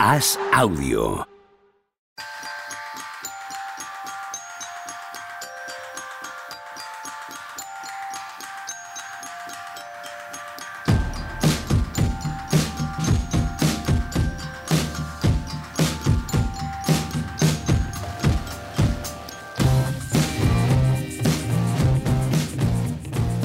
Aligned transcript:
Haz 0.00 0.38
audio. 0.52 1.26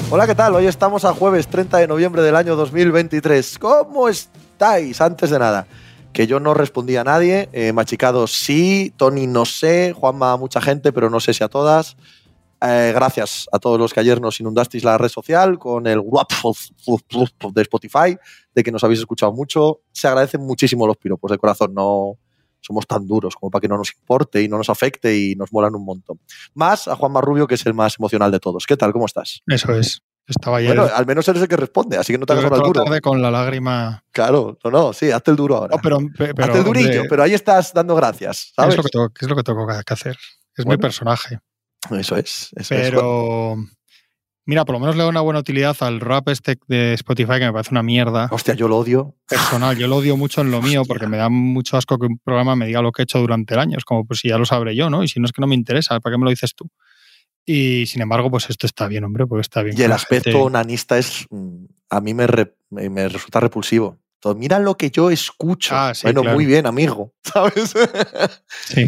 Hola, 0.08 0.28
¿qué 0.28 0.36
tal? 0.36 0.54
Hoy 0.54 0.68
estamos 0.68 1.04
a 1.04 1.12
jueves 1.12 1.48
30 1.48 1.78
de 1.78 1.88
noviembre 1.88 2.22
del 2.22 2.36
año 2.36 2.54
2023. 2.54 3.58
¿Cómo 3.58 4.08
estáis? 4.08 5.00
Antes 5.00 5.30
de 5.30 5.40
nada, 5.40 5.66
que 6.14 6.26
yo 6.26 6.40
no 6.40 6.54
respondí 6.54 6.96
a 6.96 7.04
nadie. 7.04 7.50
Eh, 7.52 7.72
Machicado 7.74 8.26
sí, 8.26 8.94
Tony 8.96 9.26
no 9.26 9.44
sé, 9.44 9.92
Juanma 9.92 10.36
mucha 10.38 10.62
gente, 10.62 10.92
pero 10.92 11.10
no 11.10 11.20
sé 11.20 11.34
si 11.34 11.44
a 11.44 11.48
todas. 11.48 11.96
Eh, 12.62 12.92
gracias 12.94 13.46
a 13.52 13.58
todos 13.58 13.78
los 13.78 13.92
que 13.92 14.00
ayer 14.00 14.22
nos 14.22 14.40
inundasteis 14.40 14.84
la 14.84 14.96
red 14.96 15.08
social 15.08 15.58
con 15.58 15.86
el 15.86 15.98
WAP 15.98 16.32
de 17.52 17.62
Spotify, 17.62 18.16
de 18.54 18.62
que 18.62 18.72
nos 18.72 18.82
habéis 18.84 19.00
escuchado 19.00 19.32
mucho. 19.32 19.80
Se 19.92 20.08
agradecen 20.08 20.40
muchísimo 20.40 20.86
los 20.86 20.96
piropos 20.96 21.30
de 21.30 21.36
corazón, 21.36 21.74
no 21.74 22.16
somos 22.60 22.86
tan 22.86 23.06
duros 23.06 23.34
como 23.34 23.50
para 23.50 23.60
que 23.60 23.68
no 23.68 23.76
nos 23.76 23.92
importe 23.92 24.40
y 24.40 24.48
no 24.48 24.56
nos 24.56 24.70
afecte 24.70 25.14
y 25.14 25.34
nos 25.34 25.52
molan 25.52 25.74
un 25.74 25.84
montón. 25.84 26.20
Más 26.54 26.88
a 26.88 26.96
Juanma 26.96 27.20
Rubio, 27.20 27.46
que 27.46 27.56
es 27.56 27.66
el 27.66 27.74
más 27.74 27.96
emocional 27.98 28.30
de 28.30 28.40
todos. 28.40 28.66
¿Qué 28.66 28.76
tal? 28.76 28.92
¿Cómo 28.92 29.04
estás? 29.04 29.42
Eso 29.46 29.74
es. 29.74 30.00
Estaba 30.26 30.56
ayer. 30.58 30.74
Bueno, 30.74 30.90
al 30.94 31.04
menos 31.06 31.28
eres 31.28 31.42
el 31.42 31.48
que 31.48 31.56
responde, 31.56 31.96
así 31.98 32.12
que 32.12 32.18
no 32.18 32.24
te 32.26 32.32
hagas 32.32 32.44
el 32.44 32.50
duro. 32.50 32.84
tarde 32.84 33.00
con 33.02 33.20
la 33.20 33.30
lágrima. 33.30 34.02
Claro, 34.10 34.58
no, 34.64 34.70
no, 34.70 34.92
sí, 34.92 35.10
hazte 35.10 35.30
el 35.30 35.36
duro 35.36 35.56
ahora. 35.56 35.76
No, 35.76 35.82
pero, 35.82 35.98
pe- 35.98 36.32
pero, 36.34 36.44
hazte 36.44 36.58
el 36.58 36.64
durillo, 36.64 36.88
hombre, 36.88 37.06
pero 37.10 37.22
ahí 37.24 37.34
estás 37.34 37.72
dando 37.74 37.94
gracias, 37.94 38.46
¿qué 38.56 38.62
¿sabes? 38.62 38.72
es 38.72 38.76
lo 38.78 38.82
que 38.84 38.88
tengo, 38.90 39.08
es 39.20 39.28
lo 39.28 39.36
que 39.36 39.42
tengo 39.42 39.66
que 39.66 39.92
hacer? 39.94 40.16
Es 40.56 40.64
Bueno, 40.64 40.78
mi 40.78 40.82
personaje. 40.82 41.40
Eso 41.90 42.16
es. 42.16 42.48
Eso 42.56 42.74
es. 42.74 42.80
Pero. 42.90 43.56
Mira, 44.46 44.66
por 44.66 44.74
lo 44.74 44.80
menos 44.80 44.94
le 44.96 45.02
doy 45.02 45.08
una 45.10 45.22
buena 45.22 45.40
utilidad 45.40 45.74
al 45.80 46.00
rap 46.00 46.28
este 46.28 46.58
de 46.68 46.92
Spotify 46.94 47.38
que 47.38 47.46
me 47.46 47.52
parece 47.52 47.70
una 47.70 47.82
mierda 47.82 48.28
Hostia, 48.30 48.52
yo 48.52 48.68
lo 48.68 48.76
odio. 48.76 49.14
personal. 49.26 49.74
Yo 49.76 49.88
lo 49.88 49.96
odio 49.96 50.18
mucho 50.18 50.42
en 50.42 50.50
lo 50.50 50.60
mío 50.60 50.82
porque 50.86 51.06
me 51.06 51.16
da 51.16 51.30
mucho 51.30 51.78
asco 51.78 51.96
que 51.98 52.04
un 52.06 52.18
programa 52.18 52.54
me 52.54 52.66
diga 52.66 52.82
lo 52.82 52.92
que 52.92 53.00
he 53.00 53.04
hecho 53.04 53.18
durante 53.20 53.54
el 53.54 53.60
año. 53.60 53.78
Es 53.78 53.84
como, 53.86 54.04
pues 54.06 54.20
si 54.20 54.28
ya 54.28 54.36
lo 54.36 54.44
sabré 54.44 54.76
yo, 54.76 54.90
¿no? 54.90 55.02
Y 55.02 55.08
si 55.08 55.18
no 55.18 55.24
es 55.24 55.32
que 55.32 55.40
no 55.40 55.46
me 55.46 55.54
interesa, 55.54 55.98
¿para 56.00 56.12
qué 56.14 56.18
me 56.18 56.24
lo 56.24 56.30
dices 56.30 56.54
tú? 56.54 56.68
Y 57.46 57.86
sin 57.86 58.00
embargo, 58.02 58.30
pues 58.30 58.48
esto 58.48 58.66
está 58.66 58.88
bien, 58.88 59.04
hombre, 59.04 59.26
porque 59.26 59.42
está 59.42 59.62
bien. 59.62 59.78
Y 59.78 59.82
el 59.82 59.92
aspecto 59.92 60.30
gente- 60.30 60.40
onanista 60.42 60.98
es. 60.98 61.26
mm, 61.30 61.64
A 61.90 62.00
mí 62.00 62.14
me, 62.14 62.26
re- 62.26 62.56
me 62.70 63.08
resulta 63.08 63.40
repulsivo. 63.40 63.98
Todo, 64.18 64.34
Mira 64.34 64.58
lo 64.58 64.76
que 64.76 64.90
yo 64.90 65.10
escucho. 65.10 65.74
Ah, 65.76 65.94
sí, 65.94 66.06
bueno, 66.06 66.22
claro. 66.22 66.34
muy 66.36 66.46
bien, 66.46 66.66
amigo. 66.66 67.12
¿Sabes? 67.22 67.74
Sí, 68.66 68.86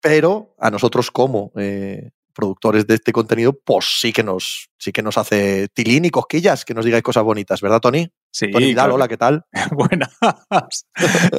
Pero 0.00 0.54
a 0.58 0.70
nosotros, 0.70 1.10
como 1.10 1.52
eh, 1.56 2.10
productores 2.34 2.86
de 2.86 2.94
este 2.96 3.12
contenido, 3.12 3.52
pues 3.64 3.86
sí 4.00 4.12
que 4.12 4.22
nos, 4.24 4.68
sí 4.78 4.90
que 4.92 5.02
nos 5.02 5.16
hace 5.16 5.68
tilín 5.72 6.04
y 6.04 6.10
cosquillas 6.10 6.64
que 6.64 6.74
nos 6.74 6.84
digáis 6.84 7.04
cosas 7.04 7.22
bonitas, 7.22 7.60
¿verdad, 7.60 7.80
Tony? 7.80 8.10
Sí, 8.34 8.50
Tony 8.50 8.64
Vidal, 8.64 8.86
claro. 8.86 8.94
hola, 8.96 9.06
¿qué 9.06 9.16
tal? 9.16 9.44
Buenas. 9.70 10.10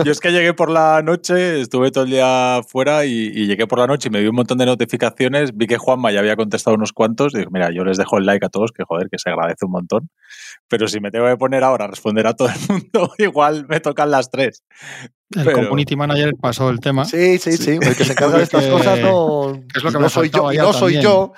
Yo 0.06 0.14
es 0.14 0.22
que 0.22 0.32
llegué 0.32 0.54
por 0.54 0.70
la 0.70 1.02
noche, 1.02 1.60
estuve 1.60 1.92
todo 1.92 2.06
el 2.06 2.10
día 2.10 2.62
fuera 2.66 3.04
y, 3.04 3.34
y 3.36 3.48
llegué 3.48 3.68
por 3.68 3.80
la 3.80 3.88
noche 3.88 4.08
y 4.08 4.12
me 4.12 4.22
vi 4.22 4.28
un 4.28 4.36
montón 4.36 4.58
de 4.60 4.66
notificaciones, 4.66 5.58
vi 5.58 5.68
que 5.68 5.78
Juanma 5.78 6.14
ya 6.14 6.20
había 6.20 6.38
contestado 6.38 6.78
unos 6.78 6.94
cuantos, 6.94 7.34
digo, 7.34 7.52
mira, 7.52 7.70
yo 7.70 7.84
les 7.84 7.98
dejo 7.98 8.18
el 8.18 8.26
like 8.26 8.46
a 8.46 8.50
todos, 8.50 8.72
que 8.72 8.86
joder, 8.86 9.10
que 9.10 9.18
se 9.20 9.30
agradece 9.30 9.66
un 9.66 9.72
montón, 9.72 10.10
pero 10.70 10.88
si 10.88 11.02
me 11.02 11.12
tengo 11.12 11.28
que 11.28 11.36
poner 11.36 11.66
ahora 11.66 11.84
a 11.84 11.88
responder 11.90 12.28
a 12.28 12.34
todo 12.34 12.48
el 12.48 12.56
mundo, 12.70 13.14
igual 13.18 13.66
me 13.68 13.82
tocan 13.82 14.10
las 14.10 14.32
tres. 14.32 14.64
El 15.32 15.44
Pero- 15.44 15.58
community 15.58 15.96
manager 15.96 16.34
pasó 16.40 16.70
el 16.70 16.80
tema. 16.80 17.04
Sí, 17.06 17.38
sí, 17.40 17.58
sí. 17.58 17.72
El 17.82 17.96
que 17.96 18.06
se 18.06 18.12
encarga 18.12 18.38
de 18.38 18.44
estas 18.44 18.66
cosas 18.72 19.00
no, 19.00 19.54
es 19.76 19.84
lo 19.84 19.92
que 19.92 20.00
no 20.00 20.10
soy 20.10 20.30
yo. 20.30 20.52
Y 20.54 20.58
no 20.58 20.72
soy 20.74 21.02
yo. 21.02 21.34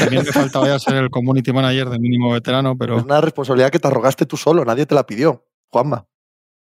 También 0.00 0.24
me 0.24 0.32
faltaba 0.32 0.66
ya 0.66 0.78
ser 0.78 0.94
el 0.96 1.10
community 1.10 1.52
manager 1.52 1.88
de 1.88 1.98
mínimo 1.98 2.30
veterano, 2.32 2.76
pero 2.76 2.98
Es 2.98 3.04
una 3.04 3.20
responsabilidad 3.20 3.70
que 3.70 3.78
te 3.78 3.88
arrogaste 3.88 4.26
tú 4.26 4.36
solo, 4.36 4.64
nadie 4.64 4.84
te 4.86 4.94
la 4.94 5.06
pidió. 5.06 5.46
Juanma. 5.70 6.06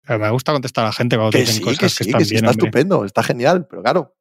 pero 0.06 0.18
me 0.18 0.30
gusta 0.30 0.52
contestar 0.52 0.84
a 0.84 0.88
la 0.88 0.92
gente 0.92 1.16
cuando 1.16 1.30
te 1.32 1.38
Que 1.38 1.44
dicen 1.44 1.56
sí, 1.56 1.62
cosas 1.62 1.78
que 1.78 1.86
están 2.04 2.18
que 2.18 2.24
sí, 2.26 2.30
bien. 2.34 2.44
está 2.44 2.50
hombre. 2.50 2.66
estupendo, 2.68 3.04
está 3.06 3.22
genial, 3.22 3.66
pero 3.68 3.82
claro, 3.82 4.14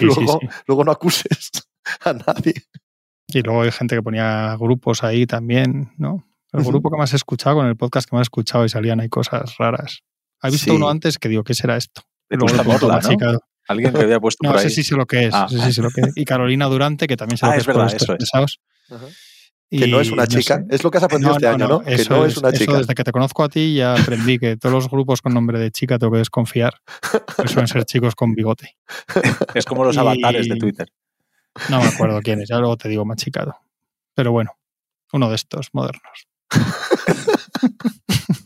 luego, 0.00 0.38
sí. 0.40 0.48
luego 0.66 0.84
no 0.84 0.92
acuses 0.92 1.50
a 2.04 2.12
nadie. 2.12 2.54
Y 3.28 3.42
luego 3.42 3.62
hay 3.62 3.72
gente 3.72 3.96
que 3.96 4.02
ponía 4.02 4.56
grupos 4.56 5.02
ahí 5.02 5.26
también, 5.26 5.92
¿no? 5.98 6.24
El 6.52 6.62
grupo 6.62 6.88
que 6.88 6.96
más 6.96 7.12
he 7.12 7.16
escuchado 7.16 7.56
con 7.56 7.66
el 7.66 7.74
podcast 7.76 8.08
que 8.08 8.14
más 8.14 8.20
he 8.20 8.30
escuchado 8.30 8.64
y 8.64 8.68
salían 8.68 9.00
ahí 9.00 9.08
cosas 9.08 9.56
raras. 9.58 10.04
¿Has 10.44 10.52
visto 10.52 10.70
Sí. 10.70 10.76
uno 10.76 10.88
antes 10.88 11.18
que 11.18 11.28
digo, 11.28 11.42
¿qué 11.42 11.54
será 11.54 11.76
esto? 11.76 12.02
Luego 12.28 12.46
Alguien 13.66 13.92
que 13.94 14.00
había 14.02 14.20
puesto 14.20 14.40
No, 14.46 14.50
por 14.52 14.60
ahí. 14.60 14.68
sí 14.70 14.82
sé 14.84 14.94
lo 14.94 15.06
que 15.06 15.26
es. 15.26 15.34
Ah. 15.34 15.48
sé 15.48 15.80
lo 15.82 15.90
que 15.90 16.02
es. 16.02 16.12
Y 16.16 16.24
Carolina 16.26 16.66
Durante, 16.66 17.06
que 17.06 17.16
también 17.16 17.38
se 17.38 17.46
lo 17.46 17.52
Ah, 17.52 17.54
que 17.54 17.60
es 17.62 17.66
verdad, 17.66 17.86
estos 17.86 18.02
eso 18.02 18.12
es. 18.12 18.18
pesados. 18.18 18.60
Que 19.70 19.86
no 19.88 20.00
es 20.00 20.10
una 20.10 20.26
chica. 20.26 20.58
sé. 20.58 20.64
Es 20.68 20.84
lo 20.84 20.90
que 20.90 20.98
has 20.98 21.04
aprendido 21.04 21.32
este 21.32 21.48
año, 21.48 21.66
¿no? 21.66 21.80
Que 21.80 21.94
eso 21.94 22.14
no 22.14 22.26
es 22.26 22.36
una 22.36 22.50
eso 22.50 22.58
chica. 22.58 22.76
desde 22.76 22.94
que 22.94 23.02
te 23.04 23.10
conozco 23.10 23.42
a 23.42 23.48
ti 23.48 23.74
ya 23.74 23.94
aprendí 23.94 24.38
que 24.38 24.56
todos 24.58 24.72
los 24.74 24.90
grupos 24.90 25.22
con 25.22 25.32
nombre 25.32 25.58
de 25.58 25.70
chica 25.70 25.98
tengo 25.98 26.12
que 26.12 26.18
desconfiar. 26.18 26.74
Que 27.40 27.48
suelen 27.48 27.66
ser 27.66 27.84
chicos 27.86 28.14
con 28.14 28.34
bigote. 28.34 28.76
Es 29.54 29.64
como 29.64 29.82
los 29.84 29.96
Y- 29.96 29.98
avatares 29.98 30.48
de 30.48 30.56
Twitter. 30.56 30.88
No 31.70 31.80
me 31.80 31.86
acuerdo 31.88 32.20
quién 32.20 32.42
es, 32.42 32.48
ya 32.50 32.58
luego 32.58 32.76
te 32.76 32.88
digo 32.90 33.04
machicado. 33.06 33.56
Pero 34.14 34.30
bueno, 34.32 34.52
uno 35.12 35.30
de 35.30 35.36
estos 35.36 35.70
modernos. 35.72 36.28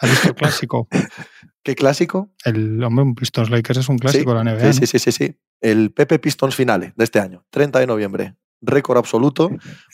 ¿Has 0.00 0.10
visto 0.10 0.28
el 0.28 0.34
clásico? 0.34 0.88
¿Qué 1.62 1.74
clásico? 1.74 2.30
El 2.44 2.82
hombre, 2.82 3.04
un 3.04 3.14
Pistons 3.14 3.50
Lakers 3.50 3.80
es 3.80 3.88
un 3.88 3.98
clásico 3.98 4.34
de 4.34 4.44
la 4.44 4.52
NBA. 4.52 4.60
Sí, 4.60 4.80
¿no? 4.80 4.86
sí, 4.86 4.86
sí, 4.86 4.98
sí, 4.98 5.12
sí. 5.12 5.36
El 5.60 5.92
Pepe 5.92 6.18
Pistons 6.18 6.54
finale 6.54 6.92
de 6.96 7.04
este 7.04 7.18
año, 7.18 7.44
30 7.50 7.80
de 7.80 7.86
noviembre. 7.86 8.34
Récord 8.60 8.98
absoluto. 8.98 9.50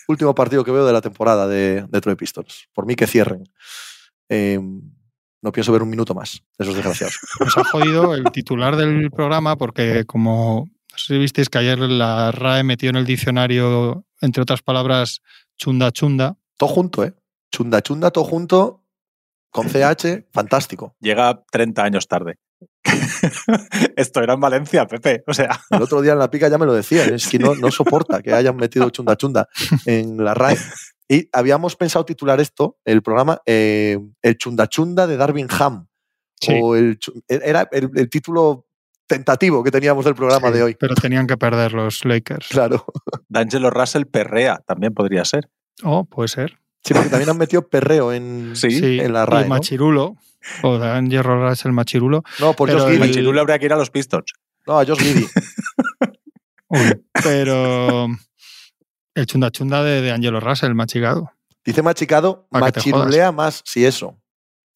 Último 0.09 0.35
partido 0.35 0.65
que 0.65 0.71
veo 0.71 0.87
de 0.87 0.93
la 0.93 1.01
temporada 1.01 1.49
de 1.49 1.85
Detroit 1.89 2.19
Pistons. 2.19 2.69
Por 2.73 2.87
mí 2.87 2.95
que 2.95 3.07
cierren. 3.07 3.45
Eh, 4.29 4.61
no 5.43 5.51
pienso 5.51 5.73
ver 5.73 5.83
un 5.83 5.91
minuto 5.91 6.15
más 6.15 6.43
de 6.59 6.65
esos 6.65 6.77
desgraciados. 6.77 7.19
Nos 7.41 7.59
ha 7.59 7.65
jodido 7.65 8.15
el 8.15 8.25
titular 8.33 8.77
del 8.77 9.11
programa 9.11 9.57
porque 9.57 10.05
como 10.05 10.71
no 10.93 10.99
sé 10.99 11.15
si 11.15 11.19
visteis 11.19 11.49
que 11.49 11.59
ayer 11.59 11.79
la 11.79 12.31
RAE 12.33 12.65
metió 12.65 12.91
en 12.91 12.97
el 12.97 13.07
diccionario, 13.07 14.05
entre 14.21 14.43
otras 14.43 14.61
palabras, 14.61 15.23
chunda 15.57 15.91
chunda. 15.91 16.37
todo 16.59 16.69
junto, 16.69 17.03
¿eh? 17.03 17.15
Chunda, 17.51 17.81
chunda, 17.83 18.11
todo 18.11 18.25
junto, 18.25 18.82
con 19.53 19.69
CH, 19.69 20.27
fantástico. 20.33 20.97
Llega 20.99 21.45
30 21.53 21.85
años 21.85 22.09
tarde. 22.09 22.39
Esto 23.97 24.23
era 24.23 24.35
en 24.35 24.41
Valencia, 24.41 24.87
Pepe. 24.87 25.23
O 25.27 25.35
sea, 25.35 25.61
El 25.71 25.83
otro 25.83 26.01
día 26.01 26.13
en 26.13 26.19
la 26.19 26.31
pica 26.31 26.49
ya 26.49 26.59
me 26.59 26.67
lo 26.67 26.73
decía, 26.73 27.05
es 27.05 27.29
que 27.29 27.39
no, 27.39 27.55
no 27.55 27.71
soporta 27.71 28.23
que 28.23 28.33
hayan 28.33 28.57
metido 28.57 28.89
chunda 28.91 29.17
chunda 29.17 29.49
en 29.87 30.17
la 30.25 30.35
RAE. 30.35 30.57
Y 31.09 31.29
habíamos 31.33 31.77
pensado 31.77 32.05
titular 32.05 32.41
esto, 32.41 32.79
el 32.85 33.03
programa, 33.03 33.41
eh, 33.45 33.99
El 34.23 34.39
chunda 34.39 34.67
chunda 34.67 35.07
de 35.07 35.17
Darwin 35.19 35.49
Ham. 35.51 35.87
Sí. 36.41 36.59
O 36.61 36.75
el, 36.75 36.99
era 37.29 37.69
el, 37.71 37.91
el 37.95 38.09
título 38.09 38.67
tentativo 39.07 39.63
que 39.63 39.71
teníamos 39.71 40.07
del 40.07 40.15
programa 40.15 40.49
Sí, 40.49 40.55
de 40.55 40.63
hoy. 40.63 40.77
Pero 40.81 40.95
tenían 40.95 41.27
que 41.27 41.37
perder 41.37 41.75
los 41.75 42.07
Lakers. 42.07 42.49
Claro. 42.49 42.87
D'Angelo 43.29 43.69
Russell 43.69 44.07
perrea, 44.07 44.63
también 44.67 44.95
podría 44.95 45.25
ser. 45.27 45.51
Oh, 45.83 46.05
puede 46.05 46.29
ser. 46.29 46.59
Sí, 46.85 46.95
porque 46.95 47.11
también 47.11 47.31
han 47.31 47.39
metido 47.39 47.69
perreo 47.69 48.13
en, 48.13 48.57
Sí. 48.57 48.71
Sí, 48.71 48.99
en 49.01 49.13
la 49.13 49.23
y 49.23 49.27
RAE. 49.27 49.43
¿no? 49.43 49.49
Machirulo. 49.49 50.17
O 50.63 50.79
Dan 50.79 51.11
Roll 51.11 51.53
es 51.53 51.65
el 51.65 51.73
Machirulo. 51.73 52.25
No, 52.41 52.53
por 52.55 52.71
Josh 52.71 52.93
el-. 52.93 52.99
Machirulo 52.99 53.41
habría 53.41 53.59
que 53.59 53.67
ir 53.67 53.73
a 53.73 53.77
los 53.77 53.91
Pistons. 53.91 54.33
No, 54.67 54.79
a 54.79 54.85
Josh 54.85 54.99
Giddy. 54.99 55.27
Pero 57.23 58.09
el 59.15 59.27
chunda 59.27 59.51
chunda 59.51 59.85
de, 59.85 60.01
de 60.01 60.11
Angelo 60.11 60.41
Russell, 60.41 60.75
machicado. 60.75 61.31
Dice 61.65 61.83
machicado, 61.83 62.49
machirulea 62.51 63.31
más 63.31 63.63
si 63.65 63.85
eso. 63.85 64.19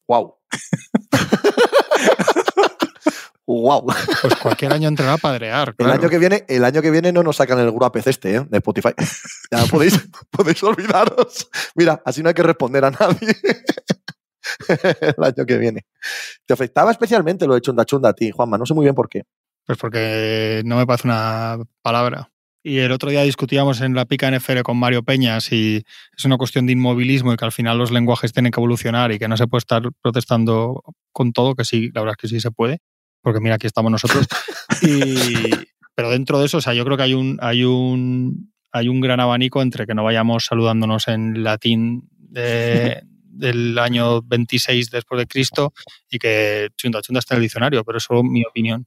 Wow. 0.06 0.36
wow. 3.46 3.86
Pues 4.22 4.34
cualquier 4.36 4.72
año 4.72 4.88
entrará 4.88 5.14
a 5.14 5.18
padrear. 5.18 5.74
El 5.78 5.90
año 5.90 6.08
que 6.08 6.18
viene, 6.18 6.44
el 6.48 6.64
año 6.64 6.82
que 6.82 6.90
viene 6.90 7.12
no 7.12 7.22
nos 7.22 7.36
sacan 7.36 7.58
el 7.58 7.70
Guapez 7.70 8.06
este, 8.06 8.36
¿eh? 8.36 8.46
de 8.48 8.58
Spotify. 8.58 8.90
Ya 9.50 9.64
podéis, 9.66 10.00
podéis 10.30 10.62
olvidaros. 10.64 11.48
Mira, 11.76 12.02
así 12.04 12.22
no 12.22 12.28
hay 12.28 12.34
que 12.34 12.42
responder 12.42 12.84
a 12.84 12.90
nadie. 12.90 13.36
el 15.00 15.24
año 15.24 15.46
que 15.46 15.56
viene. 15.56 15.86
Te 16.44 16.54
afectaba 16.54 16.90
especialmente 16.90 17.46
lo 17.46 17.54
de 17.54 17.60
chunda 17.60 17.84
chunda 17.84 18.08
a 18.10 18.12
ti, 18.12 18.30
Juanma. 18.32 18.58
No 18.58 18.66
sé 18.66 18.74
muy 18.74 18.84
bien 18.84 18.94
por 18.94 19.08
qué. 19.08 19.22
Pues 19.64 19.78
porque 19.78 20.62
no 20.64 20.76
me 20.76 20.86
parece 20.86 21.06
una 21.06 21.58
palabra. 21.82 22.30
Y 22.64 22.78
el 22.78 22.90
otro 22.90 23.10
día 23.10 23.22
discutíamos 23.22 23.80
en 23.80 23.94
la 23.94 24.06
pica 24.06 24.28
NFL 24.28 24.62
con 24.62 24.76
Mario 24.76 25.04
Peña 25.04 25.40
si 25.40 25.84
es 26.16 26.24
una 26.24 26.36
cuestión 26.36 26.66
de 26.66 26.72
inmovilismo 26.72 27.32
y 27.32 27.36
que 27.36 27.44
al 27.44 27.52
final 27.52 27.78
los 27.78 27.92
lenguajes 27.92 28.32
tienen 28.32 28.50
que 28.50 28.58
evolucionar 28.58 29.12
y 29.12 29.20
que 29.20 29.28
no 29.28 29.36
se 29.36 29.46
puede 29.46 29.60
estar 29.60 29.82
protestando 30.02 30.82
con 31.12 31.32
todo, 31.32 31.54
que 31.54 31.64
sí, 31.64 31.90
la 31.94 32.00
verdad 32.00 32.16
es 32.18 32.22
que 32.22 32.28
sí 32.28 32.40
se 32.40 32.50
puede, 32.50 32.80
porque 33.26 33.40
mira, 33.40 33.56
aquí 33.56 33.66
estamos 33.66 33.90
nosotros. 33.90 34.24
Y, 34.82 35.50
pero 35.96 36.10
dentro 36.10 36.38
de 36.38 36.46
eso, 36.46 36.58
o 36.58 36.60
sea, 36.60 36.74
yo 36.74 36.84
creo 36.84 36.96
que 36.96 37.02
hay 37.02 37.14
un, 37.14 37.38
hay 37.40 37.64
un, 37.64 38.52
hay 38.70 38.88
un 38.88 39.00
gran 39.00 39.18
abanico 39.18 39.62
entre 39.62 39.84
que 39.84 39.94
no 39.94 40.04
vayamos 40.04 40.44
saludándonos 40.44 41.08
en 41.08 41.42
latín 41.42 42.08
de, 42.12 43.02
del 43.24 43.76
año 43.78 44.22
26 44.22 44.90
después 44.90 45.18
de 45.18 45.26
Cristo 45.26 45.72
y 46.08 46.18
que 46.18 46.68
chunda 46.76 47.02
chunda 47.02 47.18
está 47.18 47.34
en 47.34 47.38
el 47.38 47.42
diccionario, 47.42 47.82
pero 47.84 47.98
eso 47.98 48.18
es 48.18 48.22
mi 48.22 48.44
opinión. 48.44 48.86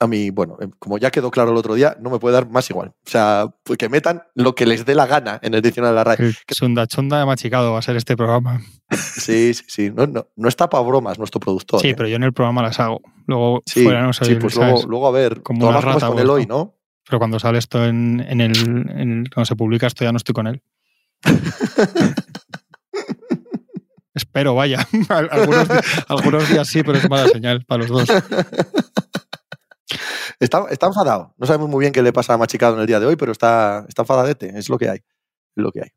A 0.00 0.06
mí, 0.06 0.30
bueno, 0.30 0.56
em, 0.60 0.70
como 0.78 0.96
ya 0.96 1.10
quedó 1.10 1.28
claro 1.30 1.50
el 1.50 1.56
otro 1.56 1.74
día, 1.74 1.96
no 2.00 2.08
me 2.10 2.20
puede 2.20 2.34
dar 2.34 2.48
más 2.48 2.70
igual. 2.70 2.90
O 2.90 3.10
sea, 3.10 3.52
pues 3.64 3.76
que 3.78 3.88
metan 3.88 4.22
lo 4.36 4.54
que 4.54 4.64
les 4.64 4.84
dé 4.86 4.94
la 4.94 5.06
gana 5.06 5.40
en 5.42 5.54
el 5.54 5.62
diccionario 5.62 5.92
de 5.92 5.96
la 5.96 6.04
RAE. 6.04 6.16
Que 6.46 6.54
chunda 6.54 6.86
chunda 6.86 7.26
machicado 7.26 7.72
va 7.72 7.80
a 7.80 7.82
ser 7.82 7.96
este 7.96 8.16
programa. 8.16 8.60
Sí, 9.18 9.52
sí, 9.52 9.64
sí. 9.66 9.90
No, 9.94 10.06
no, 10.06 10.28
no 10.36 10.48
está 10.48 10.70
para 10.70 10.82
bromas 10.84 11.18
nuestro 11.18 11.40
productor. 11.40 11.80
Sí, 11.80 11.88
¿eh? 11.90 11.94
pero 11.96 12.08
yo 12.08 12.16
en 12.16 12.22
el 12.22 12.32
programa 12.32 12.62
las 12.62 12.78
hago. 12.80 13.02
Luego 13.26 13.62
Sí, 13.66 13.82
fuera 13.84 14.00
no 14.02 14.12
sé, 14.14 14.24
sí, 14.24 14.36
pues 14.36 14.54
luego, 14.56 14.82
luego 14.86 15.08
a 15.08 15.10
ver, 15.10 15.42
Como 15.42 15.68
una 15.68 15.80
rata 15.80 16.06
con 16.08 16.18
él 16.18 16.30
hoy. 16.30 16.46
¿no? 16.46 16.76
Pero 17.06 17.18
cuando 17.18 17.38
sale 17.38 17.58
esto 17.58 17.84
en, 17.84 18.20
en 18.26 18.40
el, 18.40 18.56
en- 18.56 19.26
cuando 19.32 19.44
se 19.44 19.56
publica 19.56 19.86
esto 19.88 20.04
ya 20.04 20.12
no 20.12 20.16
estoy 20.18 20.32
con 20.34 20.46
él. 20.46 20.62
Espero, 24.14 24.54
vaya. 24.54 24.86
Al- 25.08 25.28
algunos, 25.30 25.68
algunos 26.08 26.48
días 26.48 26.66
sí, 26.68 26.82
pero 26.82 26.98
es 26.98 27.08
mala 27.10 27.28
señal 27.28 27.64
para 27.66 27.84
los 27.84 27.90
dos. 27.90 28.08
Está, 30.40 30.64
está 30.70 30.86
enfadado. 30.86 31.34
No 31.38 31.46
sabemos 31.46 31.68
muy 31.68 31.80
bien 31.80 31.92
qué 31.92 32.02
le 32.02 32.12
pasa 32.12 32.34
a 32.34 32.38
Machicado 32.38 32.74
en 32.74 32.80
el 32.80 32.86
día 32.86 33.00
de 33.00 33.06
hoy, 33.06 33.16
pero 33.16 33.32
está, 33.32 33.84
está 33.88 34.02
enfadadete. 34.02 34.58
Es 34.58 34.68
lo 34.68 34.78
que 34.78 34.88
hay. 34.88 34.98
Es 34.98 35.62
lo 35.62 35.72
que 35.72 35.80
hay. 35.82 35.88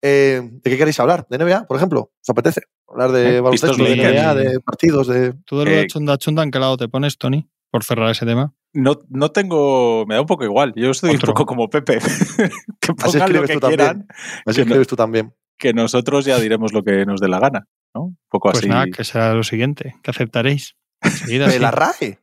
Eh, 0.00 0.40
¿De 0.50 0.70
qué 0.70 0.78
queréis 0.78 0.98
hablar? 1.00 1.26
¿De 1.28 1.38
NBA, 1.38 1.66
por 1.66 1.76
ejemplo? 1.76 2.12
¿Os 2.20 2.28
apetece? 2.30 2.62
Hablar 2.88 3.12
de 3.12 3.36
Eh, 3.36 3.40
baloncesto, 3.40 3.76
de. 3.76 3.96
NBA, 3.96 4.34
de 4.34 4.60
partidos, 4.60 5.06
de. 5.08 5.34
¿Tú 5.44 5.58
de 5.58 5.64
lo 5.64 5.70
de 5.70 5.80
Eh, 5.82 5.86
chunda 5.86 6.16
chunda 6.18 6.42
en 6.42 6.50
qué 6.50 6.58
lado 6.58 6.76
te 6.76 6.88
pones, 6.88 7.18
Tony? 7.18 7.48
Por 7.70 7.84
cerrar 7.84 8.10
ese 8.10 8.26
tema. 8.26 8.52
No, 8.74 8.98
no 9.08 9.30
tengo. 9.30 10.04
Me 10.06 10.14
da 10.14 10.20
un 10.20 10.26
poco 10.26 10.44
igual. 10.44 10.72
Yo 10.76 10.90
estoy 10.90 11.14
Otro. 11.16 11.30
un 11.30 11.34
poco 11.34 11.46
como 11.46 11.68
Pepe. 11.70 11.98
que 12.80 12.92
Así 12.98 13.18
pongan 13.18 13.32
lo 13.32 13.44
escribes 13.44 13.48
que 13.50 13.54
tú 13.54 13.60
también. 13.60 13.76
quieran, 13.78 14.06
Así 14.08 14.44
Que 14.44 14.52
no- 14.60 14.62
escribes 14.62 14.86
tú 14.88 14.96
también. 14.96 15.34
que 15.58 15.72
nosotros 15.74 16.24
ya 16.24 16.38
diremos 16.38 16.72
lo 16.72 16.82
que 16.82 17.04
nos 17.06 17.20
dé 17.20 17.28
la 17.28 17.38
gana. 17.38 17.66
¿no? 17.94 18.02
Un 18.04 18.18
poco 18.30 18.50
Pues 18.50 18.58
así. 18.60 18.68
nada, 18.68 18.86
que 18.86 19.04
será 19.04 19.34
lo 19.34 19.42
siguiente, 19.42 19.96
que 20.02 20.10
aceptaréis. 20.10 20.76
Enseguida, 21.02 21.46
De 21.46 21.52
sí. 21.52 21.58
la 21.58 21.70
RAE. 21.70 22.18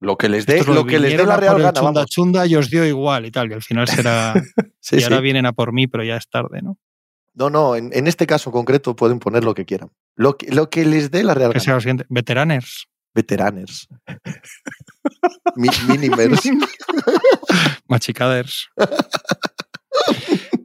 Lo 0.00 0.16
que 0.16 0.28
les 0.30 0.46
dé, 0.46 0.64
lo 0.64 0.86
que 0.86 0.98
les 0.98 1.16
dé 1.16 1.24
la 1.26 1.36
real 1.36 1.58
gana, 1.58 1.72
chunda 1.74 1.90
vamos. 2.00 2.10
chunda 2.10 2.46
y 2.46 2.56
os 2.56 2.70
dio 2.70 2.86
igual 2.86 3.26
y 3.26 3.30
tal, 3.30 3.48
que 3.48 3.54
al 3.54 3.62
final 3.62 3.86
será. 3.86 4.34
Sí, 4.80 4.96
y 4.98 5.02
ahora 5.02 5.20
vienen 5.20 5.44
a 5.44 5.52
por 5.52 5.72
mí, 5.74 5.86
pero 5.86 6.02
ya 6.04 6.16
es 6.16 6.26
tarde, 6.30 6.62
¿no? 6.62 6.78
No, 7.34 7.50
no, 7.50 7.76
en, 7.76 7.90
en 7.92 8.06
este 8.06 8.26
caso 8.26 8.50
concreto 8.50 8.96
pueden 8.96 9.18
poner 9.18 9.44
lo 9.44 9.54
que 9.54 9.66
quieran. 9.66 9.90
Lo 10.16 10.36
que, 10.38 10.50
lo 10.50 10.70
que 10.70 10.86
les 10.86 11.10
dé 11.10 11.22
la 11.22 11.34
real 11.34 11.50
Que 11.50 11.58
gana. 11.58 11.64
sea 11.64 11.74
lo 11.74 11.80
siguiente. 11.80 12.06
Veteraners. 12.08 12.86
Veteraners. 13.14 13.88
Mi- 15.56 15.68
minimers. 15.86 16.40
Machicaders. 17.88 18.68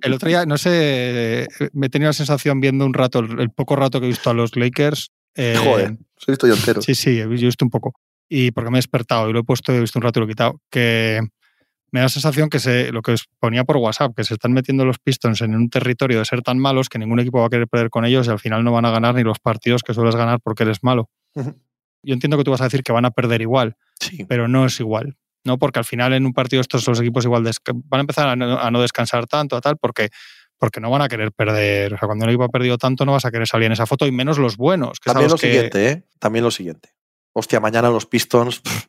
El 0.01 0.13
otro 0.13 0.29
día, 0.29 0.45
no 0.45 0.57
sé, 0.57 1.47
me 1.73 1.87
he 1.87 1.89
tenido 1.89 2.09
la 2.09 2.13
sensación 2.13 2.59
viendo 2.61 2.85
un 2.85 2.93
rato, 2.93 3.19
el, 3.19 3.49
poco 3.49 3.75
rato 3.75 3.99
que 3.99 4.05
he 4.05 4.09
visto 4.09 4.29
a 4.29 4.33
los 4.33 4.55
Lakers. 4.55 5.11
eh, 5.35 5.55
Joder, 5.61 5.97
soy 6.17 6.33
estoy 6.33 6.49
yo 6.51 6.55
entero. 6.55 6.81
Sí, 6.81 6.95
sí, 6.95 7.19
he 7.19 7.25
visto 7.27 7.65
un 7.65 7.71
poco. 7.71 7.93
Y 8.29 8.51
porque 8.51 8.69
me 8.71 8.77
he 8.77 8.79
despertado 8.79 9.29
y 9.29 9.33
lo 9.33 9.39
he 9.39 9.43
puesto, 9.43 9.71
he 9.73 9.79
visto 9.79 9.99
un 9.99 10.03
rato 10.03 10.19
y 10.19 10.21
lo 10.21 10.25
he 10.25 10.29
quitado. 10.29 10.61
Que 10.69 11.21
me 11.91 11.99
da 11.99 12.05
la 12.05 12.09
sensación 12.09 12.49
que 12.49 12.59
se, 12.59 12.91
lo 12.91 13.01
que 13.01 13.11
os 13.13 13.27
ponía 13.39 13.63
por 13.63 13.77
WhatsApp, 13.77 14.13
que 14.15 14.23
se 14.23 14.33
están 14.33 14.51
metiendo 14.53 14.83
los 14.83 14.99
Pistons 14.99 15.41
en 15.41 15.55
un 15.55 15.69
territorio 15.69 16.19
de 16.19 16.25
ser 16.25 16.41
tan 16.41 16.57
malos 16.59 16.89
que 16.89 16.99
ningún 16.99 17.19
equipo 17.19 17.39
va 17.39 17.45
a 17.45 17.49
querer 17.49 17.67
perder 17.67 17.89
con 17.89 18.03
ellos 18.05 18.27
y 18.27 18.31
al 18.31 18.39
final 18.39 18.63
no 18.63 18.71
van 18.71 18.85
a 18.85 18.91
ganar 18.91 19.15
ni 19.15 19.23
los 19.23 19.39
partidos 19.39 19.81
que 19.83 19.93
sueles 19.93 20.15
ganar 20.15 20.39
porque 20.41 20.63
eres 20.63 20.83
malo. 20.83 21.09
Yo 22.03 22.13
entiendo 22.13 22.37
que 22.37 22.43
tú 22.43 22.51
vas 22.51 22.61
a 22.61 22.65
decir 22.65 22.83
que 22.83 22.91
van 22.91 23.05
a 23.05 23.11
perder 23.11 23.41
igual, 23.41 23.77
Sí. 23.99 24.25
pero 24.25 24.47
no 24.47 24.65
es 24.65 24.79
igual. 24.79 25.15
¿no? 25.43 25.59
Porque 25.59 25.77
al 25.77 25.85
final 25.85 26.11
en 26.13 26.25
un 26.25 26.33
partido 26.33 26.59
estos 26.59 26.87
los 26.87 26.99
equipos 26.99 27.23
igual 27.23 27.43
van 27.43 27.99
a 27.99 28.01
empezar 28.01 28.27
a 28.29 28.35
no, 28.35 28.57
a 28.59 28.71
no 28.71 28.81
descansar 28.81 29.27
tanto, 29.27 29.55
a 29.55 29.61
tal, 29.61 29.77
porque, 29.77 30.09
porque 30.57 30.79
no 30.81 30.89
van 30.89 31.03
a 31.03 31.07
querer 31.07 31.31
perder. 31.31 31.93
O 31.93 31.97
sea, 31.99 32.07
cuando 32.07 32.25
un 32.25 32.31
equipo 32.31 32.43
ha 32.45 32.49
perdido 32.49 32.79
tanto, 32.79 33.05
no 33.05 33.11
vas 33.11 33.25
a 33.25 33.31
querer 33.31 33.47
salir 33.47 33.67
en 33.67 33.73
esa 33.73 33.85
foto, 33.85 34.07
y 34.07 34.11
menos 34.11 34.39
los 34.39 34.57
buenos. 34.57 34.99
Que 34.99 35.11
También 35.11 35.29
lo 35.29 35.37
que- 35.37 35.47
siguiente, 35.51 35.89
¿eh? 35.91 36.03
También 36.17 36.43
lo 36.43 36.49
siguiente. 36.49 36.89
Hostia, 37.37 37.59
mañana 37.59 37.89
los 37.89 38.05
Pistons. 38.05 38.61
pff, 38.61 38.85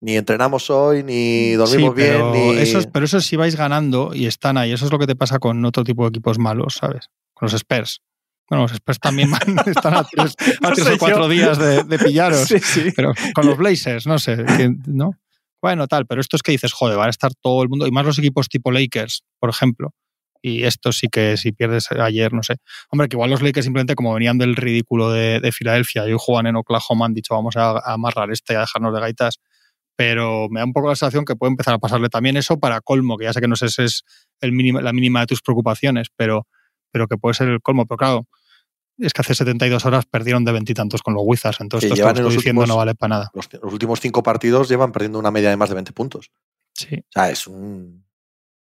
ni 0.00 0.16
entrenamos 0.16 0.70
hoy, 0.70 1.02
ni 1.02 1.52
dormimos 1.52 1.94
Sí, 1.96 2.02
pero 2.02 2.32
bien, 2.32 2.54
ni. 2.54 2.58
Eso 2.60 2.78
es, 2.78 2.86
pero 2.86 3.04
eso 3.04 3.18
es 3.18 3.26
si 3.26 3.36
vais 3.36 3.56
ganando 3.56 4.12
y 4.14 4.26
están 4.26 4.56
ahí. 4.56 4.72
Eso 4.72 4.84
es 4.86 4.92
lo 4.92 4.98
que 4.98 5.06
te 5.06 5.16
pasa 5.16 5.38
con 5.38 5.64
otro 5.64 5.84
tipo 5.84 6.02
de 6.04 6.08
equipos 6.10 6.38
malos, 6.38 6.74
¿sabes? 6.74 7.10
Con 7.34 7.46
los 7.46 7.54
Spurs. 7.54 8.00
Bueno, 8.48 8.62
los 8.62 8.72
Spurs 8.72 8.98
también 8.98 9.30
están 9.66 9.94
a 9.94 10.04
tres, 10.04 10.34
a 10.62 10.68
o 10.68 10.98
cuatro 10.98 11.22
yo. 11.24 11.28
días 11.28 11.58
de, 11.58 11.84
de 11.84 11.98
pillaros. 11.98 12.40
Sí, 12.48 12.58
sí. 12.60 12.92
Pero 12.94 13.12
con 13.34 13.46
los 13.46 13.56
Blazers, 13.56 14.06
no 14.06 14.18
sé, 14.18 14.44
¿no? 14.86 15.12
Bueno, 15.60 15.88
tal, 15.88 16.06
pero 16.06 16.20
esto 16.20 16.36
es 16.36 16.42
que 16.42 16.52
dices, 16.52 16.72
joder, 16.72 16.96
van 16.96 17.08
a 17.08 17.10
estar 17.10 17.32
todo 17.40 17.62
el 17.62 17.68
mundo, 17.68 17.86
y 17.86 17.90
más 17.90 18.06
los 18.06 18.18
equipos 18.18 18.48
tipo 18.48 18.70
Lakers, 18.70 19.24
por 19.40 19.50
ejemplo. 19.50 19.92
Y 20.40 20.64
esto 20.64 20.92
sí 20.92 21.08
que 21.08 21.36
si 21.36 21.52
pierdes 21.52 21.90
ayer, 21.92 22.32
no 22.32 22.42
sé. 22.42 22.56
Hombre, 22.90 23.08
que 23.08 23.16
igual 23.16 23.30
los 23.30 23.42
Lakers 23.42 23.64
simplemente 23.64 23.94
como 23.96 24.14
venían 24.14 24.38
del 24.38 24.54
ridículo 24.56 25.10
de, 25.10 25.40
de 25.40 25.52
Filadelfia 25.52 26.08
y 26.08 26.14
juegan 26.16 26.46
en 26.46 26.56
Oklahoma, 26.56 27.06
han 27.06 27.14
dicho 27.14 27.34
vamos 27.34 27.56
a, 27.56 27.70
a 27.72 27.94
amarrar 27.94 28.30
este 28.30 28.52
y 28.52 28.56
a 28.56 28.60
dejarnos 28.60 28.94
de 28.94 29.00
gaitas. 29.00 29.38
Pero 29.96 30.48
me 30.48 30.60
da 30.60 30.64
un 30.66 30.72
poco 30.72 30.88
la 30.88 30.94
sensación 30.94 31.24
que 31.24 31.34
puede 31.34 31.50
empezar 31.50 31.74
a 31.74 31.78
pasarle 31.78 32.08
también 32.08 32.36
eso 32.36 32.60
para 32.60 32.80
colmo, 32.80 33.18
que 33.18 33.24
ya 33.24 33.32
sé 33.32 33.40
que 33.40 33.48
no 33.48 33.56
sé 33.56 33.68
si 33.68 33.82
es 33.82 34.04
el 34.40 34.52
mínimo, 34.52 34.80
la 34.80 34.92
mínima 34.92 35.20
de 35.20 35.26
tus 35.26 35.42
preocupaciones, 35.42 36.06
pero, 36.14 36.46
pero 36.92 37.08
que 37.08 37.16
puede 37.16 37.34
ser 37.34 37.48
el 37.48 37.60
colmo. 37.60 37.84
Pero 37.86 37.96
claro, 37.98 38.28
es 38.98 39.12
que 39.12 39.22
hace 39.22 39.34
72 39.34 39.84
horas 39.86 40.06
perdieron 40.06 40.44
de 40.44 40.52
veintitantos 40.52 41.02
con 41.02 41.14
los 41.14 41.22
Wizards, 41.26 41.60
entonces 41.60 41.90
esto 41.90 41.96
que 42.04 42.10
en 42.10 42.16
estoy 42.16 42.36
diciendo 42.36 42.60
últimos- 42.62 42.68
no 42.68 42.76
vale 42.76 42.94
para 42.94 43.08
nada. 43.16 43.30
Los, 43.34 43.48
los 43.60 43.72
últimos 43.72 43.98
cinco 44.00 44.22
partidos 44.22 44.68
llevan 44.68 44.92
perdiendo 44.92 45.18
una 45.18 45.32
media 45.32 45.50
de 45.50 45.56
más 45.56 45.68
de 45.68 45.74
20 45.74 45.92
puntos. 45.92 46.30
Sí. 46.74 46.96
O 47.00 47.12
sea, 47.12 47.30
es 47.30 47.48
un. 47.48 48.04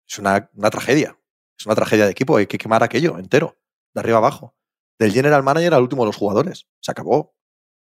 Es 0.08 0.18
una, 0.18 0.50
una 0.54 0.70
tragedia. 0.70 1.16
Es 1.62 1.66
una 1.66 1.76
tragedia 1.76 2.06
de 2.06 2.10
equipo. 2.10 2.36
Hay 2.36 2.46
que 2.48 2.58
quemar 2.58 2.82
aquello 2.82 3.18
entero, 3.18 3.56
de 3.94 4.00
arriba 4.00 4.18
abajo. 4.18 4.56
Del 4.98 5.12
general 5.12 5.42
manager 5.44 5.74
al 5.74 5.82
último 5.82 6.02
de 6.02 6.06
los 6.08 6.16
jugadores. 6.16 6.66
Se 6.80 6.90
acabó. 6.90 7.36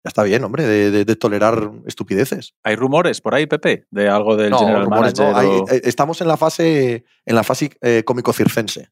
Ya 0.05 0.09
está 0.11 0.23
bien, 0.23 0.45
hombre, 0.45 0.65
de, 0.67 0.91
de- 0.91 1.05
de 1.07 1.17
tolerar 1.17 1.71
estupideces. 1.87 2.55
¿Hay 2.63 2.77
rumores 2.77 3.23
por 3.23 3.35
ahí, 3.35 3.47
Pepe? 3.47 3.87
De 3.91 4.07
algo 4.11 4.37
del 4.37 4.51
No, 4.51 4.59
General 4.59 4.85
rumores. 4.85 5.19
Manager. 5.19 5.47
O- 5.63 5.69
eh, 5.71 5.81
estamos 5.85 6.21
en 6.21 6.29
la 6.29 6.37
fase, 6.37 7.07
en 7.25 7.35
la 7.35 7.43
fase 7.43 7.71
eh, 7.81 8.03
cómico-circense. 8.05 8.91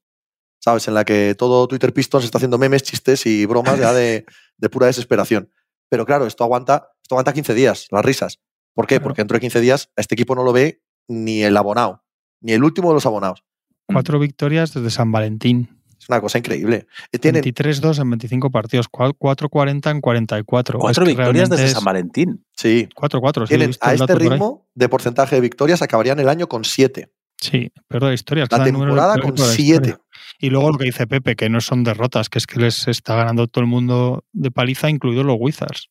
¿Sabes? 0.59 0.89
En 0.89 0.95
la 0.95 1.05
que 1.05 1.35
todo 1.35 1.69
Twitter 1.69 1.93
Pistons 1.93 2.25
está 2.25 2.39
haciendo 2.39 2.57
memes, 2.57 2.83
chistes 2.83 3.27
y 3.27 3.45
bromas 3.45 3.79
ya 3.79 3.93
de, 3.93 4.25
de 4.57 4.69
pura 4.71 4.87
desesperación. 4.87 5.51
Pero 5.91 6.07
claro, 6.07 6.25
esto 6.27 6.45
aguanta, 6.45 6.89
esto 7.03 7.15
aguanta 7.17 7.35
15 7.35 7.53
días, 7.53 7.89
las 7.91 8.03
risas. 8.05 8.41
¿Por 8.75 8.87
qué? 8.87 8.95
Claro. 8.95 9.03
Porque 9.09 9.21
dentro 9.21 9.35
de 9.35 9.41
15 9.41 9.61
días 9.61 9.91
a 9.97 10.01
este 10.01 10.15
equipo 10.15 10.35
no 10.35 10.45
lo 10.45 10.53
ve 10.55 10.83
ni 11.09 11.43
el 11.43 11.57
abonado, 11.59 12.05
ni 12.41 12.53
el 12.53 12.65
último 12.65 12.89
de 12.89 12.95
los 12.95 13.05
abonados. 13.05 13.45
Cuatro 13.93 14.19
victorias 14.19 14.75
desde 14.75 14.91
San 14.91 15.13
Valentín. 15.13 15.69
Es 15.99 16.09
una 16.09 16.21
cosa 16.21 16.39
increíble. 16.39 16.87
Eh, 17.13 17.19
Tienen, 17.19 17.43
23-2 17.45 18.01
en 18.01 18.11
25 18.11 18.51
partidos. 18.51 18.91
4-40 18.91 19.91
en 19.91 20.01
44. 20.01 20.79
Cuatro 20.81 21.05
Es 21.05 21.09
que 21.09 21.15
victorias 21.15 21.49
desde 21.49 21.69
San 21.69 21.85
Valentín. 21.85 22.45
sí, 22.57 22.89
es 22.89 22.95
4-4. 22.95 23.47
Sí, 23.47 23.55
he 23.55 23.57
tienen 23.57 23.69
visto 23.69 23.87
a 23.87 23.95
este 23.95 24.15
ritmo 24.17 24.67
de 24.75 24.89
porcentaje 24.89 25.37
de 25.37 25.41
victorias 25.41 25.81
acabarían 25.81 26.19
el 26.19 26.29
año 26.29 26.49
con 26.49 26.65
7. 26.65 27.09
Sí, 27.41 27.73
pero 27.89 28.09
de 28.09 28.15
historias. 28.15 28.49
La 28.51 28.65
temporada 28.65 29.17
con 29.19 29.37
7. 29.37 29.97
Y 30.41 30.51
luego 30.51 30.73
lo 30.73 30.79
que 30.79 30.87
dice 30.87 31.07
Pepe, 31.07 31.37
que 31.37 31.49
no 31.49 31.61
son 31.61 31.85
derrotas, 31.85 32.29
que 32.29 32.39
es 32.39 32.49
que 32.49 32.59
les 32.59 32.89
está 32.89 33.15
ganando 33.15 33.47
todo 33.47 33.63
el 33.63 33.71
mundo 33.71 34.25
de 34.33 34.51
paliza, 34.51 34.91
incluidos 34.91 35.25
los 35.25 35.37
Wizards. 35.39 35.89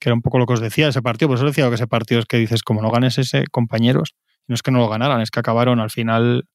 Que 0.00 0.08
era 0.08 0.14
un 0.14 0.22
poco 0.22 0.38
lo 0.38 0.46
que 0.46 0.54
os 0.54 0.60
decía 0.60 0.88
ese 0.88 1.02
partido. 1.02 1.28
Por 1.28 1.36
eso 1.36 1.46
decía 1.46 1.68
que 1.68 1.76
ese 1.76 1.86
partido 1.86 2.18
es 2.18 2.26
que 2.26 2.36
dices, 2.36 2.64
como 2.64 2.82
no 2.82 2.90
ganes 2.90 3.16
ese, 3.18 3.44
compañeros, 3.52 4.16
no 4.48 4.56
es 4.56 4.62
que 4.62 4.72
no 4.72 4.78
lo 4.78 4.88
ganaran, 4.88 5.20
es 5.20 5.30
que 5.30 5.38
acabaron 5.40 5.78
al 5.78 5.90
final, 5.90 6.48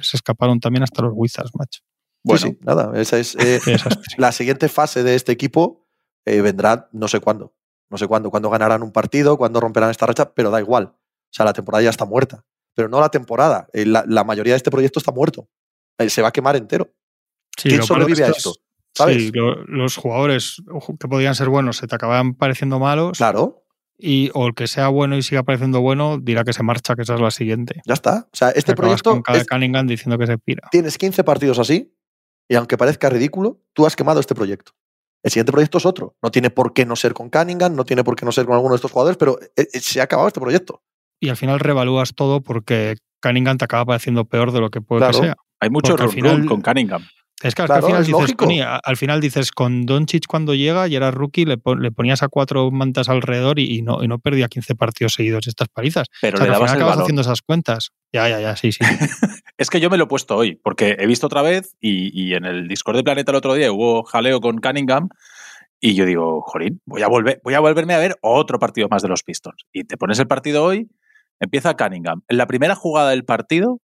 se 0.00 0.16
escaparon 0.16 0.60
también 0.60 0.82
hasta 0.82 1.02
los 1.02 1.12
Wizards, 1.14 1.50
macho. 1.54 1.80
Bueno, 2.24 2.40
Bueno. 2.46 2.58
nada, 2.62 3.00
esa 3.00 3.18
es 3.18 3.34
eh, 3.36 3.60
la 4.18 4.32
siguiente 4.32 4.68
fase 4.68 5.02
de 5.02 5.14
este 5.14 5.32
equipo. 5.32 5.86
eh, 6.26 6.40
vendrá 6.40 6.88
no 6.92 7.06
sé 7.08 7.20
cuándo. 7.20 7.54
No 7.90 7.98
sé 7.98 8.06
cuándo. 8.06 8.30
Cuándo 8.30 8.48
ganarán 8.50 8.82
un 8.82 8.92
partido, 8.92 9.36
cuándo 9.36 9.60
romperán 9.60 9.90
esta 9.90 10.06
racha, 10.06 10.32
pero 10.34 10.50
da 10.50 10.58
igual. 10.60 10.84
O 10.86 10.96
sea, 11.30 11.44
la 11.44 11.52
temporada 11.52 11.82
ya 11.82 11.90
está 11.90 12.06
muerta. 12.06 12.44
Pero 12.74 12.88
no 12.88 12.98
la 13.00 13.10
temporada. 13.10 13.68
eh, 13.72 13.84
la, 13.84 14.04
la 14.08 14.24
mayoría 14.24 14.54
de 14.54 14.56
este 14.56 14.70
proyecto 14.70 14.98
está 14.98 15.12
muerto. 15.12 15.48
Eh, 15.98 16.08
se 16.08 16.22
va 16.22 16.28
a 16.28 16.32
quemar 16.32 16.56
entero. 16.56 16.92
Sí, 17.58 17.68
¿Quién 17.68 17.82
sobrevive 17.82 18.24
a 18.24 18.28
es- 18.28 18.38
esto? 18.38 18.54
¿Sabes? 18.96 19.16
Sí, 19.16 19.30
lo- 19.32 19.62
los 19.64 19.96
jugadores 19.96 20.62
que 20.98 21.08
podían 21.08 21.34
ser 21.34 21.48
buenos 21.50 21.76
se 21.76 21.86
te 21.86 21.94
acaban 21.94 22.34
pareciendo 22.34 22.78
malos. 22.78 23.18
Claro, 23.18 23.63
Y, 23.98 24.30
o 24.34 24.46
el 24.48 24.54
que 24.54 24.66
sea 24.66 24.88
bueno 24.88 25.16
y 25.16 25.22
siga 25.22 25.42
pareciendo 25.44 25.80
bueno 25.80 26.18
dirá 26.18 26.42
que 26.44 26.52
se 26.52 26.62
marcha, 26.62 26.96
que 26.96 27.02
esa 27.02 27.14
es 27.14 27.20
la 27.20 27.30
siguiente. 27.30 27.80
ya 27.86 27.94
está. 27.94 28.26
O 28.32 28.36
sea, 28.36 28.50
este 28.50 28.74
proyecto 28.74 29.10
con 29.10 29.22
Kyle 29.22 29.36
es- 29.36 29.46
Cunningham 29.46 29.86
diciendo 29.86 30.18
que 30.18 30.26
se 30.26 30.36
pira. 30.38 30.68
tienes 30.70 30.98
15 30.98 31.22
partidos 31.24 31.58
así 31.58 31.94
y 32.48 32.56
aunque 32.56 32.76
parezca 32.76 33.08
ridículo, 33.08 33.60
tú 33.72 33.86
has 33.86 33.94
quemado 33.96 34.20
este 34.20 34.34
proyecto. 34.34 34.72
El 35.22 35.30
siguiente 35.30 35.52
proyecto 35.52 35.78
es 35.78 35.86
otro. 35.86 36.16
No 36.22 36.30
tiene 36.30 36.50
por 36.50 36.74
qué 36.74 36.84
no 36.84 36.96
ser 36.96 37.14
con 37.14 37.30
Cunningham, 37.30 37.74
no 37.74 37.84
tiene 37.84 38.04
por 38.04 38.14
qué 38.16 38.26
no 38.26 38.32
ser 38.32 38.44
con 38.44 38.54
alguno 38.54 38.74
de 38.74 38.76
estos 38.76 38.90
jugadores, 38.92 39.16
pero 39.16 39.38
eh, 39.56 39.68
eh, 39.72 39.80
se 39.80 40.00
ha 40.00 40.04
acabado 40.04 40.28
este 40.28 40.40
proyecto. 40.40 40.82
Y 41.20 41.30
al 41.30 41.36
final 41.36 41.60
revalúas 41.60 42.14
todo 42.14 42.42
porque 42.42 42.96
Cunningham 43.22 43.56
te 43.56 43.64
acaba 43.64 43.86
pareciendo 43.86 44.26
peor 44.26 44.52
de 44.52 44.60
lo 44.60 44.70
que 44.70 44.82
puede 44.82 45.00
Claro. 45.00 45.18
que 45.20 45.26
sea. 45.28 45.36
Hay 45.60 45.70
mucho 45.70 45.96
run 45.96 46.10
final- 46.10 46.44
con 46.46 46.60
Cunningham. 46.60 47.02
Es 47.42 47.54
que 47.54 47.62
al, 47.62 47.68
final 47.82 48.00
es 48.00 48.06
dices, 48.06 48.20
lógico. 48.20 48.44
Tony, 48.46 48.60
a- 48.60 48.76
al 48.76 48.96
final 48.96 49.20
dices, 49.20 49.50
con 49.50 49.84
Doncic 49.86 50.26
cuando 50.26 50.54
llega 50.54 50.88
y 50.88 50.96
era 50.96 51.10
rookie, 51.10 51.44
le, 51.44 51.58
pon- 51.58 51.82
le 51.82 51.90
ponías 51.90 52.22
a 52.22 52.28
cuatro 52.28 52.70
mantas 52.70 53.08
alrededor 53.08 53.58
y, 53.58 53.76
y 53.78 53.82
no, 53.82 54.02
y 54.02 54.08
no 54.08 54.18
perdía 54.18 54.48
15 54.48 54.74
partidos 54.76 55.14
seguidos 55.14 55.46
estas 55.46 55.68
palizas. 55.68 56.06
Pero 56.22 56.36
o 56.36 56.38
sea, 56.38 56.46
le 56.46 56.52
al 56.52 56.54
dabas 56.54 56.70
final 56.70 56.76
el 56.78 56.82
acabas 56.88 57.02
haciendo 57.02 57.22
esas 57.22 57.42
cuentas. 57.42 57.90
Ya, 58.12 58.28
ya, 58.28 58.40
ya, 58.40 58.56
sí, 58.56 58.72
sí. 58.72 58.78
Es 59.58 59.70
que 59.70 59.78
yo 59.80 59.88
me 59.90 59.96
lo 59.98 60.04
he 60.04 60.08
puesto 60.08 60.36
hoy, 60.36 60.56
porque 60.64 60.96
he 60.98 61.06
visto 61.06 61.26
otra 61.26 61.42
vez 61.42 61.76
y, 61.80 62.10
y 62.20 62.34
en 62.34 62.44
el 62.44 62.66
Discord 62.66 62.96
de 62.96 63.04
Planeta 63.04 63.30
el 63.30 63.36
otro 63.36 63.54
día 63.54 63.70
hubo 63.70 64.02
jaleo 64.04 64.40
con 64.40 64.58
Cunningham 64.58 65.08
y 65.80 65.94
yo 65.94 66.06
digo, 66.06 66.40
jolín, 66.42 66.80
voy 66.86 67.02
a, 67.02 67.08
volver, 67.08 67.40
voy 67.44 67.54
a 67.54 67.60
volverme 67.60 67.94
a 67.94 67.98
ver 67.98 68.16
otro 68.22 68.58
partido 68.58 68.88
más 68.90 69.02
de 69.02 69.08
los 69.08 69.22
Pistons. 69.22 69.64
Y 69.72 69.84
te 69.84 69.96
pones 69.96 70.18
el 70.18 70.26
partido 70.26 70.64
hoy, 70.64 70.88
empieza 71.40 71.74
Cunningham. 71.76 72.22
En 72.28 72.38
la 72.38 72.46
primera 72.46 72.74
jugada 72.74 73.10
del 73.10 73.24
partido 73.24 73.80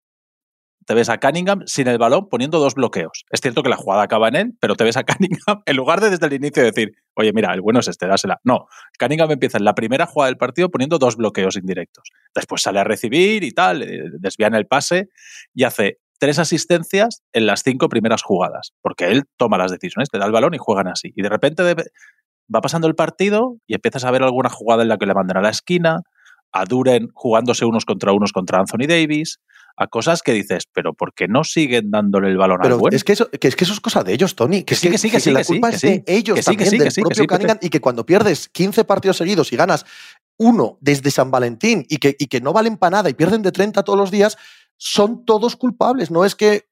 te 0.86 0.94
ves 0.94 1.08
a 1.08 1.18
Cunningham 1.18 1.62
sin 1.66 1.88
el 1.88 1.98
balón 1.98 2.28
poniendo 2.28 2.58
dos 2.58 2.74
bloqueos. 2.74 3.24
Es 3.30 3.40
cierto 3.40 3.62
que 3.62 3.68
la 3.68 3.76
jugada 3.76 4.02
acaba 4.02 4.28
en 4.28 4.36
él, 4.36 4.52
pero 4.60 4.74
te 4.74 4.84
ves 4.84 4.96
a 4.96 5.04
Cunningham 5.04 5.62
en 5.64 5.76
lugar 5.76 6.00
de 6.00 6.10
desde 6.10 6.26
el 6.26 6.32
inicio 6.32 6.62
decir, 6.62 6.92
oye, 7.14 7.32
mira, 7.32 7.52
el 7.52 7.60
bueno 7.60 7.80
es 7.80 7.88
este, 7.88 8.06
dásela. 8.06 8.40
No, 8.44 8.66
Cunningham 8.98 9.30
empieza 9.30 9.58
en 9.58 9.64
la 9.64 9.74
primera 9.74 10.06
jugada 10.06 10.28
del 10.30 10.38
partido 10.38 10.70
poniendo 10.70 10.98
dos 10.98 11.16
bloqueos 11.16 11.56
indirectos. 11.56 12.10
Después 12.34 12.62
sale 12.62 12.80
a 12.80 12.84
recibir 12.84 13.44
y 13.44 13.52
tal, 13.52 13.82
eh, 13.82 14.04
desvían 14.18 14.54
el 14.54 14.66
pase 14.66 15.08
y 15.54 15.64
hace 15.64 15.98
tres 16.18 16.38
asistencias 16.38 17.22
en 17.32 17.46
las 17.46 17.62
cinco 17.62 17.88
primeras 17.88 18.22
jugadas, 18.22 18.72
porque 18.82 19.06
él 19.06 19.24
toma 19.38 19.58
las 19.58 19.72
decisiones, 19.72 20.10
te 20.10 20.18
da 20.18 20.26
el 20.26 20.32
balón 20.32 20.54
y 20.54 20.58
juegan 20.58 20.88
así. 20.88 21.12
Y 21.16 21.22
de 21.22 21.28
repente 21.30 21.62
va 22.54 22.60
pasando 22.60 22.86
el 22.88 22.94
partido 22.94 23.56
y 23.66 23.74
empiezas 23.74 24.04
a 24.04 24.10
ver 24.10 24.22
alguna 24.22 24.50
jugada 24.50 24.82
en 24.82 24.88
la 24.88 24.98
que 24.98 25.06
le 25.06 25.14
mandan 25.14 25.38
a 25.38 25.42
la 25.42 25.50
esquina, 25.50 26.00
a 26.52 26.64
Duren 26.64 27.08
jugándose 27.14 27.64
unos 27.64 27.84
contra 27.84 28.12
unos 28.12 28.32
contra 28.32 28.58
Anthony 28.58 28.86
Davis, 28.86 29.40
a 29.76 29.86
cosas 29.86 30.22
que 30.22 30.32
dices, 30.32 30.64
pero 30.72 30.94
¿por 30.94 31.14
qué 31.14 31.28
no 31.28 31.44
siguen 31.44 31.90
dándole 31.90 32.28
el 32.28 32.36
balón 32.36 32.58
al 32.60 32.62
Pero 32.62 32.78
bueno? 32.78 32.96
es 32.96 33.04
que, 33.04 33.12
eso, 33.12 33.30
que 33.30 33.48
es 33.48 33.56
que 33.56 33.64
eso 33.64 33.72
es 33.72 33.80
cosa 33.80 34.02
de 34.02 34.12
ellos, 34.12 34.34
Tony. 34.34 34.64
Que 34.64 34.74
sí, 34.74 34.90
que 34.90 34.98
sí, 34.98 35.10
que 35.10 35.20
sí, 35.20 35.30
la 35.30 35.40
que 35.40 35.46
culpa 35.46 35.70
es 35.70 35.80
de 35.80 36.04
ellos 36.06 36.44
también, 36.44 36.70
del 36.70 36.92
propio. 36.92 37.26
Cunningham, 37.26 37.58
y 37.60 37.70
que 37.70 37.80
cuando 37.80 38.04
pierdes 38.04 38.48
15 38.48 38.84
partidos 38.84 39.16
seguidos 39.16 39.52
y 39.52 39.56
ganas 39.56 39.84
uno 40.36 40.78
desde 40.80 41.10
San 41.10 41.30
Valentín 41.30 41.84
y 41.88 41.98
que, 41.98 42.16
y 42.18 42.26
que 42.26 42.40
no 42.40 42.52
valen 42.52 42.78
para 42.78 42.98
nada 42.98 43.10
y 43.10 43.14
pierden 43.14 43.42
de 43.42 43.52
30 43.52 43.82
todos 43.82 43.98
los 43.98 44.10
días, 44.10 44.38
son 44.76 45.24
todos 45.26 45.56
culpables. 45.56 46.10
No 46.10 46.24
es 46.24 46.34
que 46.34 46.69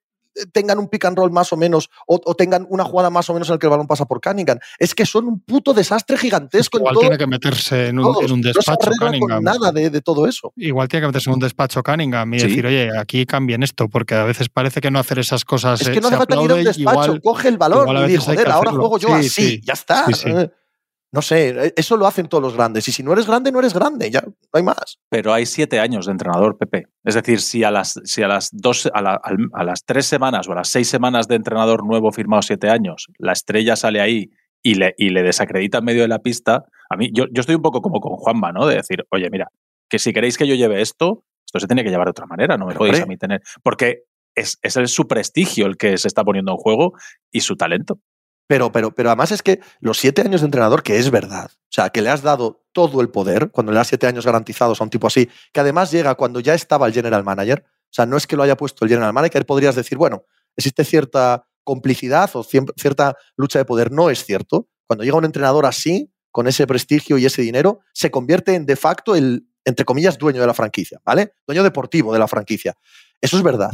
tengan 0.53 0.79
un 0.79 0.89
pick 0.89 1.05
and 1.05 1.17
roll 1.17 1.31
más 1.31 1.53
o 1.53 1.57
menos 1.57 1.91
o, 2.07 2.21
o 2.25 2.35
tengan 2.35 2.67
una 2.71 2.85
jugada 2.85 3.11
más 3.11 3.29
o 3.31 3.33
menos 3.35 3.49
en 3.49 3.55
la 3.55 3.59
que 3.59 3.67
el 3.67 3.71
balón 3.71 3.87
pasa 3.87 4.05
por 4.07 4.21
Cunningham. 4.21 4.59
Es 4.79 4.95
que 4.95 5.07
son 5.07 5.27
un 5.27 5.41
puto 5.41 5.73
desastre 5.75 6.17
gigantesco 6.19 6.79
Igual 6.79 6.93
en 6.93 6.95
todo. 6.95 7.01
tiene 7.03 7.19
que 7.19 7.27
meterse 7.27 7.89
en 7.89 7.99
un, 7.99 8.05
todos. 8.05 8.25
en 8.25 8.33
un 8.33 8.41
no 8.41 8.45
se 8.53 8.59
despacho 8.59 8.87
arregla 8.89 8.99
con 8.99 9.19
Cunningham. 9.21 9.43
nada 9.45 9.73
de, 9.73 9.91
de 9.91 10.01
todo 10.01 10.27
eso. 10.27 10.53
Igual 10.57 10.89
tiene 10.89 11.03
que 11.03 11.07
meterse 11.09 11.31
en 11.31 11.35
un 11.35 11.41
despacho 11.41 11.83
Cunningham 11.83 12.35
y 12.35 12.41
Sí. 12.41 12.47
decir, 12.49 12.67
oye, 12.67 12.91
aquí 12.99 13.27
cambien 13.27 13.63
esto, 13.63 13.89
porque 13.89 14.15
a 14.15 14.25
veces 14.25 14.49
parece 14.49 14.81
que 14.81 14.91
no 14.91 14.99
hacer 14.99 15.19
esas 15.19 15.45
cosas 15.45 15.81
Es 15.81 15.89
eh, 15.89 15.93
que 15.93 16.01
no 16.01 16.09
se 16.09 16.15
hace 16.15 16.27
falta 16.27 16.43
ir 16.45 16.51
a 16.51 16.55
un 16.55 16.65
despacho, 16.65 16.81
igual- 17.05 17.23
coge 17.23 17.49
el 17.49 17.59
balón 17.59 17.89
y 17.89 18.01
di, 18.07 18.13
veces 18.15 18.29
hay 18.29 18.37
que 18.37 18.43
joder, 18.43 18.53
ahora 18.53 18.71
hacerlo". 18.71 18.89
juego 18.89 18.99
yo 18.99 19.09
Sí, 19.09 19.15
así, 19.15 19.29
sí. 19.29 19.61
ya 19.65 19.73
está. 19.73 20.07
No 21.11 21.23
sé, 21.23 21.49
eh, 21.49 21.73
eso 21.77 21.97
lo 21.97 22.07
hacen 22.07 22.29
todos 22.29 22.43
los 22.43 22.55
grandes. 22.55 22.87
Y 22.89 22.93
si 22.93 23.03
no 23.03 23.13
eres 23.13 23.27
grande, 23.27 23.51
no 23.51 23.61
eres 23.61 23.73
grande, 23.73 24.11
ya 24.11 24.21
no 24.21 24.35
hay 24.53 24.63
más. 24.63 24.99
Pero 25.09 25.33
hay 25.33 25.47
siete 25.47 25.81
años 25.81 26.05
de 26.07 26.13
entrenador, 26.13 26.59
Pepe. 26.59 26.87
Es 27.05 27.15
decir, 27.15 27.41
si 27.41 27.65
a 27.65 27.71
las, 27.71 27.99
si 28.05 28.23
a 28.23 28.29
las 28.29 28.51
dos, 28.53 28.91
a, 28.93 29.01
la- 29.01 29.21
a 29.55 29.65
las 29.65 29.85
tres 29.85 30.05
semanas 30.07 30.47
o 30.49 30.53
a 30.53 30.57
las 30.57 30.69
seis 30.69 30.89
semanas 30.89 31.27
de 31.27 31.37
entrenador 31.37 31.85
nuevo 31.87 32.13
firmado 32.13 32.43
siete 32.43 32.69
años, 32.69 33.07
la 33.19 33.33
estrella 33.33 33.75
sale 33.77 34.01
ahí 34.03 34.31
y 34.63 34.75
le, 34.75 34.95
y 34.99 35.09
le 35.11 35.23
desacredita 35.23 35.79
en 35.79 35.85
medio 35.85 36.03
de 36.03 36.09
la 36.09 36.19
pista, 36.19 36.65
a 36.91 36.97
mí, 36.97 37.11
yo, 37.13 37.25
yo 37.33 37.41
estoy 37.41 37.55
un 37.55 37.63
poco 37.63 37.81
como 37.81 38.01
con 38.01 38.17
Juanma, 38.17 38.53
¿no? 38.53 38.67
De 38.67 38.75
decir, 38.77 39.05
oye, 39.11 39.29
mira, 39.31 39.49
que 39.89 39.99
si 39.99 40.13
queréis 40.13 40.37
que 40.37 40.47
yo 40.47 40.55
lleve 40.57 40.83
esto, 40.83 41.25
esto 41.47 41.61
se 41.61 41.67
tiene 41.67 41.85
que 41.85 41.91
llevar 41.91 42.07
de 42.07 42.11
otra 42.11 42.27
manera, 42.27 42.59
no 42.59 42.67
me 42.67 42.73
Pero, 42.73 42.79
podéis 42.81 42.97
hombre. 42.97 43.05
a 43.05 43.09
mí 43.09 43.17
tener. 43.17 43.43
Porque 43.63 44.03
es, 44.35 44.59
es 44.61 44.77
el, 44.77 44.89
su 44.89 45.07
prestigio 45.09 45.65
el 45.67 45.77
que 45.79 45.97
se 45.97 46.07
está 46.09 46.23
poniendo 46.25 46.53
en 46.53 46.59
juego 46.59 46.93
y 47.33 47.41
su 47.41 47.57
talento. 47.57 47.99
Pero, 48.49 48.73
pero, 48.73 48.93
pero 48.93 49.11
además 49.11 49.31
es 49.31 49.43
que 49.43 49.61
los 49.79 49.99
siete 49.99 50.23
años 50.23 50.41
de 50.41 50.47
entrenador, 50.47 50.83
que 50.83 50.99
es 50.99 51.11
verdad, 51.11 51.51
o 51.53 51.71
sea, 51.71 51.91
que 51.91 52.03
le 52.03 52.11
has 52.11 52.23
dado 52.23 52.65
todo 52.73 53.01
el 53.01 53.11
poder, 53.11 53.51
cuando 53.53 53.71
le 53.71 53.79
das 53.79 53.89
siete 53.89 54.09
años 54.09 54.27
garantizados 54.27 54.81
a 54.81 54.85
un 54.85 54.91
tipo 54.91 55.07
así, 55.07 55.29
que 55.53 55.61
además 55.61 55.93
llega 55.93 56.17
cuando 56.17 56.41
ya 56.41 56.55
estaba 56.55 56.87
el 56.87 56.93
general 56.93 57.23
manager, 57.23 57.65
o 57.67 57.93
sea, 57.93 58.07
no 58.07 58.17
es 58.17 58.27
que 58.27 58.37
lo 58.37 58.43
haya 58.43 58.57
puesto 58.57 58.85
el 58.85 58.91
general 58.91 59.13
manager, 59.13 59.47
podrías 59.47 59.77
decir, 59.77 59.97
bueno, 59.97 60.25
existe 60.57 60.85
cierta 60.85 61.47
complicidad 61.69 62.31
o 62.35 62.43
cierta 62.43 63.15
lucha 63.37 63.59
de 63.59 63.67
poder. 63.67 63.93
No 63.93 64.09
es 64.09 64.25
cierto. 64.25 64.69
Cuando 64.87 65.05
llega 65.05 65.19
un 65.19 65.27
entrenador 65.27 65.67
así, 65.67 66.11
con 66.31 66.47
ese 66.47 66.67
prestigio 66.67 67.19
y 67.19 67.27
ese 67.27 67.43
dinero, 67.43 67.81
se 67.93 68.11
convierte 68.11 68.55
en 68.55 68.65
de 68.65 68.77
facto 68.77 69.15
el, 69.15 69.47
entre 69.65 69.85
comillas, 69.85 70.17
dueño 70.17 70.41
de 70.41 70.47
la 70.47 70.55
franquicia, 70.55 70.99
¿vale? 71.05 71.35
Dueño 71.47 71.63
deportivo 71.63 72.13
de 72.13 72.19
la 72.19 72.29
franquicia. 72.29 72.75
Eso 73.21 73.37
es 73.37 73.43
verdad. 73.43 73.73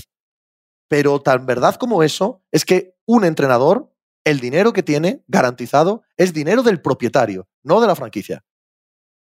Pero 0.88 1.20
tan 1.20 1.46
verdad 1.46 1.76
como 1.76 2.02
eso 2.02 2.42
es 2.50 2.64
que 2.64 2.94
un 3.06 3.24
entrenador, 3.24 3.92
el 4.24 4.40
dinero 4.40 4.72
que 4.72 4.82
tiene 4.82 5.22
garantizado 5.28 6.02
es 6.16 6.32
dinero 6.32 6.62
del 6.62 6.80
propietario, 6.80 7.46
no 7.62 7.80
de 7.80 7.86
la 7.86 7.94
franquicia. 7.94 8.44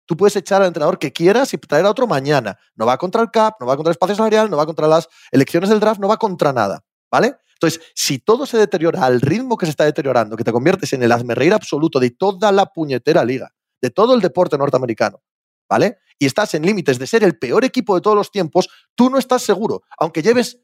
Tú 0.05 0.17
puedes 0.17 0.35
echar 0.35 0.61
al 0.61 0.67
entrenador 0.67 0.99
que 0.99 1.13
quieras 1.13 1.53
y 1.53 1.57
traer 1.57 1.85
a 1.85 1.89
otro 1.89 2.07
mañana. 2.07 2.57
No 2.75 2.85
va 2.85 2.97
contra 2.97 3.21
el 3.21 3.31
CAP, 3.31 3.61
no 3.61 3.67
va 3.67 3.75
contra 3.75 3.91
el 3.91 3.93
espacio 3.93 4.15
salarial, 4.15 4.49
no 4.49 4.57
va 4.57 4.65
contra 4.65 4.87
las 4.87 5.07
elecciones 5.31 5.69
del 5.69 5.79
draft, 5.79 5.99
no 5.99 6.07
va 6.07 6.17
contra 6.17 6.51
nada. 6.51 6.83
¿Vale? 7.09 7.35
Entonces, 7.53 7.79
si 7.95 8.19
todo 8.19 8.45
se 8.45 8.57
deteriora 8.57 9.05
al 9.05 9.21
ritmo 9.21 9.55
que 9.55 9.65
se 9.65 9.69
está 9.69 9.85
deteriorando, 9.85 10.35
que 10.35 10.43
te 10.43 10.51
conviertes 10.51 10.91
en 10.93 11.03
el 11.03 11.11
hazmerreír 11.11 11.53
absoluto 11.53 11.99
de 11.99 12.11
toda 12.11 12.51
la 12.51 12.65
puñetera 12.65 13.23
liga, 13.23 13.53
de 13.81 13.89
todo 13.89 14.15
el 14.15 14.21
deporte 14.21 14.57
norteamericano, 14.57 15.21
¿vale? 15.69 15.99
Y 16.19 16.25
estás 16.25 16.53
en 16.55 16.65
límites 16.65 16.99
de 16.99 17.07
ser 17.07 17.23
el 17.23 17.37
peor 17.37 17.63
equipo 17.63 17.95
de 17.95 18.01
todos 18.01 18.17
los 18.17 18.31
tiempos, 18.31 18.67
tú 18.95 19.09
no 19.09 19.17
estás 19.17 19.43
seguro, 19.43 19.83
aunque 19.97 20.21
lleves 20.21 20.59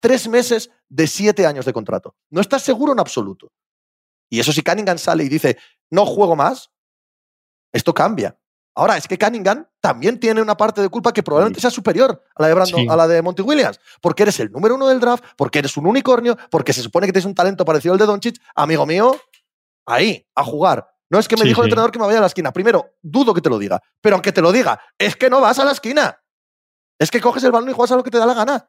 tres 0.00 0.28
meses 0.28 0.70
de 0.88 1.06
siete 1.06 1.46
años 1.46 1.64
de 1.64 1.72
contrato. 1.72 2.14
No 2.30 2.40
estás 2.40 2.62
seguro 2.62 2.92
en 2.92 3.00
absoluto. 3.00 3.52
Y 4.30 4.40
eso 4.40 4.52
si 4.52 4.62
Cunningham 4.62 4.98
sale 4.98 5.24
y 5.24 5.28
dice, 5.28 5.56
no 5.90 6.04
juego 6.06 6.34
más, 6.36 6.70
esto 7.72 7.94
cambia. 7.94 8.38
Ahora, 8.74 8.96
es 8.98 9.08
que 9.08 9.16
Cunningham 9.16 9.66
también 9.80 10.20
tiene 10.20 10.42
una 10.42 10.54
parte 10.56 10.82
de 10.82 10.88
culpa 10.90 11.12
que 11.12 11.22
probablemente 11.22 11.60
sea 11.60 11.70
superior 11.70 12.22
a 12.34 12.42
la 12.42 12.48
de, 12.48 12.54
Brandon, 12.54 12.80
Sí. 12.80 12.86
a 12.90 12.96
la 12.96 13.08
de 13.08 13.22
Monty 13.22 13.40
Williams, 13.42 13.80
porque 14.02 14.24
eres 14.24 14.38
el 14.40 14.50
número 14.52 14.74
uno 14.74 14.88
del 14.88 15.00
draft, 15.00 15.24
porque 15.36 15.60
eres 15.60 15.76
un 15.78 15.86
unicornio, 15.86 16.36
porque 16.50 16.74
se 16.74 16.82
supone 16.82 17.06
que 17.06 17.12
tienes 17.12 17.24
un 17.24 17.34
talento 17.34 17.64
parecido 17.64 17.94
al 17.94 17.98
de 17.98 18.04
Doncic. 18.04 18.36
Amigo 18.54 18.84
mío, 18.84 19.16
ahí, 19.86 20.26
a 20.34 20.44
jugar. 20.44 20.90
No 21.08 21.18
es 21.18 21.26
que 21.28 21.36
me 21.36 21.42
Sí, 21.42 21.48
dijo 21.48 21.62
el 21.62 21.68
entrenador 21.68 21.90
que 21.92 21.98
me 21.98 22.04
vaya 22.06 22.18
a 22.18 22.22
la 22.22 22.26
esquina. 22.26 22.52
Primero, 22.52 22.96
dudo 23.00 23.32
que 23.32 23.40
te 23.40 23.48
lo 23.48 23.58
diga, 23.58 23.80
pero 24.02 24.16
aunque 24.16 24.32
te 24.32 24.42
lo 24.42 24.52
diga, 24.52 24.78
es 24.98 25.16
que 25.16 25.30
no 25.30 25.40
vas 25.40 25.58
a 25.58 25.64
la 25.64 25.70
esquina. 25.72 26.20
Es 26.98 27.10
que 27.10 27.20
coges 27.20 27.44
el 27.44 27.52
balón 27.52 27.70
y 27.70 27.72
juegas 27.72 27.92
a 27.92 27.96
lo 27.96 28.02
que 28.02 28.10
te 28.10 28.18
da 28.18 28.26
la 28.26 28.34
gana. 28.34 28.68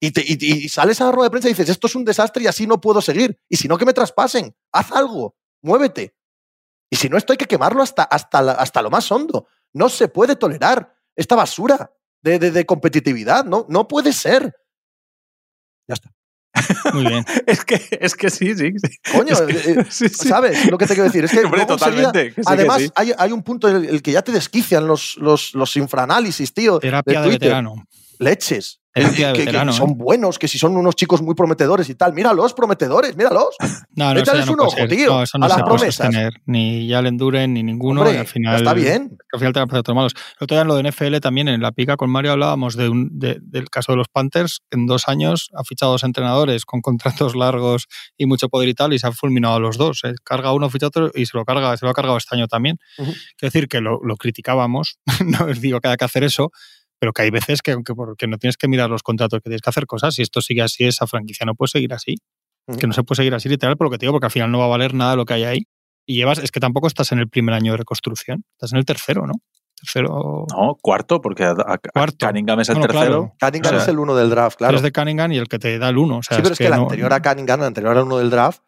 Y, 0.00 0.12
te- 0.12 0.24
y- 0.26 0.64
y 0.64 0.68
sales 0.70 1.00
a 1.00 1.04
la 1.06 1.12
rueda 1.12 1.26
de 1.26 1.30
prensa 1.30 1.48
y 1.48 1.52
dices, 1.52 1.68
esto 1.68 1.86
es 1.86 1.94
un 1.94 2.04
desastre 2.04 2.42
y 2.42 2.46
así 2.46 2.66
no 2.66 2.80
puedo 2.80 3.02
seguir. 3.02 3.38
Y 3.48 3.56
si 3.56 3.68
no, 3.68 3.76
que 3.76 3.84
me 3.84 3.92
traspasen. 3.92 4.54
Haz 4.72 4.90
algo. 4.92 5.36
Muévete. 5.62 6.14
Y 6.90 6.96
si 6.96 7.08
no, 7.08 7.16
esto 7.18 7.32
hay 7.32 7.36
que 7.36 7.46
quemarlo 7.46 7.82
hasta, 7.82 8.02
hasta, 8.04 8.40
la- 8.42 8.52
hasta 8.52 8.80
lo 8.82 8.90
más 8.90 9.10
hondo. 9.12 9.46
No 9.74 9.88
se 9.90 10.08
puede 10.08 10.36
tolerar 10.36 10.94
esta 11.14 11.36
basura 11.36 11.92
de, 12.22 12.38
de- 12.38 12.50
de 12.50 12.64
competitividad. 12.66 13.44
No, 13.44 13.66
no 13.68 13.86
puede 13.88 14.12
ser. 14.14 14.56
Ya 15.86 15.94
está. 15.94 16.10
Muy 16.94 17.06
bien. 17.06 17.24
Es 17.46 17.64
que, 17.64 17.80
es 18.00 18.14
que 18.14 18.30
sí, 18.30 18.54
sí. 18.56 18.72
sí. 18.82 18.96
Coño, 19.12 19.34
Es 19.34 19.40
que- 19.42 19.52
eh, 19.70 19.74
eh, 19.80 19.86
sí, 19.90 20.08
sí. 20.08 20.28
¿sabes 20.28 20.68
lo 20.70 20.78
que 20.78 20.86
te 20.86 20.94
quiero 20.94 21.04
decir? 21.04 21.24
Es 21.24 21.30
que 21.30 21.40
Hombre, 21.44 21.66
totalmente. 21.66 22.28
que 22.34 22.42
sí, 22.42 22.46
que 22.46 22.52
Además, 22.52 22.78
sí. 22.82 22.90
hay, 22.96 23.12
hay 23.16 23.32
un 23.32 23.42
punto 23.42 23.68
en 23.68 23.84
el, 23.84 24.02
que 24.02 24.12
ya 24.12 24.22
te 24.22 24.32
desquician 24.32 24.86
los, 24.86 25.16
los, 25.18 25.54
los 25.54 25.76
infraanálisis, 25.76 26.52
tío. 26.54 26.78
Terapia 26.80 27.20
de, 27.20 27.26
Twitter. 27.26 27.40
veterano. 27.40 27.86
Leches. 28.18 28.79
Que, 28.92 29.02
son 29.72 29.90
¿eh? 29.90 29.94
buenos, 29.96 30.38
que 30.38 30.48
si 30.48 30.58
son 30.58 30.76
unos 30.76 30.96
chicos 30.96 31.22
muy 31.22 31.34
prometedores 31.36 31.88
y 31.90 31.94
tal. 31.94 32.12
Míralos, 32.12 32.54
prometedores, 32.54 33.16
míralos. 33.16 33.54
No, 33.96 34.14
no, 34.14 34.20
Échales 34.20 34.42
ya 34.42 34.46
no 34.46 34.52
un 34.54 34.60
ojo, 34.60 34.76
ser. 34.76 34.88
tío, 34.88 35.10
No, 35.10 35.22
eso 35.22 35.36
no 35.38 35.44
a 35.44 35.48
las 35.48 35.58
se 35.58 35.64
promesas. 35.64 35.94
sostener. 35.96 36.32
Ni 36.46 36.88
Jalen 36.88 37.18
Duren, 37.18 37.52
ni 37.54 37.62
ninguno. 37.62 38.00
Hombre, 38.00 38.14
y 38.16 38.18
al 38.18 38.24
ya 38.24 38.32
final, 38.32 38.56
está 38.56 38.72
bien. 38.72 39.18
Al 39.32 39.38
final 39.38 39.52
te 39.52 39.60
van 39.60 39.68
a 39.86 39.94
malos. 39.94 40.14
El 40.38 40.44
otro 40.44 40.54
día 40.56 40.62
en 40.62 40.68
lo 40.68 40.76
de 40.76 40.90
NFL 40.90 41.18
también, 41.20 41.48
en 41.48 41.60
la 41.60 41.72
pica 41.72 41.96
con 41.96 42.08
Mario 42.10 42.32
hablábamos 42.32 42.76
de 42.76 42.88
un, 42.88 43.10
de- 43.18 43.38
del 43.42 43.68
caso 43.68 43.92
de 43.92 43.96
los 43.96 44.08
Panthers, 44.08 44.60
que 44.70 44.78
en 44.78 44.86
dos 44.86 45.06
años 45.08 45.50
ha 45.54 45.64
fichado 45.64 45.92
dos 45.92 46.02
entrenadores 46.04 46.64
con 46.64 46.80
contratos 46.80 47.36
largos 47.36 47.86
y 48.16 48.26
mucho 48.26 48.48
poder 48.48 48.68
y 48.70 48.74
tal, 48.74 48.92
y 48.94 48.98
se 48.98 49.06
han 49.06 49.12
fulminado 49.12 49.56
a 49.56 49.60
los 49.60 49.76
dos. 49.76 50.00
¿eh? 50.04 50.14
Carga 50.24 50.52
uno, 50.52 50.70
ficha 50.70 50.86
otro 50.86 51.10
y 51.14 51.26
se 51.26 51.36
lo, 51.36 51.44
carga, 51.44 51.76
se 51.76 51.84
lo 51.84 51.90
ha 51.90 51.94
cargado 51.94 52.16
este 52.16 52.34
año 52.34 52.48
también. 52.48 52.78
Ujú. 52.98 53.12
Quiero 53.36 53.52
decir 53.52 53.68
que 53.68 53.80
lo, 53.80 54.00
lo 54.02 54.16
criticábamos, 54.16 54.98
no 55.26 55.44
os 55.46 55.60
digo 55.60 55.80
que 55.80 55.88
haya 55.88 55.96
que 55.96 56.04
hacer 56.06 56.24
eso, 56.24 56.50
pero 57.00 57.12
que 57.12 57.22
hay 57.22 57.30
veces 57.30 57.62
que, 57.62 57.76
que 57.84 57.94
porque 57.94 58.28
no 58.28 58.38
tienes 58.38 58.56
que 58.56 58.68
mirar 58.68 58.88
los 58.90 59.02
contratos, 59.02 59.38
que 59.40 59.50
tienes 59.50 59.62
que 59.62 59.70
hacer 59.70 59.86
cosas. 59.86 60.14
Si 60.14 60.22
esto 60.22 60.40
sigue 60.40 60.62
así, 60.62 60.84
esa 60.84 61.06
franquicia 61.08 61.44
no 61.46 61.54
puede 61.56 61.70
seguir 61.70 61.92
así. 61.92 62.14
Ujú. 62.68 62.78
Que 62.78 62.86
no 62.86 62.92
se 62.92 63.02
puede 63.02 63.16
seguir 63.16 63.34
así 63.34 63.48
literal 63.48 63.76
por 63.76 63.86
lo 63.86 63.90
que 63.90 63.98
te 63.98 64.04
digo, 64.06 64.12
porque 64.12 64.26
al 64.26 64.30
final 64.30 64.52
no 64.52 64.58
va 64.60 64.66
a 64.66 64.68
valer 64.68 64.94
nada 64.94 65.16
lo 65.16 65.24
que 65.24 65.34
hay 65.34 65.44
ahí. 65.44 65.62
Y 66.06 66.14
llevas, 66.16 66.38
es 66.38 66.52
que 66.52 66.60
tampoco 66.60 66.86
estás 66.86 67.10
en 67.12 67.18
el 67.18 67.28
primer 67.28 67.54
año 67.54 67.72
de 67.72 67.78
reconstrucción, 67.78 68.44
estás 68.52 68.72
en 68.72 68.78
el 68.78 68.84
tercero, 68.84 69.26
¿no? 69.26 69.32
Tercero. 69.80 70.44
No, 70.50 70.76
cuarto, 70.82 71.20
porque 71.22 71.42
a, 71.44 71.50
a- 71.52 71.74
a 71.74 71.78
Cuarto. 71.78 72.26
Cunningham 72.26 72.60
es 72.60 72.68
el 72.68 72.74
Bueno, 72.76 72.86
tercero. 72.92 73.10
claro. 73.10 73.34
Cunningham 73.40 73.74
O 73.74 73.76
sea, 73.78 73.82
es 73.84 73.88
el 73.88 73.98
uno 73.98 74.14
del 74.14 74.28
draft, 74.28 74.58
claro. 74.58 74.72
Eres 74.72 74.82
de 74.82 74.92
Cunningham 74.92 75.32
y 75.32 75.38
el 75.38 75.48
que 75.48 75.58
te 75.58 75.78
da 75.78 75.88
el 75.88 75.96
uno. 75.96 76.18
O 76.18 76.22
sea, 76.22 76.36
sí, 76.36 76.42
pero 76.42 76.52
es 76.52 76.58
que, 76.58 76.66
el 76.66 76.72
no- 76.72 76.82
anterior 76.82 77.10
a 77.12 77.22
Cunningham, 77.22 77.60
el 77.60 77.66
anterior 77.66 77.96
al 77.96 78.04
uno 78.04 78.18
del 78.18 78.28
draft, 78.28 78.60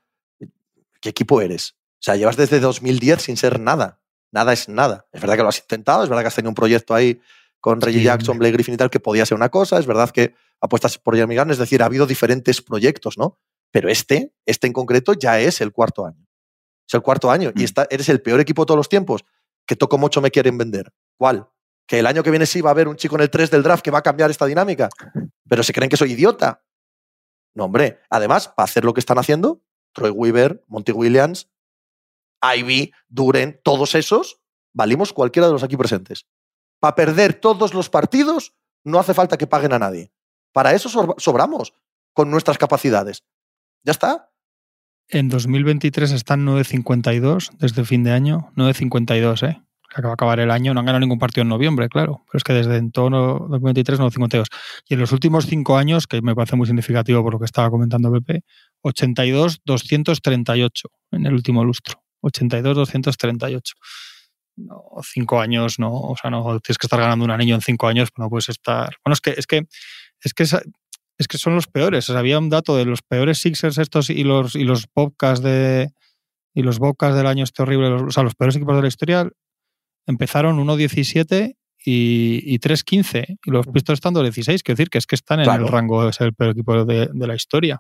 ¿qué 1.01 1.11
equipo 1.11 1.41
eres? 1.41 1.75
O 1.95 2.03
sea, 2.05 2.17
llevas 2.17 2.37
desde 2.37 2.61
2010 2.61 3.21
sin 3.23 3.37
ser 3.37 3.61
nada. 3.61 4.01
Nada 4.31 4.53
es 4.55 4.69
nada. 4.69 5.07
Es 5.13 5.21
verdad 5.21 5.37
que 5.37 5.43
lo 5.43 5.49
has 5.51 5.59
intentado, 5.59 6.03
es 6.05 6.09
verdad 6.09 6.23
que 6.23 6.29
has 6.29 6.35
tenido 6.35 6.49
un 6.51 6.55
proyecto 6.55 6.95
ahí 6.95 7.21
con 7.63 7.81
Reggie 7.81 8.01
Sí, 8.01 8.05
Jackson. 8.05 8.39
Blake 8.39 8.53
Griffin 8.53 8.75
y 8.75 8.77
tal, 8.77 8.91
que 8.91 9.01
podía 9.01 9.25
ser 9.25 9.37
una 9.37 9.49
cosa, 9.49 9.79
es 9.79 9.87
verdad 9.87 10.11
que 10.11 10.35
apuestas 10.61 10.99
por 10.99 11.15
Jeremy 11.15 11.37
Gunn, 11.37 11.51
es 11.53 11.59
decir, 11.59 11.83
ha 11.83 11.87
habido 11.87 12.07
diferentes 12.07 12.61
proyectos, 12.61 13.17
¿no? 13.17 13.39
Pero 13.71 13.89
este, 13.89 14.35
este 14.45 14.67
en 14.67 14.73
concreto, 14.75 15.15
ya 15.15 15.41
es 15.41 15.61
el 15.63 15.73
cuarto 15.73 16.05
año. 16.05 16.27
Es 16.87 16.93
el 16.95 17.01
cuarto 17.03 17.31
año. 17.31 17.51
Y 17.57 17.61
Mm. 17.63 17.65
está, 17.65 17.87
eres 17.89 18.09
el 18.11 18.21
peor 18.21 18.41
equipo 18.41 18.63
de 18.63 18.67
todos 18.67 18.77
los 18.79 18.89
tiempos. 18.89 19.25
Que 19.65 19.77
toco 19.77 19.97
mucho 19.97 20.21
me 20.21 20.31
quieren 20.31 20.59
vender. 20.59 20.93
¿Cuál? 21.17 21.49
Que 21.87 22.01
el 22.01 22.07
año 22.07 22.23
que 22.23 22.31
viene 22.31 22.45
sí 22.47 22.61
va 22.61 22.71
a 22.71 22.73
haber 22.73 22.89
un 22.89 22.97
chico 22.97 23.15
en 23.15 23.23
el 23.23 23.31
3 23.31 23.51
del 23.51 23.63
draft 23.63 23.83
que 23.83 23.91
va 23.93 23.99
a 24.01 24.03
cambiar 24.03 24.31
esta 24.31 24.45
dinámica. 24.45 24.89
Pero 25.49 25.63
se 25.63 25.73
creen 25.73 25.89
que 25.89 25.97
soy 25.97 26.13
idiota. 26.13 26.65
No, 27.55 27.65
hombre. 27.67 28.01
Además, 28.11 28.49
para 28.49 28.65
hacer 28.65 28.85
lo 28.85 28.93
que 28.93 29.01
están 29.01 29.19
haciendo, 29.19 29.63
Troy 29.95 30.11
Weaver, 30.11 30.65
Monty 30.69 30.93
Williams, 30.93 31.49
Ivy, 32.43 32.93
Duren, 33.09 33.61
todos 33.63 33.95
esos, 33.95 34.41
valimos 34.73 35.13
cualquiera 35.13 35.47
de 35.47 35.53
los 35.53 35.63
aquí 35.63 35.77
presentes. 35.77 36.27
Para 36.83 36.97
perder 36.97 37.35
todos 37.35 37.75
los 37.75 37.89
partidos, 37.89 38.55
no 38.83 38.99
hace 38.99 39.15
falta 39.15 39.39
que 39.39 39.47
paguen 39.47 39.73
a 39.73 39.79
nadie. 39.79 40.11
Para 40.53 40.73
eso 40.73 40.89
sobra- 40.89 41.15
sobramos 41.17 41.75
con 42.13 42.29
nuestras 42.29 42.59
capacidades. 42.59 43.23
Ya 43.85 43.93
está. 43.93 44.31
En 45.09 45.29
2023 45.29 46.11
están 46.11 46.45
9.52 46.45 47.51
desde 47.57 47.85
fin 47.85 48.03
de 48.03 48.11
año. 48.11 48.51
9.52, 48.57 49.49
¿eh? 49.49 49.63
Acaba 49.95 50.09
de 50.09 50.13
acabar 50.15 50.41
el 50.41 50.51
año. 50.51 50.75
No 50.75 50.81
han 50.81 50.87
ganado 50.87 50.99
ningún 50.99 51.21
partido 51.21 51.43
en 51.43 51.51
noviembre, 51.51 51.89
claro. 51.89 52.25
Pero 52.27 52.39
es 52.39 52.43
que 52.43 52.53
desde 52.53 52.77
en 52.79 52.91
todo 52.91 53.11
2023, 53.49 54.01
9.52. 54.01 54.47
Y 54.89 54.95
en 54.95 55.01
los 55.01 55.13
últimos 55.13 55.47
cinco 55.47 55.77
años, 55.77 56.09
que 56.09 56.21
me 56.21 56.35
parece 56.35 56.57
muy 56.57 56.67
significativo 56.67 57.23
por 57.23 57.35
lo 57.35 57.39
que 57.39 57.45
estaba 57.45 57.71
comentando 57.71 58.11
Pepe, 58.11 58.43
82-238 58.85 60.71
en 61.13 61.27
el 61.27 61.33
último 61.35 61.65
lustro. 61.65 62.03
82-238. 62.23 63.61
No, 64.57 64.83
cinco 65.03 65.41
años, 65.41 65.79
no, 65.79 65.91
o 65.93 66.17
sea, 66.21 66.31
no 66.31 66.43
tienes 66.61 66.79
que 66.79 66.87
estar 66.87 67.01
ganando 67.01 67.25
un 67.25 67.31
anillo 67.31 67.55
en 67.55 67.63
cinco 67.63 67.87
años, 67.89 68.11
pues 68.15 68.23
no 68.25 68.29
puedes 68.29 68.49
estar. 68.51 68.95
Bueno, 69.05 69.15
es 69.15 69.21
que, 69.21 69.31
es 69.31 69.47
que, 69.47 69.63
es 70.23 70.35
que 70.35 70.43
esa- 70.43 70.63
es 71.19 71.29
que 71.29 71.39
son 71.39 71.55
los 71.55 71.67
peores. 71.69 72.09
O 72.11 72.13
sea, 72.13 72.21
había 72.21 72.39
un 72.39 72.51
dato 72.51 72.77
de 72.77 72.85
los 72.85 73.01
peores 73.03 73.39
Sixers 73.39 73.79
estos 73.79 74.11
y 74.11 74.25
los 74.25 74.55
y 74.57 74.65
los 74.65 74.87
Bobcats 74.95 75.43
de 75.43 75.91
y 76.55 76.63
los 76.63 76.79
Bobcats 76.79 77.15
del 77.17 77.27
año 77.27 77.45
este 77.45 77.63
horrible, 77.63 77.89
los- 77.91 78.03
o 78.03 78.11
sea, 78.11 78.23
los 78.25 78.35
peores 78.35 78.57
equipos 78.57 78.77
de 78.77 78.83
la 78.83 78.89
historia 78.89 79.29
empezaron 80.07 80.59
1-17 80.59 81.57
y, 81.85 82.43
y 82.45 82.59
3-15 82.59 83.39
y 83.45 83.51
los 83.51 83.67
Pistons 83.69 83.97
están 83.99 84.15
2-16, 84.15 84.63
quiero 84.63 84.77
decir 84.77 84.91
que 84.91 84.99
es 84.99 85.07
que 85.07 85.15
están 85.15 85.41
en 85.41 85.45
Claro. 85.45 85.67
el 85.67 85.73
rango 85.73 86.05
de 86.05 86.13
ser 86.13 86.29
el 86.29 86.35
peor 86.35 86.51
equipo 86.51 86.85
de, 86.85 87.09
de 87.13 87.27
la 87.27 87.35
historia. 87.35 87.79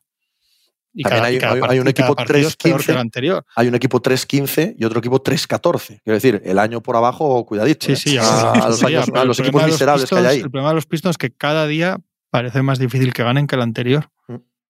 Y 0.94 1.02
También 1.04 1.25
hay- 1.25 1.78
un 1.78 1.88
equipo 1.88 2.14
cada 2.14 2.26
partido 2.26 2.49
es 2.49 2.56
peor 2.56 2.80
3-15. 2.80 2.84
que 2.87 2.92
el 2.92 2.99
anterior. 2.99 3.46
Hay 3.56 3.68
un 3.68 3.75
equipo 3.75 4.00
3-15 4.02 4.75
y 4.78 4.84
otro 4.84 4.99
equipo 4.99 5.22
3-14. 5.22 6.00
Quiero 6.04 6.14
decir, 6.14 6.42
el 6.44 6.58
año 6.58 6.82
por 6.82 6.96
abajo, 6.96 7.44
cuidadito. 7.46 7.87
Sí, 7.87 7.92
¿eh? 7.92 7.96
sí, 7.96 8.18
a, 8.20 8.66
los, 8.68 8.78
sí, 8.78 8.87
años- 8.87 9.08
a 9.14 9.25
los 9.25 9.38
equipos 9.40 9.62
de 9.62 9.68
los 9.68 9.75
miserables 9.75 10.08
que 10.08 10.14
hay 10.16 10.22
Pistons- 10.22 10.28
ahí. 10.28 10.37
El 10.40 10.50
problema 10.50 10.68
de 10.68 10.75
los 10.75 10.87
Pistons 10.87 11.14
es 11.14 11.18
que 11.18 11.30
cada 11.30 11.66
día 11.66 11.99
parece 12.30 12.62
más 12.62 12.78
difícil 12.78 13.12
que 13.14 13.22
ganen 13.22 13.46
que 13.46 13.54
el 13.56 13.62
anterior. 13.62 14.11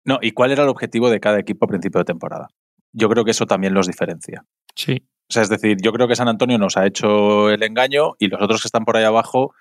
No, 0.04 0.18
¿y 0.22 0.32
cuál 0.32 0.52
era 0.52 0.62
el 0.62 0.68
objetivo 0.68 1.10
de 1.10 1.20
cada 1.20 1.38
equipo 1.38 1.64
a 1.64 1.68
principio 1.68 1.98
de 1.98 2.04
temporada? 2.04 2.48
Yo 2.92 3.08
creo 3.10 3.24
que 3.24 3.32
eso 3.32 3.44
también 3.46 3.74
los 3.74 3.86
diferencia. 3.86 4.44
Sí. 4.74 5.02
O 5.28 5.32
sea, 5.32 5.42
es 5.42 5.48
decir, 5.48 5.76
yo 5.82 5.92
creo 5.92 6.06
que 6.06 6.14
San 6.16 6.28
Antonio 6.28 6.56
nos 6.58 6.76
ha 6.76 6.86
hecho 6.86 7.50
el 7.50 7.62
engaño 7.62 8.14
y 8.18 8.28
los 8.28 8.40
otros 8.40 8.62
que 8.62 8.68
están 8.68 8.84
por 8.84 8.96
ahí 8.96 9.02
abajo, 9.04 9.52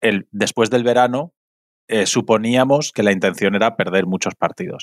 el, 0.00 0.26
después 0.32 0.68
del 0.70 0.82
verano, 0.82 1.32
eh, 1.86 2.06
suponíamos 2.06 2.90
que 2.92 3.02
la 3.04 3.12
intención 3.12 3.54
era 3.54 3.76
perder 3.76 4.06
muchos 4.06 4.34
partidos. 4.34 4.82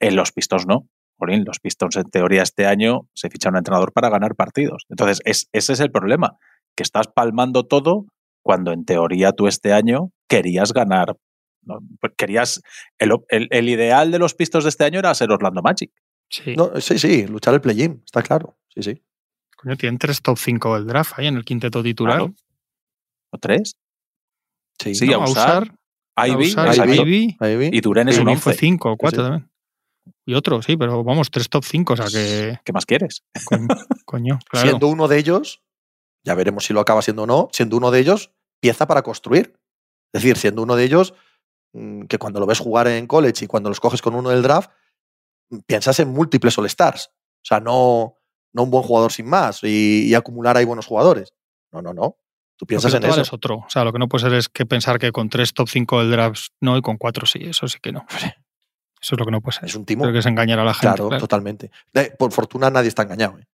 En 0.00 0.16
los 0.16 0.32
Pistons 0.32 0.66
no. 0.66 0.88
Jolín, 1.18 1.44
los 1.46 1.60
Pistons 1.60 1.96
en 1.96 2.10
teoría 2.10 2.42
este 2.42 2.66
año 2.66 3.08
se 3.14 3.30
ficha 3.30 3.48
un 3.48 3.56
entrenador 3.56 3.92
para 3.92 4.08
ganar 4.10 4.34
partidos. 4.34 4.84
Entonces, 4.88 5.20
es, 5.24 5.48
ese 5.52 5.72
es 5.74 5.80
el 5.80 5.90
problema, 5.92 6.36
que 6.76 6.82
estás 6.82 7.06
palmando 7.08 7.64
todo 7.66 8.06
cuando 8.42 8.72
en 8.72 8.84
teoría 8.84 9.32
tú 9.32 9.46
este 9.46 9.72
año 9.72 10.10
querías 10.28 10.72
ganar. 10.72 11.16
¿no? 11.62 11.78
Pues 12.00 12.12
Querías. 12.18 12.60
El, 12.98 13.12
el- 13.28 13.48
el 13.50 13.68
ideal 13.68 14.10
de 14.10 14.18
los 14.18 14.34
Pistons 14.34 14.64
de 14.64 14.70
este 14.70 14.84
año 14.84 14.98
era 14.98 15.14
ser 15.14 15.30
Orlando 15.30 15.62
Magic. 15.62 15.90
Sí. 16.28 16.56
No, 16.56 16.78
sí, 16.80 16.98
sí, 16.98 17.26
luchar 17.26 17.54
el 17.54 17.60
play-in, 17.60 18.02
está 18.04 18.20
claro. 18.22 18.58
Sí, 18.74 18.82
sí. 18.82 19.02
Coño, 19.56 19.76
tienen 19.76 19.98
tres 19.98 20.20
top 20.20 20.36
5 20.36 20.74
del 20.74 20.86
draft 20.86 21.12
ahí 21.16 21.26
en 21.28 21.36
el 21.36 21.44
quinteto 21.44 21.82
titular. 21.82 22.16
Claro. 22.18 22.34
¿O 23.30 23.38
tres? 23.38 23.76
Sí, 24.80 24.94
Sí, 24.94 25.06
No, 25.06 25.22
a 25.22 25.28
usar, 25.30 25.74
a 26.16 26.28
Ivy, 26.28 26.46
usar, 26.48 26.74
y 27.72 27.80
Duren 27.80 28.08
es 28.08 28.18
un 28.18 28.28
Ivy 28.28 28.40
fue 28.40 28.52
11. 28.52 28.60
5 28.60 28.90
o 28.92 28.96
4 28.96 29.22
Sí. 29.22 29.30
también. 29.30 29.50
Y 30.26 30.34
otro, 30.34 30.62
sí, 30.62 30.76
pero 30.76 31.04
vamos, 31.04 31.30
tres 31.30 31.48
top 31.48 31.64
5, 31.64 31.92
o 31.92 31.96
sea 31.96 32.06
que. 32.06 32.58
¿Qué 32.64 32.72
más 32.72 32.86
quieres? 32.86 33.24
Coño, 33.44 33.66
coño, 34.06 34.38
claro. 34.48 34.68
Siendo 34.68 34.88
uno 34.88 35.08
de 35.08 35.18
ellos, 35.18 35.62
ya 36.24 36.34
veremos 36.34 36.64
si 36.64 36.72
lo 36.72 36.80
acaba 36.80 37.02
siendo 37.02 37.24
o 37.24 37.26
no, 37.26 37.48
siendo 37.52 37.76
uno 37.76 37.90
de 37.90 38.00
ellos, 38.00 38.32
pieza 38.60 38.86
para 38.86 39.02
construir. 39.02 39.58
Es 40.12 40.22
decir, 40.22 40.36
siendo 40.38 40.62
uno 40.62 40.76
de 40.76 40.84
ellos, 40.84 41.14
mm, 41.72 42.04
que 42.04 42.18
cuando 42.18 42.40
lo 42.40 42.46
ves 42.46 42.58
jugar 42.58 42.88
en 42.88 43.06
college 43.06 43.44
y 43.44 43.48
cuando 43.48 43.68
los 43.68 43.80
coges 43.80 44.00
con 44.00 44.14
uno 44.14 44.30
del 44.30 44.42
draft, 44.42 44.70
mm, 45.50 45.58
piensas 45.66 46.00
en 46.00 46.08
múltiples 46.08 46.56
All-Stars. 46.56 47.08
O 47.08 47.46
sea, 47.46 47.60
no, 47.60 48.16
no 48.54 48.62
un 48.62 48.70
buen 48.70 48.84
jugador 48.84 49.12
sin 49.12 49.26
más 49.26 49.62
y, 49.62 50.06
y 50.06 50.14
acumular 50.14 50.56
ahí 50.56 50.64
buenos 50.64 50.86
jugadores. 50.86 51.34
No, 51.72 51.82
no, 51.82 51.92
no. 51.92 52.16
Tú 52.56 52.64
Lo 52.64 52.66
piensas 52.68 52.92
que 52.92 52.98
en 52.98 53.04
eso. 53.04 53.20
es 53.20 53.32
otro. 53.32 53.56
O 53.56 53.68
sea, 53.68 53.84
lo 53.84 53.92
que 53.92 53.98
no 53.98 54.08
puede 54.08 54.24
ser 54.24 54.34
es 54.34 54.48
que 54.48 54.64
pensar 54.64 54.98
que 54.98 55.10
con 55.10 55.28
tres 55.28 55.52
top 55.52 55.68
5 55.68 56.00
del 56.00 56.10
draft 56.12 56.52
no 56.60 56.76
y 56.76 56.82
con 56.82 56.96
cuatro 56.96 57.26
sí. 57.26 57.40
Eso 57.42 57.66
sí 57.66 57.78
que 57.82 57.92
no. 57.92 58.06
Eso 59.04 59.14
es 59.16 59.18
lo 59.18 59.26
que 59.26 59.30
no 59.32 59.42
puede 59.42 59.56
ser. 59.56 59.66
Es 59.66 59.74
un 59.74 59.84
timo. 59.84 60.02
Creo 60.04 60.14
que 60.14 60.20
es 60.20 60.26
engañar 60.26 60.58
a 60.58 60.64
la 60.64 60.72
gente. 60.72 60.86
Claro, 60.96 61.08
claro. 61.08 61.20
totalmente. 61.20 61.70
Por 62.18 62.32
fortuna 62.32 62.70
nadie 62.70 62.88
está 62.88 63.02
engañado. 63.02 63.38
¿eh? 63.38 63.44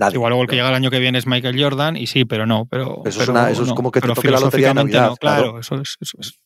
Nadie. 0.00 0.14
Igual 0.16 0.30
luego 0.30 0.42
el 0.42 0.48
que 0.48 0.56
llega 0.56 0.68
el 0.68 0.74
año 0.74 0.90
que 0.90 0.98
viene 0.98 1.18
es 1.18 1.26
Michael 1.28 1.62
Jordan 1.62 1.96
y 1.96 2.08
sí, 2.08 2.24
pero 2.24 2.46
no. 2.46 2.66
Pero, 2.68 3.02
Eso 3.06 3.08
es 3.08 3.16
pero 3.18 3.32
una- 3.32 3.48
eso 3.50 3.62
es 3.62 3.68
no. 3.68 3.74
como 3.76 3.92
que 3.92 4.00
te 4.00 4.08
toque 4.08 4.28
la 4.30 4.40
lotería 4.40 4.68
de 4.68 4.74
Navidad, 4.74 5.10
no, 5.10 5.16
claro, 5.16 5.42
claro. 5.44 5.60
eso 5.60 5.76
es. 5.76 5.96
Eso 6.00 6.16
es. 6.20 6.38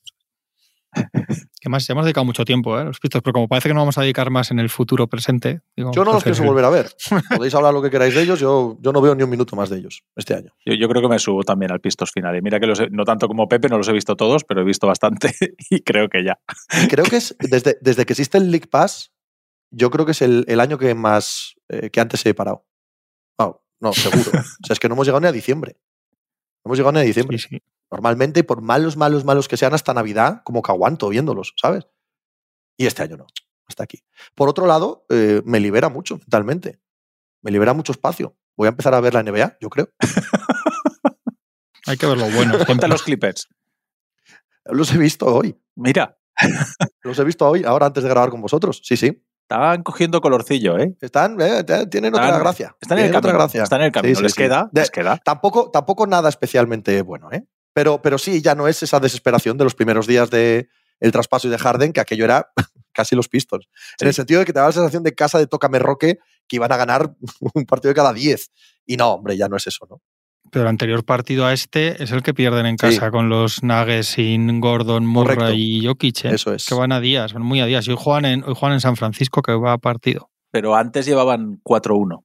Que 1.60 1.68
más, 1.68 1.86
ya 1.86 1.92
hemos 1.92 2.04
dedicado 2.04 2.24
mucho 2.24 2.44
tiempo, 2.44 2.78
¿eh? 2.78 2.84
Los 2.84 2.98
pistos, 3.00 3.22
pero 3.22 3.32
como 3.32 3.48
parece 3.48 3.68
que 3.68 3.74
no 3.74 3.80
vamos 3.80 3.96
a 3.98 4.02
dedicar 4.02 4.30
más 4.30 4.50
en 4.50 4.58
el 4.58 4.68
futuro 4.68 5.06
presente. 5.06 5.60
digo, 5.76 5.90
Yo 5.92 6.04
no 6.04 6.12
los 6.12 6.22
pienso 6.24 6.42
volver 6.44 6.64
a 6.64 6.70
ver. 6.70 6.90
Podéis 7.36 7.54
hablar 7.54 7.72
lo 7.72 7.80
que 7.82 7.90
queráis 7.90 8.14
de 8.14 8.22
ellos, 8.22 8.38
yo, 8.40 8.76
yo 8.80 8.92
no 8.92 9.00
veo 9.00 9.14
ni 9.14 9.22
un 9.22 9.30
minuto 9.30 9.56
más 9.56 9.70
de 9.70 9.78
ellos 9.78 10.02
este 10.16 10.34
año. 10.34 10.52
Yo, 10.64 10.74
yo 10.74 10.88
creo 10.88 11.00
que 11.02 11.08
me 11.08 11.18
subo 11.18 11.42
también 11.44 11.72
al 11.72 11.80
Pistos 11.80 12.10
final. 12.10 12.36
Y 12.36 12.42
mira 12.42 12.58
que 12.60 12.66
los 12.66 12.80
he- 12.80 12.90
no 12.90 13.04
tanto 13.04 13.28
como 13.28 13.48
Pepe, 13.48 13.68
no 13.68 13.78
los 13.78 13.88
he 13.88 13.92
visto 13.92 14.16
todos, 14.16 14.44
pero 14.44 14.60
he 14.60 14.64
visto 14.64 14.86
bastante 14.86 15.32
y 15.70 15.80
creo 15.82 16.08
que 16.08 16.24
ya. 16.24 16.38
Y 16.82 16.88
creo 16.88 17.04
que 17.04 17.16
es, 17.16 17.36
desde, 17.38 17.78
desde 17.80 18.04
que 18.06 18.12
existe 18.12 18.38
el 18.38 18.50
League 18.50 18.66
Pass, 18.68 19.12
yo 19.70 19.90
creo 19.90 20.04
que 20.04 20.12
es 20.12 20.22
el, 20.22 20.44
el 20.48 20.60
año 20.60 20.76
que 20.78 20.94
más, 20.94 21.54
eh, 21.68 21.90
que 21.90 22.00
antes 22.00 22.24
he 22.26 22.34
parado. 22.34 22.66
No, 23.80 23.92
seguro. 23.92 24.30
o 24.38 24.66
sea, 24.66 24.74
es 24.74 24.78
que 24.78 24.88
no 24.88 24.94
hemos 24.94 25.06
llegado 25.08 25.20
ni 25.22 25.26
a 25.26 25.32
diciembre. 25.32 25.76
No 26.64 26.68
hemos 26.68 26.78
llegado 26.78 26.92
ni 26.92 27.00
a 27.00 27.02
diciembre. 27.02 27.36
Sí, 27.38 27.48
sí. 27.50 27.62
Normalmente, 27.92 28.42
por 28.42 28.62
malos, 28.62 28.96
malos, 28.96 29.24
malos 29.24 29.46
que 29.48 29.56
sean 29.56 29.74
hasta 29.74 29.92
Navidad, 29.94 30.40
como 30.44 30.62
que 30.62 30.72
aguanto 30.72 31.08
viéndolos, 31.10 31.54
¿sabes? 31.60 31.86
Y 32.76 32.86
este 32.86 33.02
año 33.02 33.16
no, 33.18 33.26
hasta 33.68 33.84
aquí. 33.84 34.02
Por 34.34 34.48
otro 34.48 34.66
lado, 34.66 35.04
eh, 35.10 35.42
me 35.44 35.60
libera 35.60 35.88
mucho 35.90 36.16
mentalmente. 36.16 36.80
Me 37.42 37.50
libera 37.50 37.74
mucho 37.74 37.92
espacio. 37.92 38.36
Voy 38.56 38.66
a 38.66 38.70
empezar 38.70 38.94
a 38.94 39.00
ver 39.00 39.14
la 39.14 39.22
NBA, 39.22 39.58
yo 39.60 39.68
creo. 39.68 39.88
Hay 41.86 41.96
que 41.96 42.06
ver 42.06 42.16
lo 42.18 42.30
bueno. 42.30 42.54
Siempre. 42.66 42.88
los 42.88 43.02
Clippers. 43.02 43.48
Los 44.66 44.92
he 44.94 44.98
visto 44.98 45.26
hoy. 45.26 45.60
Mira, 45.74 46.16
Los 47.02 47.18
he 47.18 47.24
visto 47.24 47.46
hoy, 47.48 47.64
ahora 47.64 47.86
antes 47.86 48.02
de 48.04 48.08
grabar 48.08 48.30
con 48.30 48.40
vosotros. 48.40 48.80
Sí, 48.84 48.96
sí. 48.96 49.22
están 49.42 49.82
cogiendo 49.82 50.20
colorcillo, 50.20 50.78
¿eh? 50.78 50.96
Están, 51.00 51.36
eh, 51.40 51.64
tienen 51.90 52.14
otra 52.14 52.26
Están- 52.26 52.40
gracia. 52.40 52.76
Están 52.80 52.98
en 52.98 53.04
el 53.04 53.10
otra 53.10 53.20
camino. 53.20 53.38
gracia. 53.38 53.62
Están 53.64 53.80
en 53.80 53.86
el 53.86 53.92
camino. 53.92 54.14
Sí, 54.14 54.16
sí, 54.16 54.22
les, 54.22 54.32
sí. 54.32 54.38
Queda, 54.42 54.68
De- 54.72 54.80
les 54.80 54.90
queda. 54.90 55.18
Tampoco, 55.18 55.70
tampoco 55.70 56.06
nada 56.06 56.28
especialmente 56.28 57.02
bueno, 57.02 57.30
¿eh? 57.32 57.44
Pero, 57.74 58.02
pero 58.02 58.18
sí, 58.18 58.42
ya 58.42 58.54
no 58.54 58.68
es 58.68 58.82
esa 58.82 59.00
desesperación 59.00 59.56
de 59.58 59.64
los 59.64 59.74
primeros 59.74 60.06
días 60.06 60.30
de 60.30 60.68
el 61.00 61.10
traspaso 61.12 61.48
y 61.48 61.50
de 61.50 61.58
Harden, 61.58 61.92
que 61.92 62.00
aquello 62.00 62.24
era 62.24 62.48
casi 62.92 63.16
los 63.16 63.28
Pistons. 63.28 63.66
En 64.00 64.08
el 64.08 64.14
sentido 64.14 64.40
de 64.40 64.46
que 64.46 64.52
te 64.52 64.58
daba 64.58 64.68
la 64.68 64.72
sensación 64.72 65.02
de 65.02 65.14
casa 65.14 65.38
de 65.38 65.46
Tócame 65.46 65.78
Roque 65.78 66.18
que 66.46 66.56
iban 66.56 66.70
a 66.72 66.76
ganar 66.76 67.14
un 67.54 67.64
partido 67.66 67.90
de 67.90 67.94
cada 67.94 68.12
10. 68.12 68.50
Y 68.86 68.96
no, 68.96 69.12
hombre, 69.14 69.36
ya 69.36 69.48
no 69.48 69.56
es 69.56 69.66
eso, 69.66 69.86
¿no? 69.88 70.00
Pero 70.50 70.64
el 70.64 70.68
anterior 70.68 71.02
partido 71.02 71.46
a 71.46 71.54
este 71.54 72.02
es 72.02 72.10
el 72.12 72.22
que 72.22 72.34
pierden 72.34 72.66
en 72.66 72.76
Sí. 72.78 72.86
casa 72.96 73.10
con 73.10 73.30
los 73.30 73.62
Nuggets 73.62 74.06
sin 74.08 74.60
Gordon, 74.60 75.06
Murray 75.06 75.36
Correcto. 75.36 75.54
y 75.56 75.86
Jokic. 75.86 76.26
¿eh? 76.26 76.34
Eso 76.34 76.52
es. 76.52 76.66
Que 76.66 76.74
van 76.74 76.92
a 76.92 77.00
días, 77.00 77.32
van 77.32 77.42
muy 77.42 77.60
a 77.62 77.66
días. 77.66 77.86
Y 77.86 77.90
hoy 77.92 77.96
juegan 77.98 78.26
en, 78.26 78.44
hoy 78.44 78.54
juegan 78.54 78.74
en 78.74 78.80
San 78.80 78.96
Francisco, 78.96 79.40
que 79.40 79.52
va 79.54 79.72
a 79.72 79.78
partido. 79.78 80.30
Pero 80.50 80.74
antes 80.76 81.06
llevaban 81.06 81.58
4-1. 81.64 82.24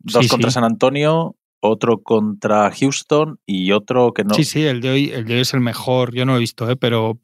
Dos 0.00 0.24
Sí, 0.24 0.28
contra 0.28 0.50
sí. 0.50 0.54
San 0.54 0.64
Antonio, 0.64 1.36
otro 1.64 2.02
contra 2.02 2.70
Houston 2.72 3.38
y 3.46 3.70
otro 3.72 4.12
que 4.12 4.24
no. 4.24 4.34
Sí, 4.34 4.44
sí, 4.44 4.64
el 4.66 4.80
de 4.80 4.90
hoy, 4.90 5.10
el 5.10 5.24
de 5.24 5.34
hoy 5.34 5.40
es 5.40 5.54
el 5.54 5.60
mejor. 5.60 6.12
Yo 6.14 6.24
no 6.26 6.32
lo 6.32 6.38
he 6.38 6.40
visto, 6.40 6.68
¿eh? 6.68 6.74
pero 6.76 7.18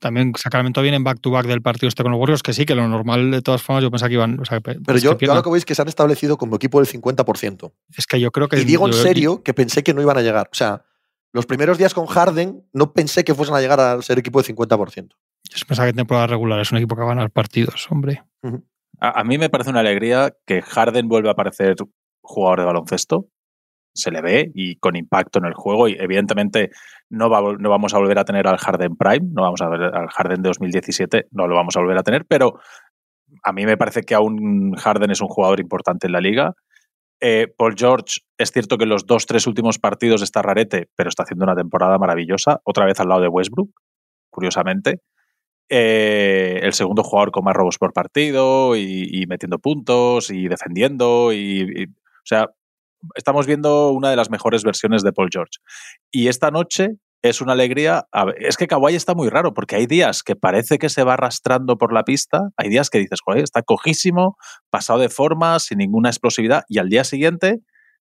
también 0.00 0.32
Sacramento 0.36 0.82
viene 0.82 0.96
en 0.96 1.04
back-to-back 1.04 1.46
del 1.46 1.62
partido 1.62 1.88
este 1.88 2.02
con 2.02 2.10
los 2.12 2.20
Warriors, 2.20 2.42
que 2.42 2.52
sí, 2.52 2.66
que 2.66 2.74
lo 2.74 2.86
normal 2.88 3.30
de 3.30 3.42
todas 3.42 3.62
formas 3.62 3.82
yo 3.84 3.90
pensaba 3.90 4.08
que 4.08 4.14
iban. 4.14 4.40
O 4.40 4.44
sea, 4.44 4.60
que- 4.60 4.74
Pero 4.84 4.98
yo, 4.98 5.16
que 5.16 5.26
yo 5.26 5.34
lo 5.34 5.42
que 5.42 5.50
veis 5.50 5.60
es 5.62 5.64
que 5.64 5.74
se 5.76 5.82
han 5.82 5.88
establecido 5.88 6.36
como 6.36 6.56
equipo 6.56 6.78
del 6.80 6.86
50%. 6.88 7.72
Es 7.96 8.06
que 8.06 8.20
yo 8.20 8.30
creo 8.32 8.48
que. 8.48 8.60
Y 8.60 8.64
digo 8.64 8.86
en 8.86 8.92
yo- 8.92 8.98
serio 9.02 9.42
que 9.42 9.54
pensé 9.54 9.82
que 9.82 9.94
no 9.94 10.02
iban 10.02 10.18
a 10.18 10.22
llegar. 10.22 10.48
O 10.52 10.54
sea, 10.54 10.84
los 11.32 11.46
primeros 11.46 11.78
días 11.78 11.94
con 11.94 12.06
Harden 12.06 12.64
no 12.72 12.92
pensé 12.92 13.22
que 13.24 13.34
fuesen 13.34 13.54
a 13.54 13.60
llegar 13.60 13.78
a 13.80 14.02
ser 14.02 14.18
equipo 14.18 14.40
de 14.42 14.46
50%. 14.52 15.14
Yo 15.54 15.66
pensaba 15.66 15.86
que 15.86 15.90
en 15.90 15.96
temporada 15.96 16.26
regular 16.26 16.60
es 16.60 16.72
un 16.72 16.78
equipo 16.78 16.96
que 16.96 17.00
va 17.02 17.06
a 17.06 17.14
ganar 17.14 17.30
partidos, 17.30 17.86
hombre. 17.90 18.24
A, 19.00 19.20
a 19.20 19.24
mí 19.24 19.38
me 19.38 19.48
parece 19.48 19.70
una 19.70 19.80
alegría 19.80 20.34
que 20.46 20.60
Harden 20.62 21.08
vuelva 21.08 21.30
a 21.30 21.32
aparecer 21.32 21.76
jugador 22.20 22.60
de 22.60 22.66
baloncesto. 22.66 23.28
Se 23.96 24.10
le 24.10 24.20
ve 24.20 24.50
y 24.54 24.76
con 24.76 24.94
impacto 24.96 25.38
en 25.38 25.46
el 25.46 25.54
juego. 25.54 25.88
Y 25.88 25.96
evidentemente 25.98 26.70
no, 27.10 27.28
va, 27.28 27.40
no 27.58 27.70
vamos 27.70 27.94
a 27.94 27.98
volver 27.98 28.18
a 28.18 28.24
tener 28.24 28.46
al 28.46 28.58
Harden 28.58 28.96
Prime, 28.96 29.28
no 29.32 29.42
vamos 29.42 29.60
a 29.62 29.68
ver 29.68 29.82
al 29.82 30.08
Harden 30.08 30.42
de 30.42 30.48
2017, 30.48 31.26
no 31.32 31.46
lo 31.46 31.56
vamos 31.56 31.76
a 31.76 31.80
volver 31.80 31.98
a 31.98 32.02
tener, 32.02 32.24
pero 32.26 32.60
a 33.42 33.52
mí 33.52 33.66
me 33.66 33.76
parece 33.76 34.02
que 34.02 34.14
aún 34.14 34.74
Harden 34.74 35.10
es 35.10 35.20
un 35.20 35.28
jugador 35.28 35.60
importante 35.60 36.06
en 36.06 36.12
la 36.12 36.20
liga. 36.20 36.54
Eh, 37.20 37.48
Paul 37.56 37.74
George, 37.76 38.20
es 38.36 38.52
cierto 38.52 38.76
que 38.76 38.86
los 38.86 39.06
dos, 39.06 39.26
tres 39.26 39.46
últimos 39.46 39.78
partidos 39.78 40.22
está 40.22 40.42
rarete, 40.42 40.88
pero 40.96 41.08
está 41.08 41.22
haciendo 41.22 41.44
una 41.44 41.56
temporada 41.56 41.98
maravillosa, 41.98 42.60
otra 42.64 42.84
vez 42.84 43.00
al 43.00 43.08
lado 43.08 43.22
de 43.22 43.28
Westbrook, 43.28 43.70
curiosamente. 44.30 45.00
Eh, 45.68 46.60
el 46.62 46.74
segundo 46.74 47.02
jugador 47.02 47.32
con 47.32 47.44
más 47.44 47.56
robos 47.56 47.78
por 47.78 47.92
partido 47.92 48.76
y, 48.76 49.24
metiendo 49.28 49.58
puntos 49.58 50.30
y 50.30 50.48
defendiendo. 50.48 51.32
Y, 51.32 51.86
o 51.86 52.24
sea, 52.26 52.50
estamos 53.14 53.46
viendo 53.46 53.92
una 53.92 54.10
de 54.10 54.16
las 54.16 54.30
mejores 54.30 54.64
versiones 54.64 55.02
de 55.02 55.12
Paul 55.12 55.28
George. 55.32 55.58
Y 56.10 56.28
esta 56.28 56.50
noche 56.50 56.96
es 57.22 57.40
una 57.40 57.52
alegría. 57.52 58.06
Es 58.38 58.56
que 58.56 58.66
Kawhi 58.66 58.94
está 58.94 59.14
muy 59.14 59.28
raro 59.28 59.54
porque 59.54 59.76
hay 59.76 59.86
días 59.86 60.22
que 60.22 60.36
parece 60.36 60.78
que 60.78 60.88
se 60.88 61.04
va 61.04 61.14
arrastrando 61.14 61.76
por 61.76 61.92
la 61.92 62.04
pista, 62.04 62.50
hay 62.56 62.68
días 62.68 62.90
que 62.90 62.98
dices, 62.98 63.20
joder, 63.24 63.42
está 63.42 63.62
cojísimo, 63.62 64.36
pasado 64.70 65.00
de 65.00 65.08
forma, 65.08 65.58
sin 65.58 65.78
ninguna 65.78 66.08
explosividad, 66.08 66.64
y 66.68 66.78
al 66.78 66.88
día 66.88 67.04
siguiente 67.04 67.60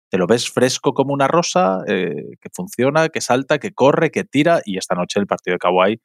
te 0.09 0.17
lo 0.17 0.27
ves 0.27 0.49
fresco 0.49 0.93
como 0.93 1.13
una 1.13 1.27
rosa, 1.27 1.79
eh, 1.87 2.13
que 2.39 2.49
funciona, 2.53 3.09
que 3.09 3.21
salta, 3.21 3.57
que 3.57 3.71
corre, 3.73 4.11
que 4.11 4.23
tira, 4.23 4.61
y 4.63 4.77
esta 4.77 4.95
noche 4.95 5.19
el 5.19 5.27
partido 5.27 5.55
de 5.55 5.59
Kawhi, 5.59 6.01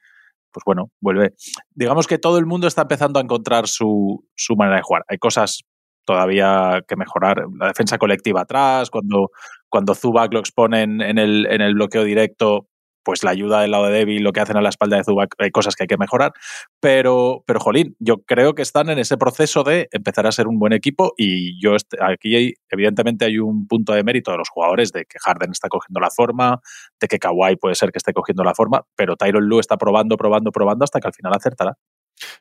pues 0.53 0.65
bueno, 0.65 0.91
vuelve. 1.01 1.35
Digamos 1.71 2.07
que 2.07 2.19
todo 2.19 2.39
el 2.39 2.47
mundo 2.47 2.67
está 2.67 2.83
empezando 2.83 3.21
a 3.21 3.23
encontrar 3.23 3.69
su, 3.69 4.25
su 4.35 4.57
manera 4.57 4.79
de 4.79 4.83
jugar. 4.83 5.05
Hay 5.09 5.19
cosas 5.19 5.63
todavía 6.11 6.83
que 6.89 6.97
mejorar. 6.97 7.45
La 7.57 7.69
defensa 7.69 7.97
colectiva 7.97 8.41
atrás, 8.41 8.91
cuando, 8.91 9.31
cuando 9.69 9.95
Zubac 9.95 10.33
lo 10.33 10.41
exponen 10.41 11.01
en 11.01 11.19
el, 11.19 11.47
en 11.47 11.61
el 11.61 11.75
bloqueo 11.75 12.03
directo, 12.03 12.67
pues 13.05 13.23
la 13.23 13.31
ayuda 13.31 13.61
del 13.61 13.71
lado 13.71 13.87
de 13.87 13.93
Debbie, 13.93 14.19
lo 14.19 14.33
que 14.33 14.41
hacen 14.41 14.57
a 14.57 14.61
la 14.61 14.71
espalda 14.71 14.97
de 14.97 15.05
Zubac, 15.05 15.35
hay 15.39 15.53
cosas 15.53 15.77
que 15.77 15.85
hay 15.85 15.87
que 15.87 15.97
mejorar. 15.97 16.33
Pero, 16.81 17.45
pero, 17.47 17.61
jolín, 17.61 17.95
yo 18.01 18.23
creo 18.25 18.55
que 18.55 18.63
están 18.63 18.91
en 18.91 18.99
ese 18.99 19.17
proceso 19.17 19.63
de 19.63 19.89
empezar 19.93 20.27
a 20.27 20.33
ser 20.33 20.49
un 20.49 20.59
buen 20.59 20.73
equipo 20.73 21.13
y 21.17 21.63
yo 21.63 21.77
aquí 22.01 22.55
evidentemente 22.69 23.25
hay 23.25 23.39
un 23.39 23.69
punto 23.69 23.93
de 23.93 24.03
mérito 24.03 24.33
de 24.33 24.39
los 24.39 24.49
jugadores 24.49 24.91
de 24.91 25.05
que 25.05 25.19
Harden 25.21 25.53
está 25.53 25.69
cogiendo 25.69 26.01
la 26.01 26.11
forma, 26.11 26.61
de 27.01 27.07
que 27.07 27.21
Kawhi 27.21 27.55
puede 27.55 27.77
ser 27.77 27.93
que 27.93 27.99
esté 27.99 28.13
cogiendo 28.13 28.43
la 28.43 28.55
forma, 28.55 28.83
pero 28.97 29.15
Tyron 29.15 29.45
Lue 29.45 29.61
está 29.61 29.77
probando, 29.77 30.17
probando, 30.17 30.51
probando 30.51 30.83
hasta 30.83 30.99
que 30.99 31.07
al 31.07 31.15
final 31.15 31.33
acertará. 31.35 31.77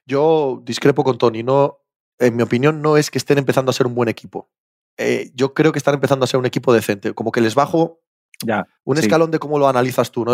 Yo 0.08 0.60
discrepo 0.66 1.04
con 1.04 1.20
Tony, 1.20 1.44
no, 1.44 1.78
en 2.20 2.36
mi 2.36 2.44
opinión 2.44 2.82
no 2.82 2.98
es 2.98 3.10
que 3.10 3.18
estén 3.18 3.38
empezando 3.38 3.70
a 3.70 3.74
ser 3.74 3.88
un 3.88 3.96
buen 3.96 4.10
equipo. 4.10 4.50
Eh, 4.98 5.32
yo 5.34 5.54
creo 5.54 5.72
que 5.72 5.80
están 5.80 5.94
empezando 5.94 6.26
a 6.26 6.28
ser 6.28 6.40
un 6.40 6.46
equipo 6.46 6.74
decente, 6.74 7.14
como 7.14 7.32
que 7.32 7.42
les 7.42 7.56
bajo 7.56 8.02
ya, 8.46 8.68
un 8.84 8.98
escalón 8.98 9.32
de 9.32 9.40
cómo 9.40 9.60
lo 9.60 9.68
analizas 9.68 10.12
tú, 10.12 10.24
¿no? 10.24 10.34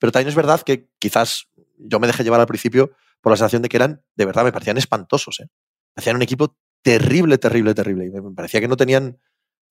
pero 0.00 0.12
también 0.12 0.28
es 0.28 0.34
verdad 0.34 0.60
que 0.62 0.88
quizás 0.98 1.48
yo 1.76 2.00
me 2.00 2.06
dejé 2.06 2.24
llevar 2.24 2.40
al 2.40 2.46
principio 2.46 2.92
por 3.20 3.32
la 3.32 3.36
sensación 3.36 3.62
de 3.62 3.68
que 3.68 3.76
eran, 3.76 4.02
de 4.16 4.26
verdad, 4.26 4.44
me 4.44 4.52
parecían 4.52 4.78
espantosos, 4.78 5.40
¿eh? 5.40 5.48
Hacían 5.96 6.16
un 6.16 6.22
equipo 6.22 6.56
terrible, 6.82 7.38
terrible, 7.38 7.74
terrible. 7.74 8.06
Y 8.06 8.10
me 8.10 8.34
parecía 8.34 8.60
que 8.60 8.68
no 8.68 8.76
tenían 8.76 9.18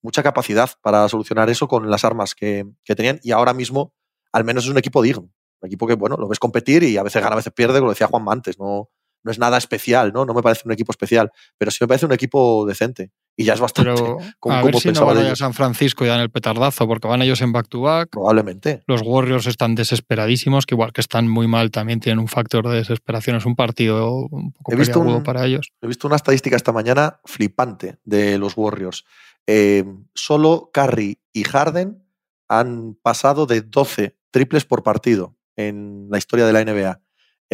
mucha 0.00 0.22
capacidad 0.22 0.70
para 0.80 1.08
solucionar 1.08 1.50
eso 1.50 1.68
con 1.68 1.90
las 1.90 2.04
armas 2.04 2.34
que, 2.34 2.66
tenían. 2.84 3.20
Y 3.22 3.32
ahora 3.32 3.52
mismo, 3.52 3.94
al 4.32 4.44
menos 4.44 4.64
es 4.64 4.70
un 4.70 4.78
equipo 4.78 5.02
digno. 5.02 5.30
Un 5.60 5.66
equipo 5.66 5.86
que, 5.86 5.94
bueno, 5.94 6.16
lo 6.16 6.28
ves 6.28 6.38
competir 6.38 6.82
y 6.82 6.96
a 6.96 7.02
veces 7.02 7.22
gana, 7.22 7.34
a 7.34 7.36
veces 7.36 7.52
pierde, 7.52 7.78
como 7.78 7.90
decía 7.90 8.06
Juan 8.06 8.24
antes. 8.28 8.58
No, 8.58 8.90
no 9.24 9.30
es 9.30 9.38
nada 9.38 9.58
especial, 9.58 10.12
¿no? 10.12 10.24
No 10.24 10.34
me 10.34 10.42
parece 10.42 10.62
un 10.64 10.72
equipo 10.72 10.92
especial, 10.92 11.30
pero 11.58 11.70
sí 11.70 11.78
me 11.80 11.88
parece 11.88 12.06
un 12.06 12.12
equipo 12.12 12.66
decente. 12.66 13.10
Y 13.36 13.44
ya 13.44 13.54
es 13.54 13.60
bastante. 13.60 13.92
Pero 13.94 14.18
a 14.52 14.62
ver 14.62 14.76
si 14.76 14.92
no 14.92 15.06
van 15.06 15.18
a 15.18 15.36
San 15.36 15.54
Francisco 15.54 16.04
y 16.04 16.08
dan 16.08 16.20
el 16.20 16.30
petardazo, 16.30 16.86
porque 16.86 17.08
van 17.08 17.22
ellos 17.22 17.40
en 17.40 17.52
back-to-back. 17.52 18.10
Probablemente. 18.10 18.82
Los 18.86 19.02
Warriors 19.02 19.46
están 19.46 19.74
desesperadísimos, 19.74 20.66
que 20.66 20.74
igual 20.74 20.92
que 20.92 21.00
están 21.00 21.28
muy 21.28 21.46
mal, 21.46 21.70
también 21.70 22.00
tienen 22.00 22.18
un 22.18 22.28
factor 22.28 22.68
de 22.68 22.76
desesperación. 22.76 23.36
Es 23.36 23.46
un 23.46 23.56
partido 23.56 24.28
un 24.30 24.52
poco 24.52 24.72
he 24.72 24.76
visto 24.76 25.22
para 25.22 25.46
ellos. 25.46 25.72
He 25.80 25.86
visto 25.86 26.06
una 26.06 26.16
estadística 26.16 26.56
esta 26.56 26.72
mañana 26.72 27.20
flipante 27.24 27.98
de 28.04 28.38
los 28.38 28.56
Warriors. 28.56 29.04
Eh, 29.46 29.84
solo 30.14 30.70
Curry 30.72 31.18
y 31.32 31.44
Harden 31.44 32.04
han 32.48 32.94
pasado 33.02 33.46
de 33.46 33.62
12 33.62 34.16
triples 34.30 34.64
por 34.64 34.82
partido 34.82 35.36
en 35.56 36.08
la 36.10 36.18
historia 36.18 36.46
de 36.46 36.52
la 36.52 36.64
NBA. 36.64 37.00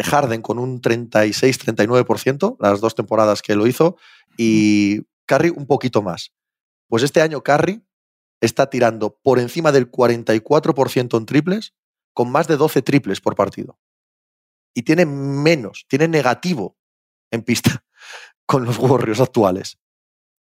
Harden 0.03 0.41
con 0.41 0.59
un 0.59 0.81
36-39%, 0.81 2.57
las 2.59 2.81
dos 2.81 2.95
temporadas 2.95 3.41
que 3.41 3.55
lo 3.55 3.67
hizo, 3.67 3.97
y 4.37 5.01
Curry 5.25 5.49
un 5.49 5.67
poquito 5.67 6.01
más. 6.01 6.33
Pues 6.87 7.03
este 7.03 7.21
año 7.21 7.43
Curry 7.43 7.83
está 8.41 8.69
tirando 8.69 9.19
por 9.21 9.39
encima 9.39 9.71
del 9.71 9.91
44% 9.91 11.17
en 11.17 11.25
triples, 11.25 11.73
con 12.13 12.31
más 12.31 12.47
de 12.47 12.57
12 12.57 12.81
triples 12.81 13.21
por 13.21 13.35
partido. 13.35 13.79
Y 14.73 14.83
tiene 14.83 15.05
menos, 15.05 15.85
tiene 15.87 16.07
negativo 16.07 16.77
en 17.31 17.43
pista 17.43 17.83
con 18.45 18.65
los 18.65 18.77
Warriors 18.77 19.19
actuales. 19.19 19.79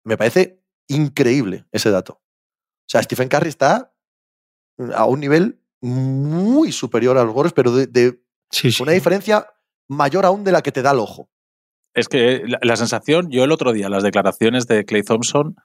Me 0.04 0.16
parece 0.16 0.62
increíble 0.86 1.66
ese 1.72 1.90
dato. 1.90 2.14
O 2.14 2.90
sea, 2.90 3.02
Stephen 3.02 3.28
Curry 3.28 3.48
está 3.48 3.94
a 4.94 5.04
un 5.04 5.20
nivel 5.20 5.60
muy 5.80 6.72
superior 6.72 7.18
a 7.18 7.24
los 7.24 7.34
Warriors, 7.34 7.52
pero 7.52 7.72
de 7.72 8.22
una 8.80 8.92
diferencia 8.92 9.46
mayor 9.88 10.26
aún 10.26 10.44
de 10.44 10.52
la 10.52 10.62
que 10.62 10.72
te 10.72 10.82
da 10.82 10.92
el 10.92 10.98
ojo. 10.98 11.28
Es 11.94 12.08
que 12.08 12.44
la, 12.46 12.76
sensación, 12.76 13.30
yo 13.30 13.44
el 13.44 13.52
otro 13.52 13.72
día, 13.72 13.88
las 13.88 14.02
declaraciones 14.02 14.66
de 14.66 14.84
Clay 14.84 15.02
Thompson, 15.02 15.56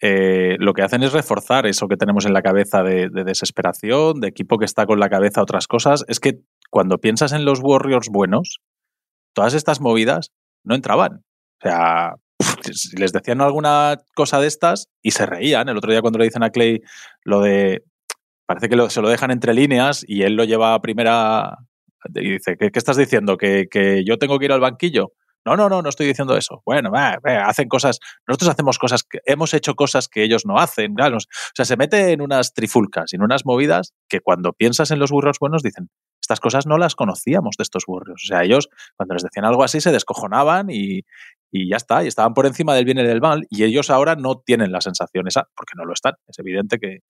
eh, 0.00 0.56
lo 0.58 0.74
que 0.74 0.82
hacen 0.82 1.02
es 1.02 1.12
reforzar 1.12 1.66
eso 1.66 1.88
que 1.88 1.96
tenemos 1.96 2.26
en 2.26 2.34
la 2.34 2.42
cabeza 2.42 2.82
de, 2.82 3.08
desesperación, 3.08 4.20
de 4.20 4.28
equipo 4.28 4.58
que 4.58 4.64
está 4.64 4.84
con 4.84 5.00
la 5.00 5.08
cabeza 5.08 5.40
a 5.40 5.44
otras 5.44 5.66
cosas. 5.66 6.04
Es 6.08 6.20
que 6.20 6.40
cuando 6.70 6.98
piensas 6.98 7.32
en 7.32 7.44
los 7.44 7.60
Warriors 7.60 8.08
buenos, 8.10 8.58
todas 9.32 9.54
estas 9.54 9.80
movidas 9.80 10.32
no 10.64 10.74
entraban. 10.74 11.24
O 11.62 11.68
sea, 11.68 12.16
les 12.98 13.12
decían 13.12 13.40
alguna 13.40 14.02
cosa 14.14 14.40
de 14.40 14.48
estas 14.48 14.90
y 15.02 15.12
se 15.12 15.24
reían. 15.24 15.68
El 15.68 15.78
otro 15.78 15.92
día 15.92 16.02
cuando 16.02 16.18
le 16.18 16.26
dicen 16.26 16.42
a 16.42 16.50
Clay 16.50 16.82
lo 17.22 17.40
de 17.40 17.84
parece 18.46 18.68
que 18.68 18.90
se 18.90 19.00
lo 19.00 19.08
dejan 19.08 19.30
entre 19.30 19.54
líneas 19.54 20.04
y 20.06 20.22
él 20.22 20.34
lo 20.34 20.44
lleva 20.44 20.74
a 20.74 20.82
primera 20.82 21.56
y 22.14 22.32
dice, 22.32 22.56
¿qué, 22.58 22.70
estás 22.72 22.96
diciendo? 22.96 23.36
¿Que, 23.36 24.02
yo 24.06 24.18
tengo 24.18 24.38
que 24.38 24.46
ir 24.46 24.52
al 24.52 24.60
banquillo? 24.60 25.12
No, 25.44 25.56
no, 25.56 25.68
no, 25.68 25.82
no 25.82 25.88
estoy 25.88 26.06
diciendo 26.06 26.36
eso. 26.36 26.62
Bueno, 26.64 26.90
hacen 26.94 27.68
cosas, 27.68 27.98
nosotros 28.26 28.50
hacemos 28.50 28.78
cosas, 28.78 29.02
que, 29.02 29.18
hemos 29.26 29.52
hecho 29.52 29.74
cosas 29.74 30.08
que 30.08 30.22
ellos 30.22 30.46
no 30.46 30.58
hacen. 30.58 30.98
o 30.98 31.18
sea, 31.54 31.64
se 31.64 31.76
mete 31.76 32.12
en 32.12 32.22
unas 32.22 32.54
trifulcas, 32.54 33.12
en 33.12 33.22
unas 33.22 33.44
movidas 33.44 33.92
que 34.08 34.20
cuando 34.20 34.52
piensas 34.52 34.90
en 34.90 34.98
los 34.98 35.10
burros 35.10 35.38
buenos 35.38 35.62
dicen, 35.62 35.90
estas 36.20 36.40
cosas 36.40 36.66
no 36.66 36.78
las 36.78 36.94
conocíamos 36.94 37.56
de 37.58 37.62
estos 37.62 37.84
burros. 37.86 38.22
O 38.24 38.26
sea, 38.26 38.42
ellos 38.42 38.70
cuando 38.96 39.14
les 39.14 39.22
decían 39.22 39.44
algo 39.44 39.62
así 39.62 39.82
se 39.82 39.92
descojonaban 39.92 40.70
y, 40.70 41.02
y 41.52 41.68
ya 41.68 41.76
está, 41.76 42.02
y 42.02 42.06
estaban 42.06 42.32
por 42.32 42.46
encima 42.46 42.74
del 42.74 42.86
bien 42.86 42.98
y 42.98 43.02
del 43.02 43.20
mal, 43.20 43.46
y 43.50 43.64
ellos 43.64 43.90
ahora 43.90 44.16
no 44.16 44.40
tienen 44.44 44.72
la 44.72 44.80
sensación 44.80 45.28
esa, 45.28 45.48
porque 45.54 45.74
no 45.76 45.84
lo 45.84 45.92
están. 45.92 46.14
Es 46.26 46.38
evidente 46.38 46.78
que, 46.78 47.00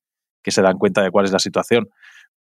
que 0.42 0.50
se 0.50 0.62
dan 0.62 0.78
cuenta 0.78 1.02
de 1.02 1.10
cuál 1.10 1.24
es 1.24 1.32
la 1.32 1.38
situación 1.38 1.88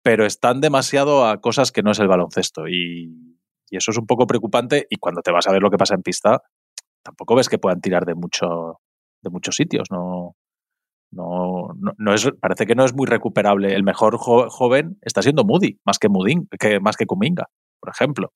pero 0.05 0.23
están 0.23 0.61
demasiado 0.61 1.25
a 1.25 1.41
cosas 1.41 1.71
que 1.71 1.81
no 1.81 1.89
es 1.89 1.97
el 1.97 2.07
baloncesto. 2.07 2.67
Y, 2.67 3.39
eso 3.71 3.89
es 3.89 3.97
un 3.97 4.05
poco 4.05 4.27
preocupante. 4.27 4.85
Y 4.87 4.97
cuando 4.97 5.23
te 5.23 5.31
vas 5.31 5.47
a 5.47 5.51
ver 5.51 5.63
lo 5.63 5.71
que 5.71 5.79
pasa 5.79 5.95
en 5.95 6.03
pista, 6.03 6.43
tampoco 7.01 7.33
ves 7.33 7.49
que 7.49 7.57
puedan 7.57 7.81
tirar 7.81 8.05
de, 8.05 8.13
mucho, 8.13 8.81
de 9.23 9.31
muchos 9.31 9.55
sitios. 9.55 9.87
No, 9.89 10.35
no, 11.11 11.69
no, 11.97 12.13
es, 12.13 12.29
parece 12.39 12.67
que 12.67 12.75
no 12.75 12.85
es 12.85 12.93
muy 12.93 13.07
recuperable. 13.07 13.73
El 13.73 13.81
mejor 13.81 14.17
joven 14.17 14.99
está 15.01 15.23
siendo 15.23 15.43
Moody, 15.43 15.79
más 15.83 15.97
que 15.97 16.07
Mudin, 16.07 16.47
que, 16.59 16.79
más 16.79 16.97
que 16.97 17.07
Kuminga, 17.07 17.47
por 17.79 17.89
ejemplo. 17.89 18.31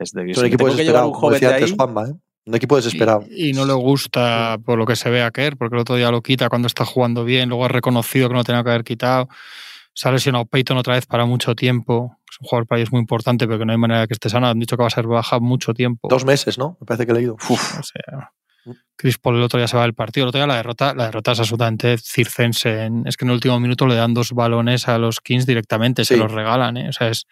Es, 0.00 0.10
de, 0.10 0.22
un 0.22 0.44
equipo 0.44 0.66
desesperado, 0.66 1.06
un 1.06 1.14
joven 1.14 1.38
de 1.38 1.46
ahí, 1.46 1.62
¿eh? 1.70 2.14
Un 2.46 2.54
equipo 2.54 2.74
desesperado. 2.74 3.22
Y, 3.30 3.52
no 3.52 3.64
le 3.64 3.74
gusta 3.74 4.58
por 4.64 4.76
lo 4.76 4.86
que 4.86 4.96
se 4.96 5.08
ve 5.10 5.22
a 5.22 5.30
Kerr, 5.30 5.56
porque 5.56 5.76
el 5.76 5.82
otro 5.82 5.94
día 5.94 6.10
lo 6.10 6.20
quita 6.20 6.48
cuando 6.48 6.66
está 6.66 6.84
jugando 6.84 7.24
bien, 7.24 7.48
luego 7.48 7.64
ha 7.64 7.68
reconocido 7.68 8.28
que 8.28 8.34
no 8.34 8.42
tenía 8.42 8.64
que 8.64 8.70
haber 8.70 8.84
quitado. 8.84 9.28
Se 9.96 10.08
ha 10.08 10.12
lesionado 10.12 10.44
Peyton 10.44 10.76
otra 10.76 10.94
vez 10.94 11.06
para 11.06 11.24
mucho 11.24 11.54
tiempo. 11.54 12.18
Es 12.30 12.38
un 12.40 12.48
jugador 12.48 12.66
para 12.66 12.80
ellos 12.80 12.92
muy 12.92 13.00
importante, 13.00 13.46
pero 13.46 13.58
que 13.58 13.64
no 13.64 13.72
hay 13.72 13.78
manera 13.78 14.00
de 14.00 14.08
que 14.08 14.12
esté 14.12 14.28
sano. 14.28 14.46
Han 14.46 14.58
dicho 14.58 14.76
que 14.76 14.82
va 14.82 14.88
a 14.88 14.90
ser 14.90 15.06
baja 15.06 15.40
mucho 15.40 15.72
tiempo. 15.72 16.08
Dos 16.08 16.26
meses, 16.26 16.58
¿no? 16.58 16.76
Me 16.80 16.86
parece 16.86 17.06
que 17.06 17.12
he 17.12 17.14
leído. 17.14 17.36
Uf. 17.48 17.78
O 17.80 17.82
sea, 17.82 18.30
Chris 18.94 19.16
Paul 19.16 19.36
el 19.36 19.42
otro 19.42 19.58
día 19.58 19.66
se 19.66 19.76
va 19.76 19.84
del 19.84 19.94
partido. 19.94 20.24
El 20.24 20.28
otro 20.28 20.40
día 20.40 20.46
la 20.46 20.56
derrota, 20.56 20.94
la 20.94 21.06
derrota 21.06 21.32
es 21.32 21.40
absolutamente 21.40 21.96
circense. 21.96 22.90
Es 23.06 23.16
que 23.16 23.24
en 23.24 23.30
el 23.30 23.34
último 23.34 23.58
minuto 23.58 23.86
le 23.86 23.94
dan 23.94 24.12
dos 24.12 24.32
balones 24.32 24.86
a 24.86 24.98
los 24.98 25.20
Kings 25.20 25.46
directamente, 25.46 26.04
se 26.04 26.18
los 26.18 26.30
regalan. 26.30 26.76
¿eh? 26.76 26.90
O 26.90 26.92
sea, 26.92 27.08
es, 27.08 27.26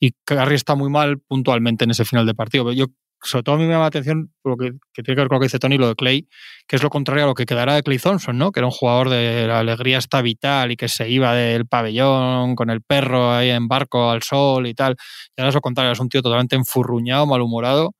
y 0.00 0.12
Curry 0.24 0.54
está 0.54 0.74
muy 0.74 0.88
mal 0.88 1.18
puntualmente 1.18 1.84
en 1.84 1.90
ese 1.90 2.06
final 2.06 2.24
de 2.26 2.34
partido. 2.34 2.72
Yo 2.72 2.86
sobre 3.22 3.42
todo 3.44 3.54
a 3.54 3.58
mí 3.58 3.64
me 3.64 3.70
llama 3.70 3.82
la 3.82 3.88
atención 3.88 4.32
lo 4.44 4.56
que, 4.56 4.72
tiene 4.92 5.04
que 5.04 5.14
ver 5.14 5.28
con 5.28 5.36
lo 5.36 5.40
que 5.40 5.46
dice 5.46 5.58
Tony, 5.58 5.78
lo 5.78 5.88
de 5.88 5.94
Clay, 5.94 6.28
que 6.66 6.76
es 6.76 6.82
lo 6.82 6.90
contrario 6.90 7.24
a 7.24 7.26
lo 7.28 7.34
que 7.34 7.46
quedará 7.46 7.74
de 7.74 7.82
Clay 7.82 7.98
Thompson, 7.98 8.36
¿no? 8.36 8.50
Que 8.50 8.60
era 8.60 8.66
un 8.66 8.72
jugador 8.72 9.10
de 9.10 9.46
la 9.46 9.60
alegría 9.60 9.98
está 9.98 10.22
vital 10.22 10.72
y 10.72 10.76
que 10.76 10.88
se 10.88 11.08
iba 11.08 11.34
del 11.34 11.66
pabellón 11.66 12.56
con 12.56 12.70
el 12.70 12.82
perro 12.82 13.32
ahí 13.32 13.50
en 13.50 13.68
barco 13.68 14.10
al 14.10 14.22
sol 14.22 14.66
y 14.66 14.74
tal. 14.74 14.96
Y 15.36 15.40
ahora 15.40 15.50
es 15.50 15.54
lo 15.54 15.60
contrario, 15.60 15.92
es 15.92 16.00
un 16.00 16.08
tío 16.08 16.22
totalmente 16.22 16.56
enfurruñado, 16.56 17.26
malhumorado. 17.26 17.94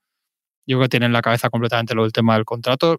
Yo 0.66 0.78
creo 0.78 0.82
que 0.82 0.90
tiene 0.90 1.06
en 1.06 1.12
la 1.12 1.22
cabeza 1.22 1.50
completamente 1.50 1.94
lo 1.94 2.02
del 2.02 2.12
tema 2.12 2.35
del 2.35 2.44
contrato. 2.44 2.98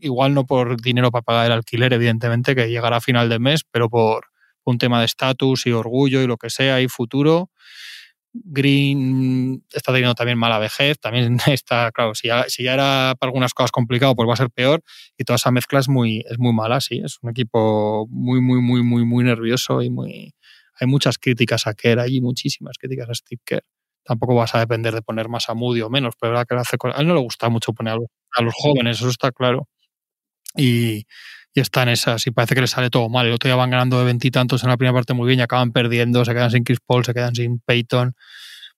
Igual 0.00 0.34
no 0.34 0.44
por 0.44 0.80
dinero 0.80 1.10
para 1.10 1.22
pagar 1.22 1.46
el 1.46 1.52
alquiler, 1.52 1.92
evidentemente, 1.92 2.54
que 2.54 2.68
llegará 2.68 2.96
a 2.96 3.00
final 3.00 3.28
de 3.28 3.38
mes, 3.38 3.62
pero 3.70 3.88
por 3.88 4.26
un 4.64 4.78
tema 4.78 5.00
de 5.00 5.06
estatus 5.06 5.66
y 5.66 5.72
orgullo 5.72 6.22
y 6.22 6.26
lo 6.26 6.36
que 6.36 6.50
sea 6.50 6.80
y 6.80 6.88
futuro 6.88 7.50
Green 8.34 9.62
está 9.72 9.92
teniendo 9.92 10.14
también 10.14 10.38
mala 10.38 10.58
vejez, 10.58 10.98
también 10.98 11.36
está, 11.46 11.90
claro, 11.92 12.14
si 12.14 12.28
ya, 12.28 12.46
era 12.58 13.14
para 13.18 13.28
algunas 13.28 13.52
cosas 13.54 13.70
complicado, 13.70 14.14
pues 14.14 14.28
va 14.28 14.34
a 14.34 14.36
ser 14.36 14.50
peor. 14.50 14.82
Y 15.18 15.24
toda 15.24 15.36
esa 15.36 15.50
mezcla 15.50 15.80
es 15.80 15.88
muy, 15.88 16.24
es 16.28 16.38
muy 16.38 16.52
mala, 16.52 16.80
sí. 16.80 17.00
Es 17.04 17.18
un 17.22 17.30
equipo 17.30 18.06
muy, 18.08 18.40
muy, 18.40 18.60
muy, 18.60 18.82
muy, 18.82 19.04
muy 19.04 19.24
nervioso 19.24 19.82
y 19.82 19.90
muy. 19.90 20.34
Hay 20.80 20.86
muchas 20.86 21.18
críticas 21.18 21.66
a 21.66 21.74
Kerr 21.74 22.00
allí, 22.00 22.20
muchísimas 22.20 22.78
críticas 22.78 23.10
a 23.10 23.14
Steve 23.14 23.42
Kerr. 23.44 23.64
Tampoco 24.04 24.34
vas 24.34 24.54
a 24.54 24.58
depender 24.58 24.94
de 24.94 25.02
poner 25.02 25.28
más 25.28 25.48
a 25.48 25.54
Moody 25.54 25.82
o 25.82 25.90
menos, 25.90 26.14
pero 26.18 26.32
verdad 26.32 26.46
que 26.48 26.56
hace 26.56 26.76
A 26.92 27.00
él 27.00 27.06
no 27.06 27.14
le 27.14 27.20
gusta 27.20 27.48
mucho 27.50 27.72
poner 27.72 27.94
a 27.94 28.42
los, 28.42 28.54
jóvenes, 28.54 28.98
eso 28.98 29.08
está 29.08 29.30
claro. 29.30 29.68
Y, 30.56 31.06
y 31.54 31.60
están 31.60 31.88
esas, 31.88 32.26
y 32.26 32.30
parece 32.30 32.54
que 32.54 32.62
les 32.62 32.70
sale 32.70 32.90
todo 32.90 33.08
mal. 33.08 33.26
El 33.26 33.32
otro 33.32 33.48
día 33.48 33.56
van 33.56 33.70
ganando 33.70 33.98
de 33.98 34.04
veintitantos 34.04 34.62
en 34.62 34.70
la 34.70 34.76
primera 34.76 34.94
parte 34.94 35.14
muy 35.14 35.26
bien 35.26 35.40
y 35.40 35.42
acaban 35.42 35.72
perdiendo, 35.72 36.24
se 36.24 36.32
quedan 36.32 36.50
sin 36.50 36.64
Chris 36.64 36.80
Paul, 36.84 37.04
se 37.04 37.14
quedan 37.14 37.34
sin 37.34 37.60
Peyton. 37.60 38.14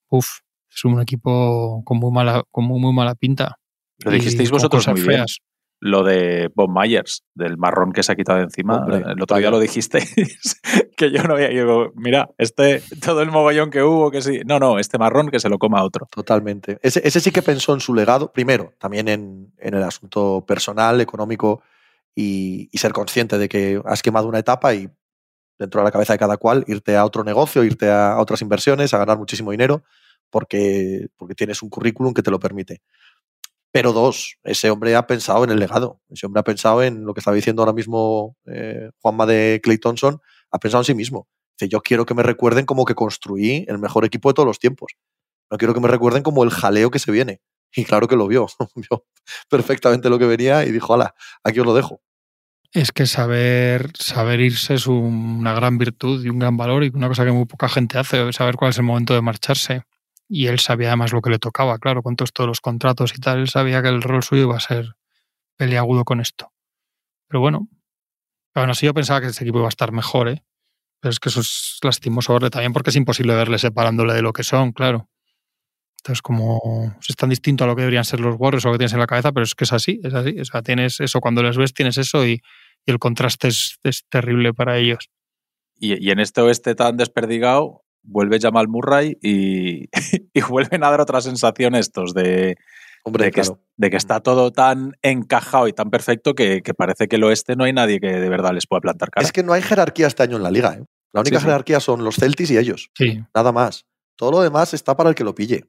Uf, 0.09 0.39
es 0.69 0.85
un 0.85 1.01
equipo 1.01 1.81
con 1.85 1.97
muy 1.97 2.11
mala, 2.11 2.43
con 2.51 2.65
muy, 2.65 2.93
mala 2.93 3.15
pinta. 3.15 3.57
Lo 3.99 4.11
dijisteis 4.11 4.51
vosotros 4.51 4.87
muy 4.87 5.01
feas 5.01 5.39
lo 5.79 6.03
de 6.03 6.49
Bob 6.55 6.69
Myers, 6.69 7.23
del 7.33 7.57
marrón 7.57 7.91
que 7.91 8.01
se 8.01 8.11
ha 8.11 8.15
quitado 8.15 8.39
de 8.39 8.45
encima. 8.45 8.85
el 8.89 9.21
otro 9.21 9.37
día 9.37 9.51
lo 9.51 9.59
dijisteis, 9.59 10.59
que 10.97 11.11
yo 11.11 11.23
no 11.23 11.35
había. 11.35 11.49
Digo, 11.49 11.91
mira, 11.95 12.29
este, 12.37 12.81
todo 13.03 13.21
el 13.21 13.29
mogollón 13.29 13.69
que 13.69 13.83
hubo, 13.83 14.09
que 14.09 14.21
sí. 14.21 14.41
No, 14.45 14.59
no, 14.59 14.79
este 14.79 14.97
marrón 14.97 15.29
que 15.29 15.39
se 15.39 15.49
lo 15.49 15.59
coma 15.59 15.83
otro. 15.83 16.07
Totalmente. 16.09 16.79
Ese, 16.81 17.19
sí 17.19 17.31
que 17.31 17.41
pensó 17.41 17.73
en 17.73 17.81
su 17.81 17.93
legado, 17.93 18.31
primero, 18.31 18.73
también 18.79 19.07
en, 19.07 19.53
el 19.59 19.83
asunto 19.83 20.43
personal, 20.47 21.01
económico 21.01 21.61
y, 22.15 22.69
ser 22.77 22.93
consciente 22.93 23.37
de 23.37 23.49
que 23.49 23.81
has 23.85 24.01
quemado 24.01 24.27
una 24.27 24.39
etapa 24.39 24.73
y 24.73 24.89
dentro 25.59 25.81
de 25.81 25.85
la 25.85 25.91
cabeza 25.91 26.13
de 26.13 26.19
cada 26.19 26.37
cual 26.37 26.63
irte 26.67 26.95
a 26.95 27.05
otro 27.05 27.23
negocio, 27.23 27.63
irte 27.63 27.89
a 27.89 28.17
otras 28.19 28.41
inversiones, 28.41 28.93
a 28.93 28.97
ganar 28.97 29.17
muchísimo 29.17 29.51
dinero, 29.51 29.83
porque, 30.29 31.07
porque 31.17 31.35
tienes 31.35 31.61
un 31.61 31.69
currículum 31.69 32.13
que 32.13 32.23
te 32.23 32.31
lo 32.31 32.39
permite. 32.39 32.81
Pero 33.71 33.91
dos, 33.91 34.37
ese 34.43 34.69
hombre 34.69 34.95
ha 34.95 35.05
pensado 35.05 35.43
en 35.43 35.51
el 35.51 35.59
legado. 35.59 35.99
Ese 36.09 36.25
hombre 36.25 36.39
ha 36.39 36.43
pensado 36.43 36.81
en 36.81 37.05
lo 37.05 37.13
que 37.13 37.19
estaba 37.19 37.35
diciendo 37.35 37.61
ahora 37.61 37.73
mismo 37.73 38.37
eh, 38.45 38.89
Juanma 39.01 39.25
de 39.25 39.59
Clay 39.61 39.77
Thompson, 39.77 40.21
ha 40.51 40.59
pensado 40.59 40.81
en 40.81 40.85
sí 40.85 40.93
mismo. 40.95 41.27
Dice, 41.59 41.69
yo 41.69 41.81
quiero 41.81 42.05
que 42.05 42.13
me 42.13 42.23
recuerden 42.23 42.65
como 42.65 42.85
que 42.85 42.95
construí 42.95 43.65
el 43.67 43.77
mejor 43.77 44.05
equipo 44.05 44.29
de 44.29 44.33
todos 44.33 44.47
los 44.47 44.59
tiempos. 44.59 44.93
No 45.51 45.57
quiero 45.57 45.73
que 45.73 45.81
me 45.81 45.89
recuerden 45.89 46.23
como 46.23 46.43
el 46.43 46.51
jaleo 46.51 46.89
que 46.89 46.99
se 46.99 47.11
viene. 47.11 47.41
Y 47.73 47.85
claro 47.85 48.07
que 48.07 48.15
lo 48.15 48.27
vio. 48.27 48.47
vio 48.75 49.05
perfectamente 49.49 50.09
lo 50.09 50.19
que 50.19 50.25
venía 50.25 50.65
y 50.65 50.71
dijo, 50.71 50.93
ala, 50.93 51.15
aquí 51.43 51.59
os 51.59 51.65
lo 51.65 51.73
dejo. 51.73 52.01
Es 52.71 52.91
que 52.91 53.05
saber, 53.05 53.91
saber 53.97 54.41
irse 54.41 54.73
es 54.73 54.87
una 54.87 55.53
gran 55.53 55.77
virtud 55.77 56.25
y 56.25 56.29
un 56.29 56.39
gran 56.39 56.57
valor 56.57 56.83
y 56.83 56.89
una 56.93 57.07
cosa 57.07 57.23
que 57.23 57.31
muy 57.31 57.45
poca 57.45 57.69
gente 57.69 57.97
hace, 57.97 58.33
saber 58.33 58.55
cuál 58.55 58.71
es 58.71 58.77
el 58.77 58.83
momento 58.83 59.13
de 59.13 59.21
marcharse 59.21 59.83
y 60.27 60.47
él 60.47 60.59
sabía 60.59 60.89
además 60.89 61.13
lo 61.13 61.21
que 61.21 61.29
le 61.29 61.39
tocaba, 61.39 61.77
claro, 61.77 62.01
con 62.01 62.15
todos, 62.15 62.31
los 62.47 62.61
contratos 62.61 63.13
y 63.15 63.21
tal, 63.21 63.39
él 63.39 63.49
sabía 63.49 63.81
que 63.81 63.89
el 63.89 64.01
rol 64.01 64.23
suyo 64.23 64.43
iba 64.43 64.57
a 64.57 64.59
ser 64.59 64.95
peliagudo 65.55 66.03
con 66.03 66.19
esto. 66.19 66.51
Pero 67.27 67.39
bueno, 67.39 67.69
aún 68.55 68.69
así 68.69 68.87
yo 68.87 68.93
pensaba 68.93 69.21
que 69.21 69.27
ese 69.27 69.43
equipo 69.43 69.59
iba 69.59 69.67
a 69.67 69.69
estar 69.69 69.91
mejor, 69.91 70.29
¿eh? 70.29 70.43
Pero 70.99 71.11
es 71.11 71.19
que 71.19 71.29
eso 71.29 71.41
es 71.41 71.77
lastimoso 71.83 72.37
también 72.49 72.73
porque 72.73 72.89
es 72.89 72.95
imposible 72.95 73.35
verle 73.35 73.59
separándole 73.59 74.13
de 74.13 74.21
lo 74.21 74.33
que 74.33 74.43
son, 74.43 74.71
claro. 74.71 75.09
Entonces, 76.05 76.21
como 76.21 76.95
es 77.09 77.15
tan 77.15 77.31
distinto 77.31 77.63
a 77.63 77.67
lo 77.67 77.75
que 77.75 77.81
deberían 77.81 78.05
ser 78.05 78.19
los 78.19 78.35
Warriors 78.37 78.63
o 78.65 78.67
lo 78.67 78.73
que 78.73 78.77
tienes 78.77 78.93
en 78.93 78.99
la 78.99 79.07
cabeza, 79.07 79.31
pero 79.31 79.43
es 79.43 79.55
que 79.55 79.63
es 79.63 79.73
así, 79.73 79.99
es 80.03 80.13
así. 80.13 80.39
O 80.39 80.45
sea, 80.45 80.61
tienes 80.61 80.99
eso, 80.99 81.19
cuando 81.19 81.41
les 81.41 81.57
ves 81.57 81.73
tienes 81.73 81.97
eso 81.97 82.27
y, 82.27 82.41
el 82.85 82.99
contraste 82.99 83.47
es, 83.47 83.79
terrible 84.09 84.53
para 84.53 84.77
ellos. 84.77 85.09
Y, 85.79 86.05
y, 86.05 86.11
en 86.11 86.19
este 86.19 86.41
oeste 86.41 86.75
tan 86.75 86.97
desperdigado, 86.97 87.81
vuelve 88.03 88.37
Jamal 88.39 88.67
Murray 88.67 89.17
y, 89.19 89.89
y 90.33 90.41
vuelven 90.47 90.83
a 90.83 90.91
dar 90.91 91.01
otra 91.01 91.21
sensación 91.21 91.73
estos 91.73 92.13
de, 92.13 92.55
Hombre, 93.03 93.25
de, 93.25 93.31
que, 93.31 93.41
de, 93.77 93.89
que, 93.89 93.97
está 93.97 94.19
todo 94.19 94.51
tan 94.51 94.93
encajado 95.01 95.67
y 95.67 95.73
tan 95.73 95.89
perfecto 95.89 96.35
que, 96.35 96.61
parece 96.77 97.07
que 97.07 97.15
el 97.15 97.23
oeste 97.23 97.55
no 97.55 97.63
hay 97.63 97.73
nadie 97.73 97.99
que 97.99 98.11
de 98.11 98.29
verdad 98.29 98.53
les 98.53 98.67
pueda 98.67 98.81
plantar 98.81 99.09
cara. 99.09 99.25
Es 99.25 99.31
que 99.31 99.41
no 99.41 99.53
hay 99.53 99.63
jerarquía 99.63 100.05
este 100.05 100.21
año 100.21 100.37
en 100.37 100.43
la 100.43 100.51
liga. 100.51 100.75
¿eh? 100.75 100.85
La 101.13 101.21
única 101.21 101.39
jerarquía 101.39 101.79
son 101.79 102.03
los 102.03 102.17
Celtics 102.17 102.51
y 102.51 102.59
ellos. 102.59 102.91
Nada 103.33 103.51
más. 103.51 103.85
Todo 104.15 104.31
lo 104.31 104.41
demás 104.41 104.73
está 104.75 104.95
para 104.95 105.09
el 105.09 105.15
que 105.15 105.23
lo 105.23 105.35
pille. 105.35 105.65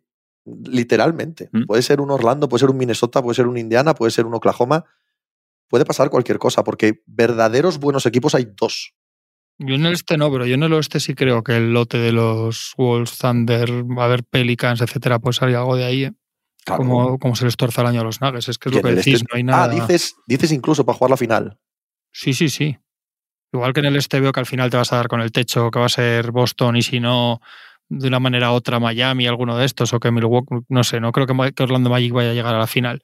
Literalmente. 0.47 1.49
Mm. 1.53 1.65
Puede 1.65 1.83
ser 1.83 2.01
un 2.01 2.11
Orlando, 2.11 2.49
puede 2.49 2.61
ser 2.61 2.71
un 2.71 2.77
Minnesota, 2.77 3.23
puede 3.23 3.35
ser 3.35 3.47
un 3.47 3.59
Indiana, 3.59 3.95
puede 3.95 4.11
ser 4.11 4.27
un 4.27 4.35
Oklahoma. 4.35 4.85
Puede 5.69 5.85
pasar 5.85 6.11
cualquier 6.11 6.39
cosa, 6.39 6.63
porque 6.63 7.03
verdaderos 7.07 7.79
buenos 7.79 8.07
equipos 8.07 8.35
hay 8.35 8.47
dos. 8.57 8.95
Yo 9.59 9.75
en 9.75 9.87
el 9.87 9.95
este 9.95 10.17
no, 10.17 10.31
pero 10.31 10.47
yo 10.47 10.55
en 10.55 10.63
el 10.63 10.73
oeste 10.75 11.01
sí 11.01 11.15
creo 11.15 11.43
que 11.43 11.57
el 11.57 11.73
lote 11.73 11.99
de 11.99 12.13
los 12.13 12.75
Wolves, 12.77 13.19
Thunder, 13.19 13.71
va 13.85 14.03
a 14.03 14.07
haber 14.07 14.23
Pelicans, 14.23 14.81
etcétera, 14.83 15.19
pues 15.19 15.37
salir 15.37 15.57
algo 15.57 15.77
de 15.77 15.85
ahí. 15.85 16.05
¿eh? 16.05 16.13
Como, 16.67 17.19
como, 17.19 17.37
se 17.37 17.45
les 17.45 17.57
torce 17.57 17.81
el 17.81 17.87
año 17.87 18.01
a 18.01 18.05
los 18.05 18.21
Nuggets. 18.21 18.49
Es 18.49 18.59
que 18.59 18.69
es 18.69 18.75
lo 18.75 18.83
que 18.83 18.95
decís, 18.95 19.15
este 19.15 19.27
no 19.31 19.37
hay 19.37 19.45
nada. 19.45 19.65
Ah, 19.65 19.69
dices, 19.69 20.17
dices 20.27 20.53
incluso 20.53 20.85
para 20.85 20.99
jugar 20.99 21.11
la 21.11 21.17
final. 21.17 21.59
Sí, 22.13 22.35
sí, 22.35 22.49
sí. 22.49 22.77
Igual 23.53 23.73
que 23.73 23.81
en 23.81 23.87
el 23.87 23.97
este 23.97 24.21
veo 24.21 24.33
que 24.33 24.41
al 24.41 24.47
final 24.47 24.71
te 24.71 24.77
vas 24.77 24.93
a 24.93 24.97
dar 24.97 25.09
con 25.09 25.21
el 25.21 25.33
techo, 25.33 25.71
que 25.71 25.79
va 25.79 25.87
a 25.87 25.91
ser 25.91 26.33
Boston 26.33 26.77
y 26.77 26.83
si 26.83 27.01
no, 27.01 27.41
de 27.89 28.09
una 28.09 28.21
manera 28.21 28.53
u 28.53 28.55
otra 28.55 28.81
Miami, 28.81 29.27
alguno 29.27 29.57
de 29.57 29.65
estos, 29.65 29.93
o 29.93 30.01
que 30.01 30.11
Milwaukee, 30.11 30.57
no 30.69 30.85
sé, 30.85 31.01
no 31.01 31.13
creo 31.13 31.27
que 31.27 31.63
Orlando 31.63 31.91
Magic 31.91 32.13
vaya 32.13 32.31
a 32.31 32.35
llegar 32.35 32.55
a 32.55 32.59
la 32.59 32.67
final. 32.67 33.03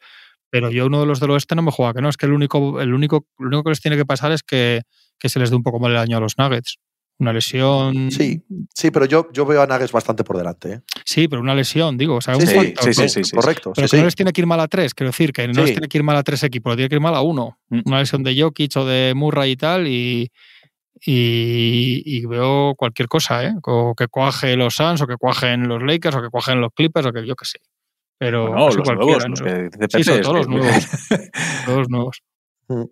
Pero 0.51 0.71
yo 0.71 0.87
uno 0.87 1.01
de 1.01 1.07
los 1.07 1.18
del 1.18 1.31
oeste 1.31 1.55
no 1.55 1.62
me 1.62 1.71
juega, 1.71 1.95
que 1.95 2.03
no, 2.03 2.09
es 2.09 2.16
que 2.16 2.27
el 2.27 2.33
único, 2.33 2.81
el 2.81 2.92
único, 2.92 3.27
lo 3.38 3.49
único 3.49 3.64
que 3.64 3.71
les 3.71 3.81
tiene 3.81 3.97
que 3.97 4.05
pasar 4.05 4.33
es 4.33 4.42
que 4.42 4.83
que 5.23 5.29
se 5.29 5.38
les 5.38 5.51
dé 5.51 5.57
un 5.57 5.62
poco 5.62 5.79
mal 5.79 5.92
el 5.92 5.99
año 5.99 6.16
a 6.16 6.21
los 6.21 6.37
Nuggets. 6.37 6.79
Una 7.18 7.33
lesión. 7.33 8.11
Sí, 8.11 8.42
sí, 8.75 8.90
pero 8.90 9.05
yo, 9.07 9.29
yo 9.33 9.47
veo 9.47 9.62
a 9.62 9.66
Nuggets 9.68 9.92
bastante 9.92 10.25
por 10.25 10.37
delante. 10.37 10.73
¿eh? 10.73 10.81
Sí, 11.05 11.29
pero 11.29 11.40
una 11.40 11.55
lesión, 11.55 11.97
digo. 11.97 12.16
O 12.16 12.21
sea, 12.21 12.35
sí, 12.35 12.40
un 12.42 12.75
sí, 12.92 12.92
sí, 12.92 13.25
sí, 13.25 13.37
correcto. 13.37 13.73
Pero 13.73 13.87
que 13.87 13.97
no 13.99 14.05
les 14.05 14.16
tiene 14.16 14.33
que 14.33 14.40
ir 14.40 14.47
mal 14.49 14.59
a 14.59 14.66
tres, 14.66 14.95
quiero 14.95 15.11
decir, 15.11 15.33
que 15.33 15.47
no 15.47 15.62
les 15.62 15.73
tiene 15.73 15.87
que 15.87 15.99
ir 15.99 16.03
mal 16.03 16.16
a 16.16 16.25
tres 16.25 16.42
equipos, 16.42 16.75
tiene 16.75 16.88
que 16.88 16.97
ir 16.97 17.01
mal 17.01 17.14
a 17.14 17.21
uno. 17.21 17.61
Mm. 17.68 17.81
Una 17.85 18.01
lesión 18.01 18.25
de 18.25 18.40
Jokic 18.40 18.77
o 18.77 18.85
de 18.85 19.12
Murray 19.14 19.53
y 19.53 19.57
tal, 19.57 19.87
y, 19.87 20.33
y, 21.00 22.26
veo 22.26 22.74
cualquier 22.76 23.09
cosa, 23.09 23.44
¿eh? 23.44 23.55
O 23.64 23.94
que 23.94 24.09
cuaje 24.09 24.57
los 24.57 24.74
Suns, 24.74 25.00
o 25.02 25.07
que 25.07 25.16
cuajen 25.16 25.68
los 25.68 25.83
Lakers, 25.83 26.16
o 26.16 26.22
que 26.22 26.31
cuajen 26.31 26.61
los 26.61 26.72
Clippers, 26.74 27.07
o 27.07 27.12
que 27.12 27.26
yo 27.26 27.35
qué 27.35 27.44
sé. 27.44 27.59
Pero 28.18 28.55
no, 28.55 28.68
los 28.68 28.76
nuevos, 28.76 29.24
los 29.28 29.40
que 29.40 29.70
sí, 29.88 30.05
son 30.05 30.20
todos 30.22 30.37
los 30.37 30.48
nuevos. 30.48 30.88
todos 31.66 31.88
nuevos. 31.88 32.22
Mm. 32.68 32.85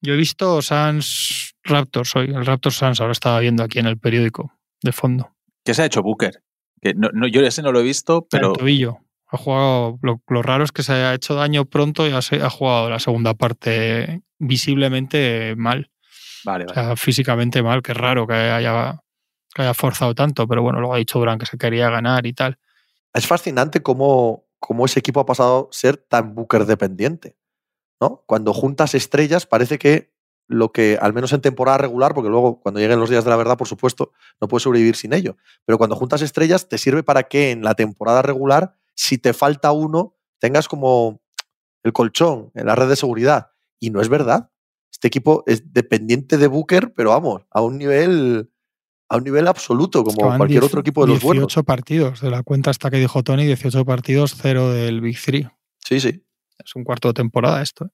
Yo 0.00 0.14
he 0.14 0.16
visto 0.16 0.62
Sans 0.62 1.56
Raptors 1.64 2.14
hoy, 2.14 2.26
el 2.26 2.46
Raptors 2.46 2.76
Sans, 2.76 3.00
ahora 3.00 3.12
estaba 3.12 3.40
viendo 3.40 3.64
aquí 3.64 3.80
en 3.80 3.86
el 3.86 3.98
periódico 3.98 4.52
de 4.80 4.92
fondo. 4.92 5.34
¿Qué 5.64 5.74
se 5.74 5.82
ha 5.82 5.86
hecho 5.86 6.02
Booker? 6.02 6.42
Que 6.80 6.94
no, 6.94 7.26
yo 7.26 7.40
ese 7.40 7.62
no 7.62 7.72
lo 7.72 7.80
he 7.80 7.82
visto, 7.82 8.26
pero. 8.30 8.52
El 8.52 8.58
tobillo. 8.58 8.98
Ha 9.26 9.36
jugado. 9.36 9.98
Lo, 10.02 10.42
raro 10.42 10.62
es 10.62 10.70
que 10.70 10.84
se 10.84 10.92
haya 10.92 11.14
hecho 11.14 11.34
daño 11.34 11.64
pronto 11.64 12.06
y 12.06 12.12
ha, 12.12 12.18
ha 12.18 12.50
jugado 12.50 12.88
la 12.88 13.00
segunda 13.00 13.34
parte 13.34 14.22
visiblemente 14.38 15.54
mal. 15.56 15.90
Vale, 16.44 16.66
O 16.68 16.74
sea, 16.74 16.96
físicamente 16.96 17.62
mal, 17.62 17.82
que 17.82 17.92
es 17.92 17.98
raro 17.98 18.26
que 18.26 18.34
haya, 18.34 19.00
que 19.54 19.62
haya 19.62 19.74
forzado 19.74 20.14
tanto, 20.14 20.46
pero 20.46 20.62
bueno, 20.62 20.80
luego 20.80 20.94
ha 20.94 20.98
dicho 20.98 21.18
Durán 21.18 21.38
que 21.38 21.46
se 21.46 21.58
quería 21.58 21.90
ganar 21.90 22.26
y 22.26 22.32
tal. 22.32 22.58
Es 23.12 23.26
fascinante 23.26 23.82
cómo, 23.82 24.46
cómo 24.58 24.86
ese 24.86 25.00
equipo 25.00 25.20
ha 25.20 25.26
pasado 25.26 25.68
a 25.70 25.74
ser 25.74 25.96
tan 25.96 26.34
Booker 26.34 26.66
dependiente. 26.66 27.36
¿no? 28.00 28.22
Cuando 28.26 28.52
juntas 28.52 28.94
estrellas 28.94 29.46
parece 29.46 29.78
que 29.78 30.12
lo 30.46 30.72
que, 30.72 30.98
al 31.00 31.12
menos 31.12 31.32
en 31.32 31.42
temporada 31.42 31.78
regular, 31.78 32.14
porque 32.14 32.30
luego 32.30 32.60
cuando 32.60 32.80
lleguen 32.80 33.00
los 33.00 33.10
días 33.10 33.24
de 33.24 33.30
la 33.30 33.36
verdad, 33.36 33.58
por 33.58 33.68
supuesto, 33.68 34.12
no 34.40 34.48
puedes 34.48 34.62
sobrevivir 34.62 34.96
sin 34.96 35.12
ello, 35.12 35.36
pero 35.66 35.76
cuando 35.76 35.94
juntas 35.94 36.22
estrellas 36.22 36.68
te 36.68 36.78
sirve 36.78 37.02
para 37.02 37.24
que 37.24 37.50
en 37.50 37.62
la 37.62 37.74
temporada 37.74 38.22
regular, 38.22 38.74
si 38.94 39.18
te 39.18 39.34
falta 39.34 39.72
uno, 39.72 40.16
tengas 40.38 40.66
como 40.68 41.20
el 41.82 41.92
colchón 41.92 42.50
en 42.54 42.66
la 42.66 42.74
red 42.74 42.88
de 42.88 42.96
seguridad. 42.96 43.52
Y 43.78 43.90
no 43.90 44.00
es 44.00 44.08
verdad. 44.08 44.50
Este 44.90 45.08
equipo 45.08 45.44
es 45.46 45.72
dependiente 45.72 46.38
de 46.38 46.46
Booker, 46.46 46.92
pero 46.94 47.10
vamos, 47.10 47.42
a 47.50 47.60
un 47.60 47.78
nivel 47.78 48.50
a 49.10 49.16
un 49.16 49.24
nivel 49.24 49.48
absoluto, 49.48 50.04
como 50.04 50.36
cualquier 50.36 50.64
otro 50.64 50.80
equipo 50.80 51.06
de 51.06 51.14
los 51.14 51.22
buenos. 51.22 51.46
18 51.46 51.64
partidos, 51.64 52.20
de 52.20 52.30
la 52.30 52.42
cuenta 52.42 52.70
hasta 52.70 52.90
que 52.90 52.98
dijo 52.98 53.22
Tony, 53.22 53.46
18 53.46 53.84
partidos, 53.84 54.34
cero 54.40 54.70
del 54.70 55.00
Big 55.00 55.18
Three. 55.18 55.48
Sí, 55.78 55.98
sí. 56.00 56.22
Es 56.58 56.74
un 56.74 56.84
cuarto 56.84 57.08
de 57.08 57.14
temporada 57.14 57.62
esto. 57.62 57.86
¿eh? 57.86 57.88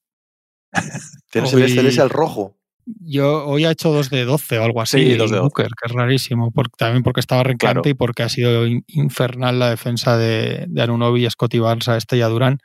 Tienes 1.30 1.52
el 1.52 2.00
al 2.00 2.10
rojo. 2.10 2.58
Yo 2.86 3.46
hoy 3.46 3.64
ha 3.64 3.70
hecho 3.70 3.90
dos 3.92 4.10
de 4.10 4.24
12 4.24 4.58
o 4.58 4.64
algo 4.64 4.82
así. 4.82 4.98
Sí, 4.98 5.14
dos 5.14 5.30
de 5.30 5.40
Booker, 5.40 5.68
que 5.68 5.86
es 5.86 5.92
rarísimo. 5.92 6.52
también 6.76 7.02
porque 7.02 7.20
estaba 7.20 7.42
rencante 7.42 7.90
y 7.90 7.94
porque 7.94 8.24
ha 8.24 8.28
sido 8.28 8.66
infernal 8.66 9.58
la 9.58 9.70
defensa 9.70 10.18
de, 10.18 10.66
de 10.68 10.82
Anunobi, 10.82 11.28
Scotty 11.30 11.60
Barnes, 11.60 11.88
este 11.88 12.18
y 12.18 12.20
a 12.20 12.28
Durán. 12.28 12.58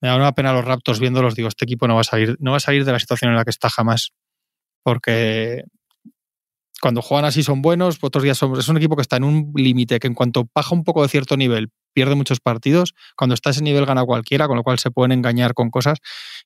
Me 0.00 0.08
da 0.08 0.16
una 0.16 0.32
pena 0.32 0.52
los 0.52 0.64
Raptors 0.64 1.00
viéndolos. 1.00 1.34
Digo, 1.34 1.48
este 1.48 1.64
equipo 1.64 1.86
no 1.86 1.94
va 1.94 2.00
a 2.00 2.04
salir, 2.04 2.36
no 2.40 2.52
va 2.52 2.56
a 2.56 2.60
salir 2.60 2.84
de 2.84 2.92
la 2.92 2.98
situación 2.98 3.30
en 3.30 3.36
la 3.36 3.44
que 3.44 3.50
está 3.50 3.68
jamás. 3.68 4.12
Porque 4.82 5.64
cuando 6.80 7.02
juegan 7.02 7.26
así 7.26 7.42
son 7.42 7.60
buenos, 7.60 7.98
otros 8.00 8.24
días 8.24 8.38
son. 8.38 8.58
Es 8.58 8.68
un 8.68 8.78
equipo 8.78 8.96
que 8.96 9.02
está 9.02 9.16
en 9.16 9.24
un 9.24 9.52
límite 9.54 9.98
que 9.98 10.06
en 10.06 10.14
cuanto 10.14 10.48
baja 10.54 10.74
un 10.74 10.84
poco 10.84 11.02
de 11.02 11.08
cierto 11.08 11.36
nivel, 11.36 11.70
pierde 11.92 12.14
muchos 12.14 12.40
partidos. 12.40 12.94
Cuando 13.16 13.34
está 13.34 13.50
a 13.50 13.52
ese 13.52 13.62
nivel 13.62 13.84
gana 13.84 14.04
cualquiera, 14.04 14.48
con 14.48 14.56
lo 14.56 14.62
cual 14.62 14.78
se 14.78 14.90
pueden 14.90 15.12
engañar 15.12 15.54
con 15.54 15.70
cosas. 15.70 15.98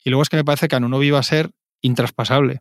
Y 0.04 0.10
luego 0.10 0.22
es 0.22 0.28
que 0.28 0.36
me 0.36 0.44
parece 0.44 0.68
que 0.68 0.76
Anunobi 0.76 1.10
va 1.10 1.20
a 1.20 1.22
ser 1.22 1.50
intraspasable. 1.80 2.60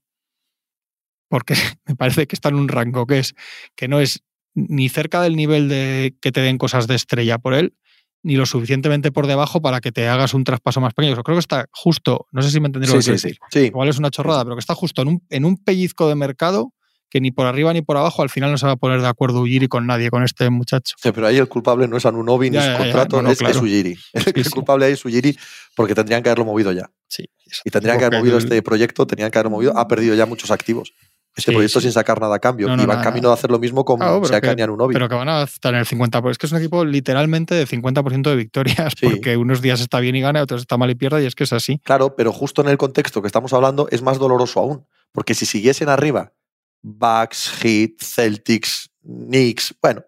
Porque 1.30 1.56
me 1.88 1.96
parece 1.96 2.28
que 2.28 2.36
está 2.36 2.50
en 2.50 2.56
un 2.56 2.68
rango 2.68 3.08
que 3.08 3.20
es 3.20 3.34
que 3.76 3.88
no 3.88 4.00
es 4.00 4.24
ni 4.56 4.88
cerca 4.90 5.22
del 5.22 5.36
nivel 5.36 5.68
de 5.68 6.16
que 6.22 6.32
te 6.32 6.42
den 6.42 6.60
cosas 6.60 6.86
de 6.86 6.94
estrella 6.94 7.40
por 7.40 7.56
él, 7.56 7.76
ni 8.24 8.36
lo 8.36 8.46
suficientemente 8.46 9.12
por 9.12 9.28
debajo 9.28 9.62
para 9.62 9.82
que 9.82 9.92
te 9.92 10.08
hagas 10.08 10.34
un 10.34 10.44
traspaso 10.44 10.80
más 10.82 10.94
pequeño. 10.94 11.16
Yo 11.16 11.24
creo 11.24 11.36
que 11.36 11.42
está 11.42 11.66
justo, 11.72 12.26
no 12.32 12.42
sé 12.42 12.50
si 12.52 12.60
me 12.60 12.68
entendieron 12.68 13.02
sí, 13.02 13.10
lo 13.10 13.14
que 13.16 13.20
sí, 13.20 13.28
decir. 13.28 13.40
Sí. 13.52 13.60
Igual 13.68 13.90
es 13.90 13.98
una 14.00 14.10
chorrada, 14.10 14.44
pero 14.44 14.56
que 14.56 14.62
está 14.62 14.74
justo 14.76 15.02
en 15.02 15.10
un, 15.10 15.24
en 15.30 15.46
un 15.46 15.58
pellizco 15.58 16.08
de 16.08 16.16
mercado 16.16 16.74
que 17.10 17.22
ni 17.22 17.30
por 17.30 17.46
arriba 17.46 17.72
ni 17.74 17.84
por 17.84 17.96
abajo 17.96 18.24
al 18.24 18.30
final 18.32 18.50
no 18.50 18.58
se 18.58 18.66
va 18.66 18.72
a 18.72 18.76
poner 18.76 19.00
de 19.02 19.08
acuerdo 19.08 19.42
Ujiri 19.42 19.68
con 19.68 19.86
nadie, 19.86 20.10
con 20.10 20.24
este 20.24 20.50
muchacho. 20.50 20.96
Sí, 21.00 21.12
pero 21.14 21.28
ahí 21.28 21.38
el 21.38 21.48
culpable 21.48 21.88
no 21.88 21.96
es 21.96 22.06
Anunobi 22.08 22.50
ni 22.50 22.56
Ya, 22.56 22.62
su 22.64 22.68
ya, 22.68 22.74
ya, 22.78 22.84
contrato, 22.86 23.16
no, 23.18 23.22
no, 23.24 23.30
es, 23.32 23.38
claro. 23.38 23.56
es 23.56 23.62
Ujiri. 23.62 23.96
el 24.14 24.44
sí. 24.46 24.50
culpable 24.50 24.86
ahí 24.86 24.94
es 24.94 25.06
Ujiri 25.06 25.38
porque 25.76 25.94
tendrían 25.94 26.24
que 26.24 26.30
haberlo 26.30 26.46
movido 26.46 26.72
ya. 26.72 26.90
Sí. 27.08 27.26
Y 27.66 27.70
tendrían 27.70 28.00
que 28.00 28.06
haber 28.06 28.18
movido 28.20 28.38
el- 28.38 28.44
este 28.44 28.60
proyecto, 28.64 29.06
tenían 29.06 29.30
que 29.30 29.38
haber 29.38 29.52
movido, 29.52 29.78
ha 29.78 29.88
perdido 29.88 30.16
ya 30.16 30.26
muchos 30.26 30.50
activos. 30.50 30.94
Este 31.36 31.50
Sí, 31.52 31.56
proyecto 31.56 31.80
sí. 31.80 31.86
sin 31.86 31.94
sacar 31.94 32.22
nada 32.22 32.36
a 32.36 32.40
cambio. 32.40 32.68
No, 32.68 32.78
no, 32.78 32.84
y 32.84 32.86
va 32.86 32.94
en 32.94 33.00
nada, 33.00 33.10
camino 33.10 33.30
de 33.30 33.34
hacer 33.34 33.50
lo 33.50 33.58
mismo 33.58 33.84
con 33.84 33.98
Claro, 33.98 34.22
que- 34.22 34.56
y 34.58 34.62
Anunobi. 34.62 34.94
Pero 34.94 35.10
que 35.10 35.16
van 35.16 35.30
a 35.30 35.42
estar 35.44 35.74
en 35.74 35.80
el 35.80 35.86
50%. 35.88 36.30
Es 36.32 36.38
que 36.38 36.46
es 36.46 36.52
un 36.52 36.60
equipo 36.60 36.86
literalmente 36.86 37.56
de 37.56 37.66
50% 37.66 38.30
de 38.30 38.36
victorias, 38.36 38.94
Sí. 38.98 39.08
porque 39.10 39.36
unos 39.38 39.62
días 39.62 39.82
está 39.82 40.00
bien 40.00 40.16
y 40.16 40.22
gana, 40.22 40.42
otros 40.44 40.62
está 40.62 40.78
mal 40.78 40.92
y 40.92 40.96
pierde, 40.96 41.24
y 41.24 41.26
es 41.26 41.34
que 41.36 41.46
es 41.46 41.54
así. 41.54 41.80
Claro, 41.84 42.16
pero 42.16 42.32
justo 42.32 42.62
en 42.62 42.70
el 42.70 42.78
contexto 42.78 43.22
que 43.22 43.28
estamos 43.28 43.52
hablando 43.54 43.88
es 43.90 44.02
más 44.04 44.20
doloroso 44.20 44.60
aún. 44.60 44.86
Porque 45.12 45.34
si 45.34 45.46
siguiesen 45.46 45.90
arriba, 45.90 46.34
Bucks, 46.82 47.50
Heat, 47.62 48.02
Celtics, 48.02 48.90
Knicks, 49.04 49.74
bueno, 49.82 50.04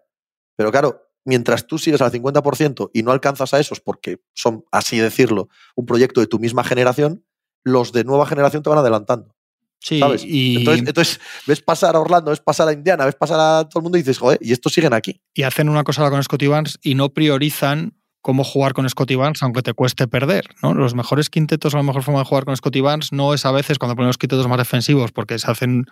pero 0.56 0.70
claro, 0.70 1.02
mientras 1.24 1.66
tú 1.66 1.78
sigues 1.78 2.00
al 2.00 2.10
50% 2.12 2.90
y 2.92 3.02
no 3.02 3.12
alcanzas 3.12 3.52
a 3.54 3.60
esos 3.60 3.80
porque 3.80 4.20
son, 4.34 4.64
así 4.72 4.98
decirlo, 4.98 5.48
un 5.74 5.86
proyecto 5.86 6.20
de 6.20 6.26
tu 6.26 6.38
misma 6.38 6.64
generación, 6.64 7.24
los 7.64 7.92
de 7.92 8.04
nueva 8.04 8.26
generación 8.26 8.62
te 8.62 8.70
van 8.70 8.78
adelantando. 8.78 9.34
Sí, 9.78 10.00
¿Sabes? 10.00 10.24
y, 10.24 10.56
Entonces, 10.56 10.88
entonces 10.88 11.20
ves 11.46 11.60
pasar 11.60 11.94
a 11.94 12.00
Orlando, 12.00 12.30
ves 12.30 12.40
pasar 12.40 12.66
a 12.68 12.72
Indiana, 12.72 13.04
ves 13.04 13.14
pasar 13.14 13.38
a 13.38 13.68
todo 13.68 13.80
el 13.80 13.82
mundo 13.84 13.98
y 13.98 14.02
dices, 14.02 14.18
joder, 14.18 14.38
y 14.40 14.52
estos 14.52 14.72
siguen 14.72 14.92
aquí. 14.94 15.20
y 15.34 15.42
hacen 15.42 15.68
una 15.68 15.84
cosa 15.84 16.08
con 16.10 16.22
Scotty 16.22 16.46
Barnes 16.46 16.78
y 16.82 16.94
no 16.94 17.10
priorizan 17.10 17.94
cómo 18.26 18.42
jugar 18.42 18.72
con 18.72 18.88
Scotty 18.88 19.14
Barnes, 19.14 19.40
aunque 19.44 19.62
te 19.62 19.72
cueste 19.72 20.08
perder. 20.08 20.48
¿no? 20.60 20.74
Los 20.74 20.96
mejores 20.96 21.30
quintetos 21.30 21.74
o 21.74 21.76
la 21.76 21.84
mejor 21.84 22.02
forma 22.02 22.18
de 22.18 22.26
jugar 22.26 22.44
con 22.44 22.56
Scotty 22.56 22.80
Barnes 22.80 23.12
no 23.12 23.32
es 23.32 23.46
a 23.46 23.52
veces 23.52 23.78
cuando 23.78 23.94
ponen 23.94 24.08
los 24.08 24.18
quintetos 24.18 24.48
más 24.48 24.58
defensivos 24.58 25.12
porque 25.12 25.38
se 25.38 25.48
hacen 25.48 25.84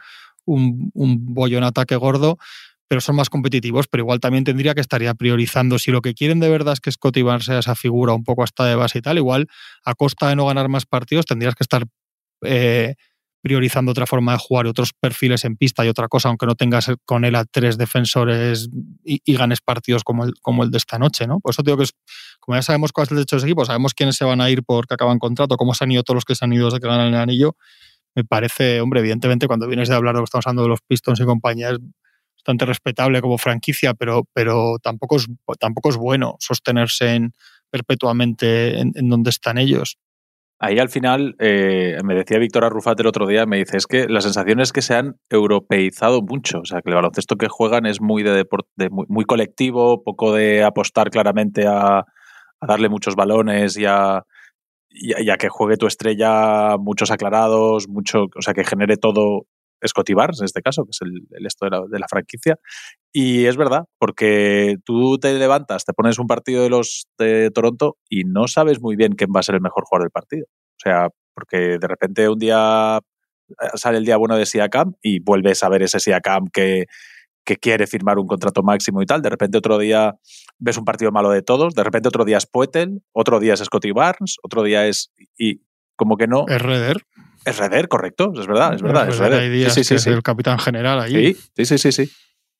un, 0.44 0.90
un 0.94 1.33
bollo 1.33 1.59
en 1.59 1.62
ataque 1.62 1.94
gordo, 1.94 2.38
pero 2.88 3.01
son 3.01 3.14
más 3.14 3.31
competitivos. 3.31 3.87
Pero 3.87 4.03
igual 4.03 4.18
también 4.18 4.42
tendría 4.42 4.75
que 4.75 4.81
estaría 4.81 5.14
priorizando. 5.14 5.79
Si 5.79 5.92
lo 5.92 6.01
que 6.01 6.14
quieren 6.14 6.40
de 6.40 6.49
verdad 6.49 6.73
es 6.73 6.81
que 6.81 6.90
Scotty 6.90 7.23
Barnes 7.23 7.44
sea 7.44 7.61
esa 7.61 7.77
figura 7.77 8.14
un 8.14 8.25
poco 8.25 8.42
hasta 8.42 8.64
de 8.64 8.75
base 8.75 8.99
y 8.99 9.03
tal, 9.03 9.16
igual 9.16 9.47
a 9.85 9.94
costa 9.94 10.29
de 10.29 10.35
no 10.35 10.47
ganar 10.47 10.68
más 10.68 10.87
partidos 10.87 11.27
tendrías 11.27 11.55
que 11.55 11.62
estar 11.62 11.85
eh, 12.42 12.97
priorizando 13.44 13.92
otra 13.92 14.07
forma 14.07 14.33
de 14.33 14.38
jugar 14.38 14.66
otros 14.66 14.94
perfiles 14.98 15.44
en 15.44 15.59
pista 15.59 15.85
y 15.85 15.88
otra 15.90 16.09
cosa, 16.09 16.30
aunque 16.30 16.46
no 16.46 16.54
tengas 16.54 16.90
con 17.04 17.26
él 17.26 17.35
a 17.35 17.44
tres 17.44 17.76
defensores 17.76 18.70
y, 19.04 19.35
ganes 19.35 19.61
partidos 19.61 20.02
como 20.02 20.24
el, 20.24 20.33
como 20.40 20.64
el 20.64 20.70
de 20.70 20.78
esta 20.78 20.98
noche, 20.98 21.26
¿no? 21.26 21.40
Por 21.40 21.50
eso 21.50 21.62
digo 21.62 21.76
que 21.76 21.83
es, 21.83 21.92
como 22.40 22.57
ya 22.57 22.62
sabemos 22.62 22.90
cuál 22.92 23.04
es 23.04 23.12
el 23.12 23.18
techo 23.18 23.37
de 23.37 23.40
ese 23.40 23.46
equipo, 23.46 23.66
sabemos 23.66 23.92
quiénes 23.92 24.16
se 24.16 24.24
van 24.24 24.40
a 24.40 24.48
ir 24.48 24.62
porque 24.64 24.94
acaban 24.94 25.18
contrato, 25.18 25.59
cómo 25.59 25.74
se 25.74 25.85
han 25.85 25.92
ido 25.92 26.02
todos 26.02 26.16
los 26.16 26.24
que 26.24 26.35
se 26.35 26.46
han 26.46 26.54
ido 26.54 26.64
desde 26.64 26.80
que 26.80 26.87
ganan 26.87 27.09
el 27.09 27.16
anillo, 27.16 27.54
me 28.14 28.24
parece, 28.24 28.80
hombre, 28.80 29.00
evidentemente 29.00 29.46
cuando 29.46 29.68
vienes 29.68 29.90
de 29.90 29.94
hablar 29.94 30.14
de 30.14 30.20
lo 30.20 30.22
que 30.22 30.28
estamos 30.28 30.46
hablando 30.46 30.62
de 30.62 30.68
los 30.70 30.80
Pistons 30.80 31.20
y 31.20 31.24
compañía 31.24 31.68
es 31.68 31.80
bastante 32.38 32.64
respetable 32.64 33.20
como 33.20 33.37
franquicia, 33.37 33.92
pero, 33.92 34.24
tampoco, 34.83 35.16
es, 35.16 35.96
bueno 35.98 36.37
sostenerse 36.40 37.14
en, 37.14 37.35
perpetuamente 37.68 38.78
en, 38.80 38.92
en 38.94 39.11
donde 39.11 39.28
están 39.28 39.59
ellos. 39.59 39.98
Ahí 40.60 40.78
al 40.78 40.88
final, 40.88 41.34
eh, 41.40 41.98
me 42.04 42.14
decía 42.14 42.38
Víctor 42.38 42.64
Arrufat 42.64 42.98
el 43.00 43.08
otro 43.08 43.26
día, 43.26 43.44
me 43.44 43.58
dice, 43.58 43.76
es 43.76 43.86
que 43.86 44.06
la 44.08 44.20
sensación 44.20 44.60
es 44.60 44.72
que 44.72 44.82
se 44.82 44.94
han 44.94 45.16
europeizado 45.28 46.22
mucho, 46.22 46.60
o 46.60 46.64
sea, 46.64 46.80
que 46.80 46.90
el 46.90 46.94
baloncesto 46.94 47.36
que 47.36 47.48
juegan 47.48 47.86
es 47.86 48.00
muy 48.00 48.22
de 48.22 48.30
deporte, 48.30 48.88
muy, 48.90 49.24
colectivo, 49.24 50.02
poco 50.04 50.32
de 50.32 50.62
apostar 50.62 51.10
claramente 51.10 51.66
a, 51.66 52.04
darle 52.66 52.88
muchos 52.88 53.14
balones 53.14 53.76
y, 53.76 53.84
a, 53.84 54.22
y 54.88 55.28
a, 55.28 55.36
que 55.36 55.50
juegue 55.50 55.76
tu 55.76 55.86
estrella 55.86 56.76
muchos 56.78 57.10
aclarados, 57.10 57.88
mucho, 57.88 58.26
o 58.34 58.40
sea, 58.40 58.54
que 58.54 58.64
genere 58.64 58.96
todo 58.96 59.46
Scotty 59.87 60.14
Barnes 60.14 60.40
en 60.40 60.46
este 60.46 60.62
caso, 60.62 60.84
que 60.84 60.90
es 60.90 61.00
el, 61.02 61.26
el 61.30 61.46
esto 61.46 61.66
de 61.66 61.98
la, 61.98 62.08
franquicia. 62.08 62.58
Y 63.12 63.46
es 63.46 63.56
verdad, 63.56 63.84
porque 63.98 64.76
tú 64.84 65.18
te 65.18 65.32
levantas, 65.38 65.84
te 65.84 65.92
pones 65.92 66.18
un 66.18 66.26
partido 66.26 66.62
de 66.62 66.70
los 66.70 67.06
de 67.18 67.50
Toronto 67.50 67.96
y 68.08 68.24
no 68.24 68.48
sabes 68.48 68.80
muy 68.80 68.96
bien 68.96 69.12
quién 69.12 69.30
va 69.34 69.40
a 69.40 69.44
ser 69.44 69.56
el 69.56 69.60
mejor 69.60 69.84
jugador 69.84 70.06
del 70.06 70.12
partido. 70.12 70.46
O 70.46 70.80
sea, 70.82 71.08
porque 71.34 71.78
de 71.78 71.88
repente 71.88 72.28
un 72.28 72.38
día 72.38 72.98
eh, 73.48 73.52
sale 73.74 73.98
el 73.98 74.04
día 74.04 74.16
bueno 74.16 74.37
de 74.37 74.46
Siakam 74.46 74.94
y 75.02 75.20
vuelves 75.20 75.62
a 75.62 75.68
ver 75.68 75.82
ese 75.82 76.00
Siakam 76.00 76.46
que, 76.52 76.87
que 77.44 77.56
quiere 77.56 77.87
firmar 77.87 78.18
un 78.18 78.26
contrato 78.26 78.62
máximo 78.62 79.02
y 79.02 79.06
tal. 79.06 79.22
De 79.22 79.30
repente 79.30 79.58
otro 79.58 79.78
día 79.78 80.16
ves 80.58 80.78
un 80.78 80.84
partido 80.84 81.12
malo 81.12 81.30
de 81.30 81.42
todos, 81.42 81.74
de 81.74 81.84
repente 81.84 82.08
otro 82.08 82.24
día 82.24 82.38
es 82.38 82.46
Poetel, 82.46 83.02
otro 83.12 83.38
día 83.40 83.54
es 83.54 83.60
Scotty 83.60 83.92
Barnes, 83.92 84.37
otro 84.42 84.62
día 84.62 84.87
es... 84.87 85.12
y 85.37 85.60
como 85.96 86.16
que 86.16 86.26
no... 86.26 86.46
Es 86.48 86.60
Reder. 86.60 87.06
Es 87.44 87.59
Reder, 87.59 87.88
correcto, 87.88 88.33
es 88.38 88.46
verdad, 88.46 88.74
es 88.74 88.83
verdad. 88.83 89.09
Es. 89.09 89.20
Hay 89.20 89.50
días 89.50 89.74
sí, 89.74 89.85
sí, 89.85 89.94
que 89.94 90.00
sí, 90.00 90.11
es 90.11 90.16
el 90.16 90.22
capitán 90.22 90.59
general 90.59 91.00
allí. 91.00 91.35
Sí, 91.35 91.64
sí, 91.64 91.78
sí, 91.78 91.92
sí. 91.92 92.11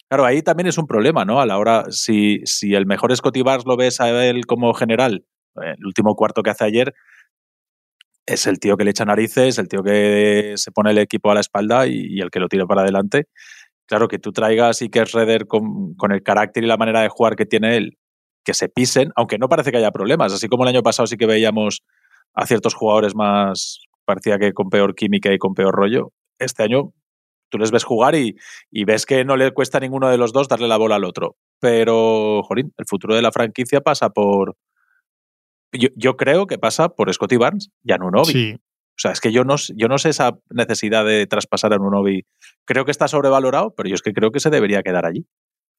Claro, 0.09 0.27
ahí 0.27 0.42
también 0.42 0.66
es 0.66 0.77
un 0.77 0.87
problema, 0.87 1.25
¿no? 1.25 1.40
A 1.40 1.47
la 1.47 1.59
hora, 1.59 1.87
si, 1.90 2.40
si 2.44 2.75
el 2.75 2.87
mejor 2.87 3.16
Scotty 3.16 3.42
Barnes 3.42 3.66
lo 3.66 3.77
ves 3.77 4.01
a 4.01 4.25
él 4.25 4.47
como 4.47 4.75
general, 4.75 5.25
el 5.57 5.87
último 5.87 6.14
cuarto 6.14 6.42
que 6.42 6.51
hace 6.51 6.64
ayer, 6.64 6.94
es 8.27 8.47
el 8.47 8.59
tío 8.59 8.77
que 8.77 8.85
le 8.85 8.90
echa 8.90 9.05
narices, 9.05 9.59
el 9.59 9.68
tío 9.68 9.83
que 9.83 10.55
se 10.57 10.70
pone 10.70 10.90
el 10.90 10.99
equipo 10.99 11.31
a 11.31 11.35
la 11.35 11.40
espalda 11.40 11.87
y, 11.87 12.07
y 12.09 12.20
el 12.20 12.31
que 12.31 12.40
lo 12.40 12.49
tira 12.49 12.66
para 12.66 12.83
adelante. 12.83 13.29
Claro, 13.87 14.09
que 14.09 14.18
tú 14.18 14.33
traigas 14.33 14.81
y 14.83 14.88
que 14.88 15.01
es 15.01 15.12
Reder 15.12 15.47
con, 15.47 15.94
con 15.94 16.12
el 16.12 16.23
carácter 16.23 16.64
y 16.64 16.66
la 16.66 16.77
manera 16.77 17.03
de 17.03 17.09
jugar 17.09 17.37
que 17.37 17.44
tiene 17.44 17.77
él, 17.77 17.99
que 18.44 18.55
se 18.55 18.68
pisen, 18.68 19.11
aunque 19.16 19.38
no 19.38 19.49
parece 19.49 19.73
que 19.73 19.79
haya 19.79 19.90
problemas, 19.90 20.33
así 20.33 20.49
como 20.49 20.64
el 20.64 20.70
año 20.70 20.83
pasado 20.83 21.07
sí 21.07 21.16
que 21.16 21.27
veíamos 21.27 21.83
a 22.35 22.47
ciertos 22.47 22.75
jugadores 22.75 23.14
más, 23.14 23.81
parecía 24.05 24.38
que 24.38 24.53
con 24.53 24.71
peor 24.71 24.95
química 24.95 25.33
y 25.33 25.38
con 25.38 25.55
peor 25.55 25.75
rollo. 25.75 26.12
Este 26.38 26.62
año 26.62 26.93
tú 27.49 27.59
les 27.59 27.71
ves 27.71 27.85
jugar 27.85 28.14
y, 28.14 28.37
y, 28.71 28.85
ves 28.85 29.07
que 29.07 29.25
no 29.25 29.37
le 29.37 29.53
cuesta 29.53 29.79
a 29.79 29.81
ninguno 29.81 30.09
de 30.09 30.19
los 30.19 30.33
dos 30.33 30.49
darle 30.49 30.67
la 30.67 30.77
bola 30.77 30.97
al 30.97 31.05
otro. 31.05 31.37
Pero, 31.61 32.43
Jorín, 32.43 32.73
el 32.77 32.87
futuro 32.87 33.14
de 33.14 33.23
la 33.23 33.33
franquicia 33.33 33.81
pasa 33.81 34.11
por. 34.11 34.57
Yo, 35.73 35.88
yo 35.97 36.17
creo 36.17 36.47
que 36.47 36.59
pasa 36.59 36.88
por 36.88 37.12
Scotty 37.12 37.37
Barnes 37.37 37.71
y 37.83 37.93
Anunobi. 37.93 38.33
Sí. 38.33 38.55
O 38.55 38.99
sea, 38.99 39.11
es 39.11 39.21
que 39.21 39.33
yo 39.33 39.45
no, 39.45 39.57
yo 39.75 39.88
no 39.88 39.99
sé 39.99 40.11
esa 40.11 40.38
necesidad 40.51 41.05
de 41.05 41.27
traspasar 41.27 41.73
a 41.73 41.77
Anunobi. 41.77 42.25
Creo 42.64 42.85
que 42.85 42.90
está 42.90 43.09
sobrevalorado, 43.09 43.75
pero 43.75 43.88
yo 43.88 43.95
es 43.95 44.03
que 44.03 44.12
creo 44.12 44.31
que 44.31 44.40
se 44.40 44.51
debería 44.51 44.83
quedar 44.83 45.07
allí. 45.07 45.27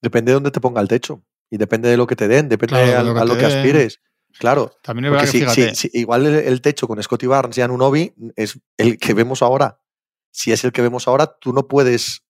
Depende 0.02 0.32
de 0.32 0.34
dónde 0.34 0.52
te 0.52 0.60
ponga 0.60 0.82
el 0.82 0.88
techo. 0.88 1.24
Y 1.50 1.58
depende 1.58 1.90
de 1.90 1.98
lo 1.98 2.08
que 2.08 2.16
te 2.16 2.28
den, 2.28 2.50
depende 2.50 2.76
claro, 2.76 3.00
a, 3.00 3.04
lo 3.04 3.14
que, 3.14 3.20
a 3.20 3.26
lo 3.26 3.38
que 3.38 3.46
aspires. 3.46 4.02
Claro. 4.39 4.71
También 4.82 5.06
es 5.06 5.12
verdad 5.12 5.26
que 5.26 5.32
si, 5.32 5.39
fíjate. 5.39 5.76
si, 5.76 5.89
si, 5.89 6.00
igual 6.00 6.26
el, 6.26 6.36
el, 6.36 6.62
techo 6.62 6.88
con 6.88 7.02
Scotty 7.02 7.28
Barnes 7.28 7.58
y 7.58 7.62
Anunobi 7.62 8.13
es 8.36 8.60
el 8.78 8.98
que 8.98 9.13
vemos 9.13 9.41
ahora. 9.41 9.80
Si 10.32 10.52
es 10.52 10.63
el 10.65 10.71
que 10.71 10.82
vemos 10.82 11.08
ahora, 11.08 11.28
tú 11.39 11.54
no 11.54 11.67
puedes 11.67 12.26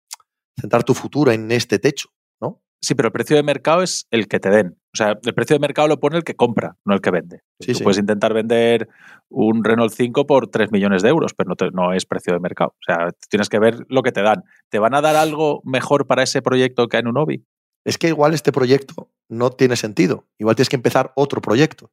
centrar 0.60 0.84
tu 0.84 0.94
futuro 0.94 1.32
en 1.32 1.52
este 1.52 1.80
techo, 1.80 2.10
¿no? 2.40 2.62
Sí, 2.82 2.94
pero 2.94 3.08
el 3.08 3.12
precio 3.12 3.36
de 3.36 3.44
mercado 3.44 3.82
es 3.82 4.08
el 4.12 4.28
que 4.28 4.40
te 4.40 4.50
den. 4.50 4.78
O 4.94 4.98
sea, 4.98 5.18
el 5.22 5.34
precio 5.34 5.56
de 5.56 5.60
mercado 5.60 5.88
lo 5.88 6.00
pone 6.00 6.18
el 6.18 6.24
que 6.24 6.36
compra, 6.36 6.78
no 6.86 6.94
el 6.94 7.02
que 7.02 7.12
vende. 7.12 7.42
Sí, 7.60 7.72
tú 7.72 7.80
sí. 7.80 7.84
puedes 7.84 7.98
intentar 7.98 8.34
vender 8.34 8.88
un 9.30 9.64
Renault 9.64 9.92
5 9.92 10.28
por 10.28 10.48
3 10.48 10.72
millones 10.72 11.02
de 11.02 11.10
euros, 11.10 11.34
pero 11.34 11.50
no, 11.50 11.56
te, 11.56 11.72
no, 11.72 11.94
es 11.94 12.06
precio 12.06 12.34
de 12.34 12.40
mercado. 12.40 12.76
O 12.80 12.84
sea, 12.86 13.10
tienes 13.30 13.50
que 13.50 13.60
ver 13.60 13.86
lo 13.90 14.04
que 14.04 14.12
te 14.12 14.22
dan. 14.22 14.44
¿Te 14.70 14.80
van 14.80 14.94
a 14.94 15.02
dar 15.02 15.16
algo 15.16 15.62
mejor 15.66 16.06
para 16.06 16.24
ese 16.24 16.42
proyecto 16.42 16.88
que 16.88 16.98
en 16.98 17.08
un 17.08 17.16
hobby? 17.16 17.44
Es 17.84 17.98
que 17.98 18.08
igual 18.08 18.34
este 18.34 18.52
proyecto 18.52 19.10
no 19.30 19.50
tiene 19.52 19.76
sentido. 19.76 20.26
Igual 20.38 20.56
tienes 20.56 20.70
que 20.70 20.76
empezar 20.76 21.12
otro 21.16 21.42
proyecto. 21.42 21.92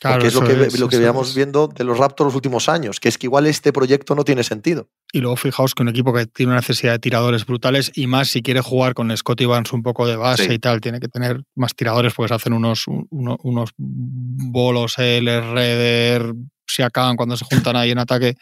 Claro, 0.00 0.14
Porque 0.16 0.28
es 0.28 0.34
lo 0.34 0.40
que, 0.44 0.52
es, 0.66 0.80
lo 0.80 0.88
que 0.88 0.96
veíamos 0.96 1.34
viendo 1.34 1.68
de 1.68 1.84
los 1.84 1.98
Raptors 1.98 2.28
los 2.28 2.34
últimos 2.34 2.70
años, 2.70 3.00
que 3.00 3.10
es 3.10 3.18
que 3.18 3.26
igual 3.26 3.46
este 3.46 3.70
proyecto 3.70 4.14
no 4.14 4.24
tiene 4.24 4.42
sentido. 4.44 4.88
Y 5.12 5.20
luego 5.20 5.36
fijaos 5.36 5.74
que 5.74 5.82
un 5.82 5.90
equipo 5.90 6.14
que 6.14 6.24
tiene 6.24 6.52
una 6.52 6.60
necesidad 6.60 6.92
de 6.92 6.98
tiradores 7.00 7.44
brutales 7.44 7.92
y 7.94 8.06
más 8.06 8.28
si 8.28 8.40
quiere 8.40 8.62
jugar 8.62 8.94
con 8.94 9.14
Scotty 9.14 9.44
Barnes 9.44 9.74
un 9.74 9.82
poco 9.82 10.06
de 10.06 10.16
base 10.16 10.46
Sí. 10.46 10.52
y 10.54 10.58
tal, 10.58 10.80
tiene 10.80 11.00
que 11.00 11.08
tener 11.08 11.42
más 11.54 11.74
tiradores, 11.74 12.14
pues 12.14 12.32
hacen 12.32 12.54
unos, 12.54 12.86
uno- 12.88 13.36
unos 13.42 13.72
bolos, 13.76 14.94
el 14.98 15.26
Redder, 15.26 16.32
se 16.66 16.82
acaban 16.82 17.16
cuando 17.16 17.36
se 17.36 17.44
juntan 17.44 17.76
ahí 17.76 17.90
en 17.90 17.98
ataque. 17.98 18.36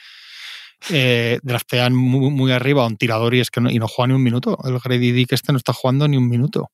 Eh, 0.91 1.41
draftean 1.43 1.93
muy, 1.93 2.31
muy 2.31 2.53
arriba 2.53 2.85
a 2.85 2.87
un 2.87 2.97
tirador 2.97 3.35
y 3.35 3.41
es 3.41 3.51
que 3.51 3.61
no, 3.61 3.69
y 3.69 3.81
no 3.81 3.89
juega 3.89 4.07
ni 4.09 4.15
un 4.15 4.23
minuto. 4.23 4.57
El 4.65 4.79
Grady 4.79 5.11
Dick 5.11 5.33
este 5.33 5.51
no 5.53 5.59
está 5.59 5.73
jugando 5.73 6.07
ni 6.07 6.17
un 6.17 6.29
minuto. 6.29 6.71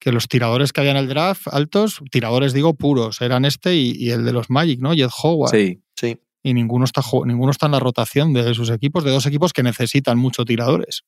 Que 0.00 0.12
los 0.12 0.28
tiradores 0.28 0.72
que 0.72 0.80
había 0.80 0.92
en 0.92 0.96
el 0.98 1.08
draft 1.08 1.48
altos, 1.48 2.00
tiradores 2.10 2.52
digo 2.52 2.74
puros, 2.74 3.20
eran 3.20 3.44
este 3.44 3.74
y, 3.74 3.92
y 3.96 4.10
el 4.10 4.24
de 4.24 4.32
los 4.32 4.48
Magic, 4.50 4.80
¿no? 4.80 4.92
Jed 4.94 5.10
Howard 5.22 5.50
Sí. 5.50 5.82
Sí. 5.96 6.18
y 6.42 6.54
ninguno 6.54 6.84
está, 6.84 7.02
ninguno 7.24 7.50
está 7.50 7.66
en 7.66 7.72
la 7.72 7.80
rotación 7.80 8.32
de 8.32 8.54
sus 8.54 8.70
equipos, 8.70 9.02
de 9.04 9.10
dos 9.10 9.26
equipos 9.26 9.52
que 9.52 9.62
necesitan 9.64 10.16
mucho 10.18 10.44
tiradores, 10.44 11.02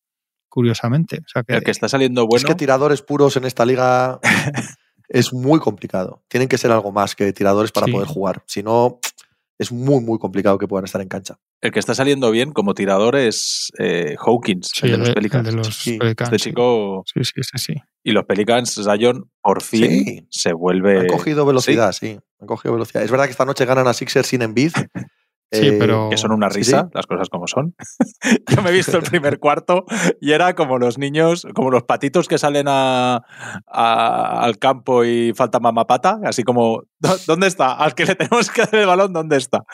curiosamente. 0.49 1.19
O 1.25 1.29
sea 1.29 1.43
que, 1.45 1.55
El 1.55 1.63
que 1.63 1.71
está 1.71 1.89
saliendo 1.89 2.27
bueno. 2.27 2.39
Es 2.39 2.45
que 2.45 2.55
tiradores 2.57 3.03
puros 3.03 3.37
en 3.37 3.45
esta 3.45 3.65
liga 3.65 4.19
es 5.09 5.33
muy 5.33 5.61
complicado. 5.61 6.23
Tienen 6.29 6.49
que 6.49 6.59
ser 6.59 6.73
algo 6.73 6.91
más 6.93 7.15
que 7.15 7.33
tiradores 7.33 7.71
para 7.73 7.87
Sí. 7.87 7.93
poder 7.93 8.09
jugar. 8.09 8.43
Si 8.47 8.63
no, 8.63 8.99
es 9.59 9.71
muy, 9.73 10.01
muy 10.03 10.19
complicado 10.19 10.59
que 10.59 10.67
puedan 10.67 10.85
estar 10.85 11.01
en 11.01 11.09
cancha. 11.09 11.39
El 11.63 11.73
que 11.73 11.79
está 11.79 11.95
saliendo 11.95 12.31
bien 12.31 12.53
como 12.53 12.73
tirador 12.75 13.17
es 13.17 13.71
eh, 13.79 14.17
Hawkins, 14.19 14.71
Sí, 14.75 14.87
el 14.87 14.93
de 14.93 14.99
los 14.99 15.11
Pelicans. 15.11 15.49
el 15.49 15.55
de 15.55 15.59
los 15.59 15.75
Sí, 15.77 15.99
Pelicans, 15.99 16.29
Este 16.29 16.39
sí. 16.39 16.51
chico 16.51 17.03
Sí, 17.13 17.23
sí, 17.25 17.33
sí, 17.43 17.59
sí. 17.59 17.75
y 18.03 18.13
los 18.13 18.25
Pelicans, 18.25 18.75
Zion, 18.83 19.31
por 19.43 19.63
fin 19.63 20.05
Sí. 20.07 20.27
se 20.31 20.53
vuelve. 20.55 21.01
Han 21.01 21.07
cogido 21.09 21.45
velocidad, 21.45 21.93
sí. 21.93 22.19
Han 22.41 22.47
cogido 22.47 22.73
velocidad. 22.75 23.03
Es 23.03 23.11
verdad 23.11 23.27
que 23.27 23.33
esta 23.33 23.45
noche 23.45 23.67
ganan 23.67 23.87
a 23.89 23.93
Sixers 23.93 24.27
sin 24.29 24.41
Embiid. 24.43 24.73
Sí, 25.53 25.67
Eh, 25.67 25.77
pero. 25.81 26.09
que 26.09 26.17
son 26.17 26.31
una 26.31 26.49
risa, 26.49 26.83
sí. 26.85 26.91
las 26.95 27.07
cosas 27.07 27.29
como 27.29 27.49
son. 27.49 27.75
Yo 28.49 28.63
me 28.63 28.71
he 28.71 28.73
visto 28.73 28.97
el 28.97 29.03
primer 29.03 29.39
cuarto 29.41 29.85
y 30.21 30.31
era 30.31 30.55
como 30.55 30.79
los 30.79 30.97
niños, 30.97 31.45
como 31.55 31.71
los 31.73 31.83
patitos 31.83 32.29
que 32.29 32.39
salen 32.39 32.67
a, 32.69 33.21
a- 33.67 34.43
al 34.45 34.59
campo 34.59 35.05
y 35.05 35.33
falta 35.35 35.59
mamapata, 35.61 36.21
así 36.25 36.43
como, 36.45 36.85
"¿Dó- 37.01 37.19
¿dónde 37.27 37.49
está? 37.49 37.73
Al 37.73 37.95
que 37.95 38.07
le 38.07 38.15
tenemos 38.15 38.49
que 38.51 38.63
dar 38.63 38.75
el 38.77 38.87
balón, 38.87 39.13
¿dónde 39.13 39.37
está? 39.39 39.65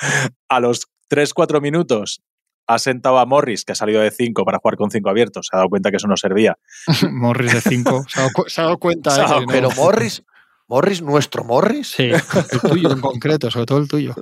A 0.48 0.60
los 0.60 0.86
3-4 1.10 1.60
minutos 1.60 2.20
ha 2.68 2.78
sentado 2.80 3.18
a 3.18 3.26
Morris, 3.26 3.64
que 3.64 3.72
ha 3.72 3.76
salido 3.76 4.00
de 4.00 4.10
5 4.10 4.44
para 4.44 4.58
jugar 4.58 4.76
con 4.76 4.90
5 4.90 5.08
abiertos, 5.08 5.46
se 5.48 5.56
ha 5.56 5.58
dado 5.58 5.68
cuenta 5.68 5.90
que 5.90 5.98
eso 5.98 6.08
no 6.08 6.16
servía. 6.16 6.56
Morris 7.12 7.52
de 7.52 7.60
5. 7.60 8.04
Se, 8.08 8.18
ha 8.18 8.22
dado 8.22 8.32
cu- 8.34 8.44
se 8.48 8.60
ha 8.60 8.64
dado 8.64 8.78
cuenta. 8.78 9.10
Se 9.12 9.20
ha 9.20 9.24
eh, 9.24 9.28
dado 9.28 9.40
que 9.40 9.46
no- 9.46 9.52
Pero 9.52 9.70
Morris, 9.76 10.22
Morris, 10.68 11.00
nuestro 11.02 11.44
Morris. 11.44 11.92
Sí, 11.96 12.10
el 12.10 12.60
tuyo 12.68 12.90
en 12.90 13.00
concreto, 13.00 13.50
sobre 13.52 13.66
todo 13.66 13.78
el 13.78 13.86
tuyo. 13.86 14.14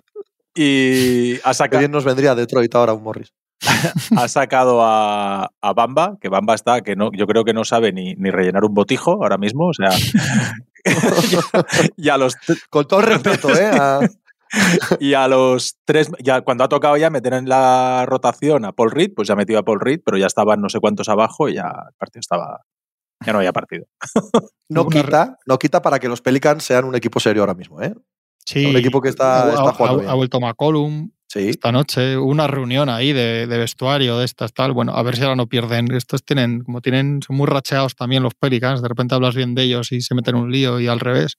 Y 0.55 1.37
ha, 1.43 1.51
Qué 1.51 1.55
saca- 1.55 1.78
bien 1.78 1.91
nos 1.91 2.05
vendría 2.05 2.32
a 2.32 2.35
Detroit 2.35 2.74
ahora 2.74 2.93
un 2.93 3.03
Morris. 3.03 3.32
ha 4.16 4.28
sacado 4.28 4.82
a, 4.85 5.51
a 5.62 5.72
Bamba, 5.72 6.18
que 6.20 6.28
Bamba 6.28 6.55
está, 6.55 6.82
que 6.82 6.97
no, 6.97 7.11
yo 7.12 7.26
creo 7.26 7.45
que 7.45 7.55
no 7.55 7.64
sabe 7.64 7.93
ni, 7.93 8.14
ni 8.16 8.30
rellenar 8.30 8.64
un 8.64 8.74
botijo 8.74 9.12
ahora 9.12 9.39
mismo, 9.39 9.68
o 9.68 9.72
sea. 9.72 9.89
y 11.97 12.09
a 12.09 12.16
los 12.18 12.37
Con 12.70 12.87
todo 12.87 13.01
el 13.01 13.07
respeto, 13.07 13.49
¿eh? 13.57 13.70
A- 13.72 14.01
Y 15.01 15.15
a 15.15 15.29
los 15.29 15.77
tres, 15.85 16.11
ya 16.21 16.41
cuando 16.43 16.65
ha 16.65 16.69
tocado 16.69 16.97
ya 16.97 17.11
meter 17.11 17.35
en 17.35 17.49
la 17.49 18.05
rotación 18.07 18.65
a 18.65 18.73
Paul 18.73 18.91
Reed, 18.91 19.13
pues 19.15 19.29
ya 19.29 19.35
ha 19.35 19.37
metido 19.37 19.59
a 19.59 19.65
Paul 19.65 19.81
Reed, 19.81 20.01
pero 20.05 20.17
ya 20.19 20.27
estaban 20.27 20.61
no 20.61 20.69
sé 20.69 20.81
cuántos 20.81 21.09
abajo 21.09 21.49
y 21.49 21.55
ya 21.55 21.67
el 21.89 21.95
partido 21.99 22.21
estaba. 22.21 22.61
Ya 23.25 23.33
no 23.33 23.39
había 23.39 23.53
partido. 23.53 23.87
no 24.69 24.87
quita, 24.89 25.39
no 25.47 25.59
quita 25.59 25.81
para 25.83 25.99
que 25.99 26.09
los 26.09 26.21
Pelicans 26.21 26.63
sean 26.65 26.85
un 26.85 26.95
equipo 26.95 27.21
serio 27.21 27.43
ahora 27.43 27.55
mismo, 27.55 27.81
¿eh? 27.83 27.95
Sí. 28.45 28.67
Un 28.67 28.77
equipo 28.77 29.01
que 29.01 29.09
está, 29.09 29.53
jugando 29.73 29.85
ha- 29.85 30.01
bien. 30.01 30.11
ha 30.11 30.15
vuelto 30.15 30.41
McCollum 30.41 31.11
Sí. 31.27 31.49
esta 31.49 31.73
noche, 31.73 32.17
una 32.17 32.47
reunión 32.47 32.89
ahí 32.89 33.13
de, 33.13 33.47
de 33.49 33.59
vestuario 33.59 34.19
de 34.19 34.25
estas 34.25 34.53
tal. 34.53 34.73
Bueno, 34.73 34.95
a 34.95 35.03
ver 35.03 35.17
si 35.17 35.23
ahora 35.23 35.35
no 35.35 35.49
pierden. 35.49 35.91
Estos 35.93 36.25
tienen, 36.25 36.63
como 36.63 36.81
tienen, 36.81 37.23
son 37.27 37.37
muy 37.37 37.47
racheados 37.47 37.97
también 37.97 38.23
los 38.23 38.35
Pelicans. 38.35 38.83
De 38.83 38.89
repente 38.89 39.15
hablas 39.17 39.35
bien 39.35 39.55
de 39.57 39.63
ellos 39.65 39.91
y 39.91 40.01
se 40.01 40.15
meten 40.15 40.37
en 40.37 40.43
un 40.43 40.53
lío 40.53 40.79
y 40.79 40.87
al 40.87 41.01
revés. 41.01 41.39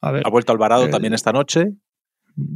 A 0.00 0.10
ver. 0.12 0.22
Ha 0.24 0.30
vuelto 0.30 0.52
Alvarado 0.52 0.86
Eh, 0.86 0.88
también 0.88 1.12
esta 1.12 1.32
noche. 1.32 1.72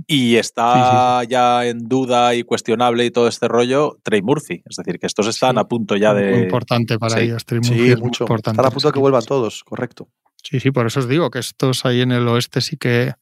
Y 0.06 0.36
está 0.36 1.24
ya 1.24 1.66
en 1.66 1.88
duda 1.88 2.34
y 2.34 2.42
cuestionable 2.42 3.04
y 3.04 3.10
todo 3.10 3.28
este 3.28 3.48
rollo 3.48 3.98
Trey 4.02 4.22
Murphy. 4.22 4.62
Es 4.68 4.76
decir, 4.76 4.98
que 4.98 5.06
estos 5.06 5.26
están 5.26 5.54
Sí, 5.56 5.60
a 5.60 5.64
punto 5.64 5.96
ya 5.96 6.12
Muy 6.12 6.22
de. 6.22 6.38
importante 6.40 6.98
para 6.98 7.16
sí, 7.16 7.24
ellos. 7.24 7.44
Trey 7.44 7.60
Murphy 7.60 7.74
Sí, 7.78 7.90
es 7.90 7.98
muy 7.98 8.06
mucho. 8.08 8.24
importante 8.24 8.56
Están 8.60 8.66
a 8.66 8.70
punto 8.70 8.88
de 8.88 8.92
que 8.92 8.98
vuelvan 9.00 9.20
equipo. 9.20 9.34
todos, 9.34 9.64
correcto. 9.64 10.08
Sí, 10.42 10.60
sí, 10.60 10.70
por 10.70 10.86
eso 10.86 11.00
os 11.00 11.08
digo 11.08 11.30
que 11.30 11.38
estos 11.38 11.84
ahí 11.86 12.00
en 12.02 12.12
el 12.12 12.26
oeste 12.28 12.60
sí 12.60 12.76
que. 12.76 13.12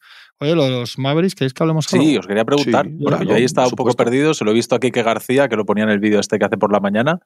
Oye, 0.40 0.56
lo 0.56 0.64
de 0.64 0.70
los 0.70 0.98
Mavericks, 0.98 1.36
¿queréis 1.36 1.54
que 1.54 1.62
hablemos 1.62 1.92
algo? 1.92 2.04
Sí, 2.04 2.16
os 2.18 2.26
quería 2.26 2.44
preguntar, 2.44 2.86
Sí, 2.86 2.98
porque 3.04 3.26
yo 3.26 3.34
ahí 3.34 3.44
estaba 3.44 3.68
un 3.68 3.74
poco 3.74 3.92
perdido, 3.92 4.34
se 4.34 4.44
lo 4.44 4.50
he 4.50 4.54
visto 4.54 4.74
a 4.74 4.80
Kike 4.80 5.04
García, 5.04 5.48
que 5.48 5.54
lo 5.54 5.64
ponía 5.64 5.84
en 5.84 5.90
el 5.90 6.00
vídeo 6.00 6.18
este 6.18 6.36
que 6.38 6.44
hace 6.44 6.56
por 6.56 6.72
la 6.72 6.80
mañana, 6.80 7.20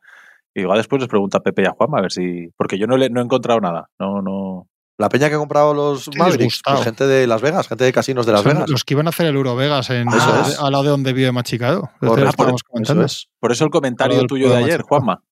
y 0.54 0.60
igual 0.60 0.76
después 0.76 1.00
les 1.00 1.08
pregunta 1.08 1.38
a 1.38 1.40
Pepe 1.42 1.62
y 1.62 1.64
a 1.64 1.70
Juan 1.70 1.88
a 1.96 2.02
ver 2.02 2.12
si. 2.12 2.48
Porque 2.58 2.78
yo 2.78 2.86
no, 2.86 2.98
le, 2.98 3.08
no 3.08 3.20
he 3.20 3.24
encontrado 3.24 3.58
nada. 3.60 3.88
No, 3.98 4.20
no. 4.20 4.68
La 4.98 5.08
peña 5.10 5.28
que 5.28 5.34
ha 5.34 5.38
comprado 5.38 5.74
los 5.74 6.08
Mavericks, 6.16 6.62
pues 6.64 6.82
gente 6.82 7.06
de 7.06 7.26
Las 7.26 7.42
Vegas, 7.42 7.68
gente 7.68 7.84
de 7.84 7.92
casinos 7.92 8.24
de 8.24 8.32
Las 8.32 8.42
Son 8.42 8.52
Vegas. 8.54 8.70
Los 8.70 8.82
que 8.84 8.94
iban 8.94 9.06
a 9.06 9.10
hacer 9.10 9.26
el 9.26 9.34
Eurovegas 9.36 9.90
en, 9.90 10.08
Eso 10.08 10.32
al- 10.34 10.50
es. 10.50 10.58
al 10.58 10.72
lado 10.72 10.84
de 10.84 10.90
donde 10.90 11.12
vive 11.12 11.30
Machicado. 11.32 11.90
Eso 12.00 13.02
es. 13.02 13.28
Por 13.38 13.52
eso 13.52 13.64
el 13.64 13.70
comentario 13.70 14.18
el 14.20 14.26
tuyo 14.26 14.48
de 14.48 14.56
ayer. 14.56 14.82
Juanma. 14.82 15.22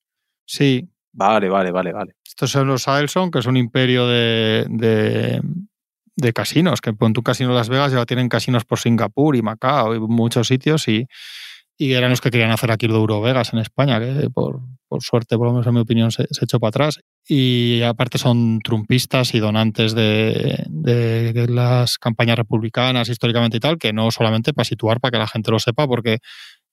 Sí, 0.46 0.88
Vale, 1.16 1.48
vale, 1.48 1.70
vale, 1.70 1.92
vale. 1.92 2.16
estos 2.26 2.50
son 2.50 2.66
los 2.66 2.88
Adelson, 2.88 3.30
que 3.30 3.38
es 3.38 3.46
un 3.46 3.56
imperio 3.56 4.06
de, 4.08 4.66
de, 4.68 5.40
de 6.16 6.32
casinos, 6.32 6.80
que 6.80 6.92
pon 6.92 7.12
tu 7.12 7.22
casino 7.22 7.50
en 7.50 7.54
Las 7.56 7.68
Vegas 7.68 7.92
ya 7.92 8.04
tienen 8.04 8.28
casinos 8.28 8.64
por 8.64 8.80
Singapur 8.80 9.36
y 9.36 9.40
Macao 9.42 9.94
y 9.94 10.00
muchos 10.00 10.48
sitios 10.48 10.88
y, 10.88 11.06
y 11.76 11.92
eran 11.92 12.10
los 12.10 12.20
que 12.20 12.30
querían 12.30 12.50
hacer 12.50 12.70
aquí 12.70 12.86
lo 12.86 12.94
de 12.94 13.00
Eurovegas 13.00 13.52
en 13.52 13.58
España, 13.58 13.98
que 14.00 14.30
por, 14.30 14.60
por 14.88 15.02
suerte, 15.02 15.36
por 15.36 15.46
lo 15.46 15.52
menos 15.52 15.66
en 15.66 15.74
mi 15.74 15.80
opinión, 15.80 16.10
se, 16.12 16.26
se 16.30 16.44
echó 16.44 16.60
para 16.60 16.68
atrás. 16.68 17.00
Y 17.28 17.82
aparte 17.82 18.18
son 18.18 18.60
trumpistas 18.60 19.34
y 19.34 19.40
donantes 19.40 19.94
de, 19.94 20.64
de- 20.68 21.46
las 21.48 21.98
campañas 21.98 22.36
republicanas 22.36 23.08
históricamente 23.08 23.56
y 23.56 23.60
tal, 23.60 23.78
que 23.78 23.92
no 23.92 24.10
solamente 24.10 24.52
para 24.52 24.64
situar, 24.64 25.00
para 25.00 25.12
que 25.12 25.18
la 25.18 25.26
gente 25.28 25.50
lo 25.50 25.58
sepa, 25.58 25.86
porque 25.86 26.18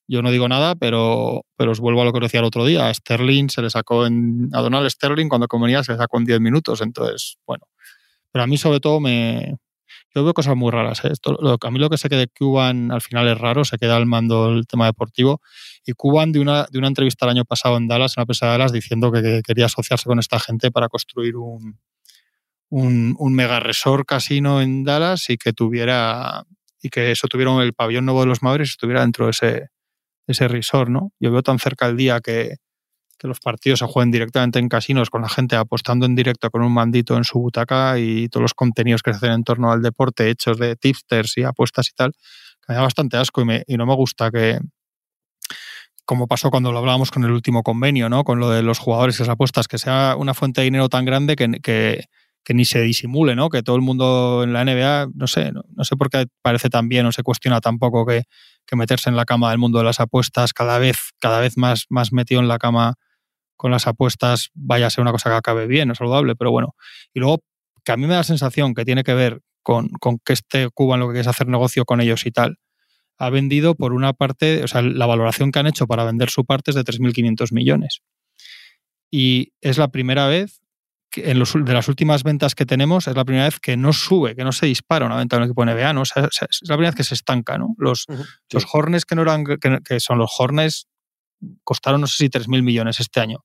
yo 0.08 0.22
no 0.22 0.30
digo 0.32 0.48
nada, 0.50 0.76
pero, 0.76 1.44
pero 1.58 1.72
os 1.72 1.80
vuelvo 1.80 2.02
a 2.02 2.06
lo 2.06 2.12
que 2.12 2.18
os 2.18 2.24
decía 2.26 2.42
el 2.42 2.46
otro 2.46 2.66
día. 2.66 2.88
A 2.90 2.94
Sterling 2.94 3.50
se 3.50 3.62
le 3.62 3.70
sacó 3.70 4.04
a 4.04 4.10
Donald 4.62 4.90
Sterling 4.90 5.30
cuando 5.30 5.48
convenía 5.48 5.84
se 5.84 5.94
le 5.94 5.98
sacó 5.98 6.18
en 6.20 6.26
10 6.26 6.42
minutos. 6.42 6.82
Entonces, 6.82 7.38
bueno. 7.48 7.66
Pero 8.32 8.44
a 8.44 8.48
mí 8.48 8.58
sobre 8.58 8.80
todo 8.80 9.00
me... 9.00 9.56
Yo 10.14 10.24
veo 10.24 10.34
cosas 10.34 10.56
muy 10.56 10.72
raras. 10.72 11.04
¿eh? 11.06 11.10
Esto, 11.12 11.38
lo- 11.40 11.58
a 11.62 11.72
mí 11.72 11.80
lo 11.80 11.90
que 11.90 11.98
sé 11.98 12.10
que 12.10 12.16
de 12.18 12.28
Cuban 12.28 12.92
al 12.92 13.02
final 13.02 13.28
es 13.30 13.38
raro, 13.38 13.64
se 13.66 13.78
queda 13.78 13.96
al 13.98 14.06
mando 14.06 14.50
el 14.50 14.68
tema 14.68 14.86
deportivo. 14.86 15.42
Y 15.86 15.94
Cuban 15.94 16.32
de 16.32 16.40
una, 16.40 16.66
de 16.70 16.78
una 16.80 16.88
entrevista 16.88 17.26
el 17.26 17.32
año 17.32 17.46
pasado 17.46 17.78
en 17.78 17.88
Dallas, 17.88 18.14
en 18.18 18.22
la 18.22 18.26
prensa 18.26 18.46
de 18.48 18.52
Dallas, 18.54 18.72
diciendo 18.74 19.12
que, 19.12 19.22
que 19.22 19.42
quería 19.46 19.66
asociarse 19.68 20.06
con 20.06 20.20
esta 20.20 20.40
gente 20.40 20.72
para 20.72 20.90
construir 20.90 21.36
un, 21.38 21.80
un, 22.70 23.34
mega 23.34 23.60
resort 23.60 24.06
casino 24.08 24.62
en 24.62 24.84
Dallas 24.84 25.30
y 25.30 25.38
que 25.38 25.54
tuviera 25.54 26.44
y 26.82 26.90
que 26.90 27.12
eso 27.12 27.28
tuviera 27.28 27.56
el 27.62 27.74
pabellón 27.74 28.06
nuevo 28.06 28.22
de 28.22 28.28
los 28.28 28.42
Mavericks 28.42 28.72
estuviera 28.72 29.02
dentro 29.02 29.26
de 29.26 29.32
ese, 29.32 29.68
ese 30.28 30.48
resort, 30.48 30.90
¿no? 30.90 31.12
Yo 31.20 31.32
veo 31.32 31.44
tan 31.44 31.60
cerca 31.60 31.88
el 31.88 31.98
día 31.98 32.22
que, 32.22 32.58
que 33.22 33.28
los 33.28 33.40
partidos 33.40 33.80
se 33.80 33.86
jueguen 33.86 34.10
directamente 34.10 34.58
en 34.58 34.68
casinos 34.68 35.12
con 35.12 35.22
la 35.22 35.30
gente 35.30 35.56
apostando 35.56 36.08
en 36.08 36.16
directo 36.16 36.50
con 36.50 36.64
un 36.64 36.74
mandito 36.74 37.16
en 37.16 37.24
su 37.24 37.40
butaca 37.40 38.00
y 38.00 38.28
todos 38.30 38.42
los 38.42 38.56
contenidos 38.56 39.04
que 39.04 39.12
se 39.12 39.18
hacen 39.18 39.34
en 39.34 39.44
torno 39.44 39.72
al 39.72 39.84
deporte 39.84 40.30
hechos 40.32 40.58
de 40.58 40.76
tipsters 40.76 41.38
y 41.38 41.44
apuestas 41.44 41.90
y 41.90 41.94
tal, 41.94 42.14
que 42.14 42.70
me 42.70 42.76
da 42.76 42.82
bastante 42.82 43.18
asco 43.18 43.44
y, 43.68 43.78
no 43.78 43.86
me 43.86 43.96
gusta 43.96 44.32
que 44.32 44.60
como 46.04 46.28
pasó 46.28 46.50
cuando 46.50 46.72
lo 46.72 46.80
hablábamos 46.80 47.12
con 47.12 47.24
el 47.24 47.32
último 47.32 47.62
convenio, 47.62 48.10
¿no? 48.10 48.24
Con 48.24 48.40
lo 48.40 48.50
de 48.50 48.64
los 48.64 48.80
jugadores 48.80 49.18
y 49.18 49.20
las 49.20 49.30
apuestas, 49.30 49.68
que 49.68 49.78
sea 49.78 50.16
una 50.18 50.34
fuente 50.34 50.62
de 50.62 50.66
dinero 50.66 50.90
tan 50.90 51.06
grande 51.06 51.36
que, 51.36 52.06
ni 52.50 52.66
se 52.66 52.82
disimule, 52.82 53.36
¿no? 53.36 53.50
Que 53.50 53.62
todo 53.62 53.76
el 53.76 53.84
mundo 53.84 54.42
en 54.44 54.52
la 54.52 54.66
NBA, 54.66 55.12
no 55.14 55.28
sé, 55.28 55.52
no, 55.52 55.84
sé 55.84 55.96
por 55.96 56.10
qué 56.10 56.26
parece 56.42 56.70
tan 56.70 56.90
bien, 56.90 57.06
no 57.06 57.12
se 57.12 57.22
cuestiona 57.22 57.62
tampoco 57.62 58.06
que, 58.06 58.24
que, 58.66 58.76
meterse 58.76 59.10
en 59.10 59.16
la 59.16 59.26
cama 59.26 59.52
del 59.52 59.60
mundo 59.60 59.78
de 59.78 59.86
las 59.86 60.00
apuestas, 60.00 60.54
cada 60.54 60.80
vez, 60.80 61.12
cada 61.20 61.40
vez 61.40 61.56
más, 61.56 61.86
más 61.90 62.12
metido 62.12 62.42
en 62.42 62.48
la 62.48 62.58
cama 62.58 62.96
con 63.62 63.70
las 63.70 63.86
apuestas, 63.86 64.50
vaya 64.56 64.88
a 64.88 64.90
ser 64.90 65.04
una 65.04 65.12
cosa 65.12 65.30
que 65.30 65.36
acabe 65.36 65.68
bien, 65.68 65.92
es 65.92 66.00
saludable, 66.00 66.36
pero 66.36 66.50
bueno. 66.50 66.74
Y 67.14 67.20
luego, 67.20 67.44
que 67.86 67.92
a 67.92 67.96
mí 67.96 68.08
me 68.08 68.14
da 68.14 68.22
la 68.22 68.24
sensación 68.24 68.74
que 68.74 68.86
tiene 68.86 69.04
que 69.04 69.14
ver 69.14 69.42
con, 69.62 69.90
con 69.90 70.18
que 70.18 70.34
este 70.34 70.68
Cuba 70.74 70.98
lo 70.98 71.06
que 71.06 71.12
quiere 71.12 71.22
es 71.22 71.28
hacer 71.28 71.48
negocio 71.48 71.86
con 71.86 72.02
ellos 72.02 72.26
y 72.26 72.32
tal, 72.32 72.58
ha 73.20 73.30
vendido 73.30 73.76
por 73.76 73.94
una 73.94 74.14
parte, 74.14 74.64
o 74.64 74.68
sea, 74.68 74.82
la 74.82 75.06
valoración 75.06 75.52
que 75.52 75.60
han 75.60 75.68
hecho 75.68 75.86
para 75.86 76.04
vender 76.06 76.32
su 76.32 76.44
parte 76.44 76.72
es 76.72 76.76
de 76.76 76.84
3.500 76.84 77.54
millones. 77.54 78.02
Y 79.12 79.54
es 79.62 79.78
la 79.78 79.90
primera 79.90 80.26
vez 80.26 80.60
que 81.12 81.30
en 81.30 81.38
los, 81.38 81.54
de 81.54 81.74
las 81.74 81.88
últimas 81.88 82.24
ventas 82.24 82.56
que 82.56 82.66
tenemos, 82.66 83.08
es 83.08 83.16
la 83.16 83.26
primera 83.26 83.46
vez 83.46 83.60
que 83.60 83.78
no 83.78 83.94
sube, 83.94 84.36
que 84.36 84.44
no 84.44 84.52
se 84.52 84.66
dispara 84.66 85.06
una 85.06 85.18
venta 85.18 85.36
en 85.36 85.44
el 85.44 85.50
equipo 85.50 85.64
NBA, 85.64 85.94
¿no? 85.94 86.02
O 86.02 86.06
sea, 86.06 86.30
es 86.32 86.62
la 86.64 86.78
primera 86.78 86.90
vez 86.90 86.96
que 86.96 87.04
se 87.04 87.14
estanca, 87.14 87.60
¿no? 87.60 87.76
Los, 87.78 88.06
uh 88.08 88.14
-huh, 88.14 88.26
los 88.54 88.66
Hornets 88.74 89.06
que 89.06 89.14
no 89.14 89.22
eran, 89.22 89.44
que, 89.44 89.58
que, 89.88 90.00
son 90.00 90.18
los 90.18 90.32
Hornets, 90.40 90.88
costaron 91.64 92.02
no 92.02 92.08
sé 92.08 92.18
si 92.18 92.30
3.000 92.30 92.64
millones 92.64 93.00
este 93.00 93.20
año. 93.20 93.44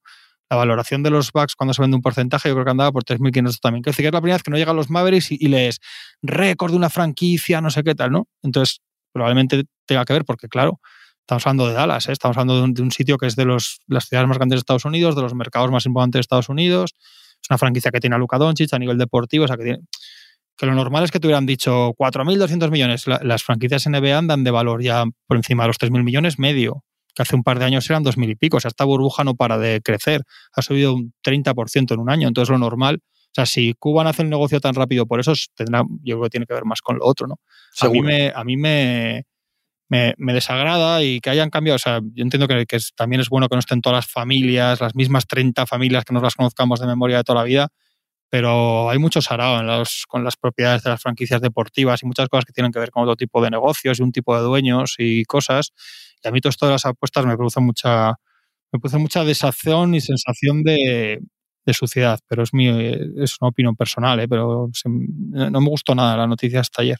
La 0.48 0.56
valoración 0.56 1.02
de 1.02 1.10
los 1.10 1.32
Bucks 1.32 1.56
cuando 1.56 1.74
se 1.74 1.82
vende 1.82 1.96
un 1.96 2.02
porcentaje, 2.02 2.48
yo 2.48 2.54
creo 2.54 2.64
que 2.64 2.70
andaba 2.70 2.92
por 2.92 3.04
3.500 3.04 3.58
también. 3.60 3.82
Quiero 3.82 3.92
decir 3.92 4.04
que 4.04 4.08
es 4.08 4.12
la 4.12 4.20
primera 4.20 4.36
vez 4.36 4.42
que 4.42 4.50
no 4.50 4.56
llegan 4.56 4.76
los 4.76 4.90
Mavericks 4.90 5.32
y, 5.32 5.38
y 5.40 5.48
lees 5.48 5.80
récord 6.22 6.70
de 6.70 6.76
una 6.76 6.90
franquicia, 6.90 7.60
no 7.60 7.70
sé 7.70 7.82
qué 7.82 7.94
tal, 7.94 8.12
¿no? 8.12 8.28
Entonces, 8.42 8.80
probablemente 9.12 9.64
tenga 9.86 10.04
que 10.04 10.12
ver 10.12 10.24
porque, 10.24 10.46
claro, 10.46 10.80
estamos 11.26 11.44
hablando 11.46 11.66
de 11.66 11.74
Dallas, 11.74 12.08
¿eh? 12.08 12.12
estamos 12.12 12.36
hablando 12.36 12.66
de 12.66 12.82
un, 12.82 12.90
sitio 12.92 13.18
que 13.18 13.26
es 13.26 13.34
de 13.34 13.44
los, 13.44 13.80
las 13.88 14.04
ciudades 14.04 14.28
más 14.28 14.38
grandes 14.38 14.56
de 14.56 14.60
Estados 14.60 14.84
Unidos, 14.84 15.16
de 15.16 15.22
los 15.22 15.34
mercados 15.34 15.70
más 15.72 15.84
importantes 15.86 16.18
de 16.18 16.20
Estados 16.20 16.48
Unidos. 16.48 16.94
Es 17.42 17.50
una 17.50 17.58
franquicia 17.58 17.90
que 17.90 17.98
tiene 17.98 18.14
a 18.14 18.18
Luka 18.18 18.38
Doncic 18.38 18.72
a 18.72 18.78
nivel 18.78 18.96
deportivo, 18.96 19.44
o 19.44 19.48
sea, 19.48 19.56
que, 19.56 19.64
tiene, 19.64 19.78
que 20.56 20.66
lo 20.66 20.74
normal 20.74 21.02
es 21.02 21.10
que 21.10 21.18
te 21.18 21.26
hubieran 21.26 21.44
dicho 21.44 21.94
4.200 21.98 22.70
millones. 22.70 23.08
La, 23.08 23.20
las 23.24 23.42
franquicias 23.42 23.88
NBA 23.88 24.16
andan 24.16 24.44
de 24.44 24.52
valor 24.52 24.82
ya 24.82 25.04
por 25.26 25.36
encima 25.36 25.64
de 25.64 25.68
los 25.68 25.78
3.000 25.80 26.04
millones 26.04 26.38
medio, 26.38 26.84
que 27.16 27.22
hace 27.22 27.34
un 27.34 27.42
par 27.42 27.58
de 27.58 27.64
años 27.64 27.90
eran 27.90 28.04
2.000 28.04 28.30
y 28.30 28.34
pico. 28.36 28.58
O 28.58 28.60
sea, 28.60 28.68
esta 28.68 28.84
burbuja 28.84 29.24
no 29.24 29.34
para 29.34 29.58
de 29.58 29.80
crecer, 29.82 30.22
ha 30.52 30.62
subido 30.62 30.94
un 30.94 31.12
30% 31.24 31.94
en 31.94 31.98
un 31.98 32.10
año, 32.10 32.28
entonces 32.28 32.52
lo 32.52 32.58
normal 32.58 33.00
o 33.36 33.36
sea, 33.36 33.44
si 33.44 33.74
Cuba 33.74 34.08
hace 34.08 34.22
el 34.22 34.30
negocio 34.30 34.60
tan 34.60 34.74
rápido 34.74 35.04
por 35.04 35.20
eso, 35.20 35.34
tendrá, 35.54 35.84
yo 36.02 36.16
creo 36.16 36.22
que 36.22 36.30
tiene 36.30 36.46
que 36.46 36.54
ver 36.54 36.64
más 36.64 36.80
con 36.80 36.96
lo 36.96 37.04
otro, 37.04 37.26
¿no? 37.26 37.38
A 37.82 37.90
mí, 37.90 38.00
me, 38.00 38.32
a 38.34 38.44
mí 38.44 38.56
me, 38.56 39.26
me, 39.90 40.14
me, 40.16 40.32
desagrada 40.32 41.02
y 41.02 41.20
que 41.20 41.28
hayan 41.28 41.50
cambiado. 41.50 41.76
O 41.76 41.78
sea, 41.78 42.00
yo 42.14 42.22
entiendo 42.22 42.48
que, 42.48 42.78
también 42.96 43.20
es 43.20 43.28
bueno 43.28 43.50
que 43.50 43.56
no 43.56 43.60
estén 43.60 43.82
todas 43.82 43.98
las 43.98 44.10
familias, 44.10 44.80
las 44.80 44.94
mismas 44.94 45.26
30 45.26 45.66
familias 45.66 46.06
que 46.06 46.14
nos 46.14 46.22
las 46.22 46.34
conozcamos 46.34 46.80
de 46.80 46.86
memoria 46.86 47.18
de 47.18 47.24
toda 47.24 47.40
la 47.40 47.44
vida, 47.44 47.68
pero 48.30 48.88
hay 48.88 48.98
mucho 48.98 49.20
sarao 49.20 49.60
en 49.60 49.66
los, 49.66 50.06
con 50.08 50.24
las 50.24 50.36
propiedades 50.38 50.82
de 50.82 50.88
las 50.88 51.02
franquicias 51.02 51.42
deportivas 51.42 52.02
y 52.02 52.06
muchas 52.06 52.30
cosas 52.30 52.46
que 52.46 52.54
tienen 52.54 52.72
que 52.72 52.78
ver 52.78 52.90
con 52.90 53.02
otro 53.02 53.16
tipo 53.16 53.42
de 53.42 53.50
negocios 53.50 53.98
y 53.98 54.02
un 54.02 54.12
tipo 54.12 54.34
de 54.34 54.40
dueños 54.40 54.94
y 54.96 55.24
cosas. 55.24 55.72
A 56.26 56.30
mí 56.30 56.40
todo 56.40 56.50
esto 56.50 56.66
de 56.66 56.72
las 56.72 56.84
apuestas 56.84 57.26
me 57.26 57.36
produce 57.36 57.60
mucha, 57.60 58.14
me 58.72 58.80
produce 58.80 58.98
mucha 58.98 59.24
desazón 59.24 59.94
y 59.94 60.00
sensación 60.00 60.62
de, 60.62 61.20
suciedad, 61.72 62.20
pero 62.28 62.44
es 62.44 62.54
mi, 62.54 62.68
es 62.68 63.36
una 63.40 63.48
opinión 63.48 63.74
personal, 63.74 64.20
¿eh? 64.20 64.28
pero 64.28 64.70
no 64.84 65.60
me 65.60 65.68
gustó 65.68 65.94
nada 65.94 66.16
la 66.16 66.26
noticia 66.26 66.60
hasta 66.60 66.82
ayer. 66.82 66.98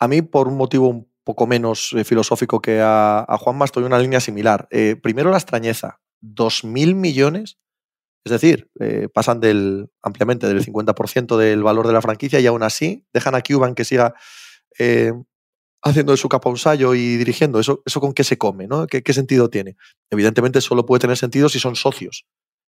A 0.00 0.08
mí, 0.08 0.22
por 0.22 0.48
un 0.48 0.56
motivo 0.56 0.88
un 0.88 1.12
poco 1.24 1.46
menos 1.46 1.92
eh, 1.92 2.02
filosófico 2.04 2.60
que 2.60 2.80
a, 2.80 3.20
a 3.20 3.38
Juanma, 3.38 3.66
estoy 3.66 3.82
en 3.82 3.88
una 3.88 3.98
línea 3.98 4.20
similar. 4.20 4.66
Eh, 4.70 4.96
primero 4.96 5.30
la 5.30 5.36
extrañeza. 5.36 6.00
¿2.000 6.22 6.94
millones? 6.94 7.58
Es 8.24 8.30
decir, 8.30 8.70
pasan 9.12 9.40
del, 9.40 9.90
ampliamente 10.00 10.46
del 10.46 10.64
50% 10.64 11.36
del 11.36 11.64
valor 11.64 11.88
de 11.88 11.92
la 11.92 12.00
franquicia 12.00 12.38
y 12.38 12.46
aún 12.46 12.62
así 12.62 13.04
dejan 13.12 13.34
a 13.34 13.42
Cuban 13.42 13.74
que 13.74 13.84
siga 13.84 14.14
haciendo 15.82 16.12
de 16.12 16.16
su 16.16 16.28
capa 16.28 16.48
un 16.48 16.58
y 16.96 17.16
dirigiendo. 17.16 17.58
¿Eso, 17.58 17.82
¿Eso 17.84 18.00
con 18.00 18.12
qué 18.12 18.24
se 18.24 18.38
come? 18.38 18.66
¿no? 18.66 18.86
¿Qué, 18.86 19.02
¿Qué 19.02 19.12
sentido 19.12 19.50
tiene? 19.50 19.76
Evidentemente 20.10 20.60
solo 20.60 20.86
puede 20.86 21.00
tener 21.00 21.16
sentido 21.16 21.48
si 21.48 21.58
son 21.58 21.76
socios. 21.76 22.24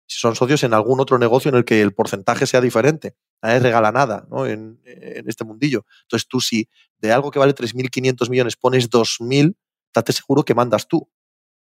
Si 0.08 0.20
son 0.20 0.36
socios 0.36 0.64
en 0.64 0.74
algún 0.74 1.00
otro 1.00 1.18
negocio 1.18 1.50
en 1.50 1.56
el 1.56 1.66
que 1.66 1.82
el 1.82 1.94
porcentaje 1.94 2.46
sea 2.46 2.62
diferente. 2.62 3.16
Nadie 3.42 3.60
regala 3.60 3.92
nada 3.92 4.28
¿no? 4.30 4.46
en, 4.46 4.80
este 4.86 5.44
mundillo. 5.44 5.86
Entonces 6.04 6.28
tú 6.28 6.40
si 6.40 6.68
de 7.00 7.12
algo 7.12 7.32
que 7.32 7.40
vale 7.40 7.54
3.500 7.54 8.30
millones 8.30 8.56
pones 8.56 8.90
2.000, 8.90 9.56
date 9.94 10.14
seguro 10.14 10.44
que 10.44 10.56
mandas 10.56 10.88
tú. 10.88 11.10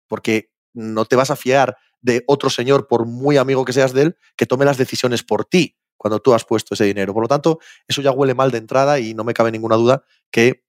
Porque 0.08 0.50
no 0.72 1.04
te 1.04 1.16
vas 1.16 1.30
a 1.30 1.36
fiar 1.36 1.76
de 2.00 2.24
otro 2.26 2.50
señor, 2.50 2.88
por 2.88 3.06
muy 3.06 3.36
amigo 3.36 3.64
que 3.64 3.72
seas 3.72 3.92
de 3.92 4.02
él, 4.02 4.16
que 4.36 4.46
tome 4.46 4.64
las 4.64 4.76
decisiones 4.76 5.22
por 5.22 5.44
ti 5.44 5.76
cuando 5.96 6.18
tú 6.18 6.34
has 6.34 6.44
puesto 6.44 6.74
ese 6.74 6.84
dinero. 6.84 7.14
Por 7.14 7.22
lo 7.22 7.28
tanto, 7.28 7.60
eso 7.86 8.02
ya 8.02 8.10
huele 8.10 8.34
mal 8.34 8.50
de 8.50 8.58
entrada 8.58 8.98
y 8.98 9.14
no 9.14 9.22
me 9.22 9.34
cabe 9.34 9.52
ninguna 9.52 9.76
duda 9.76 10.02
que, 10.32 10.64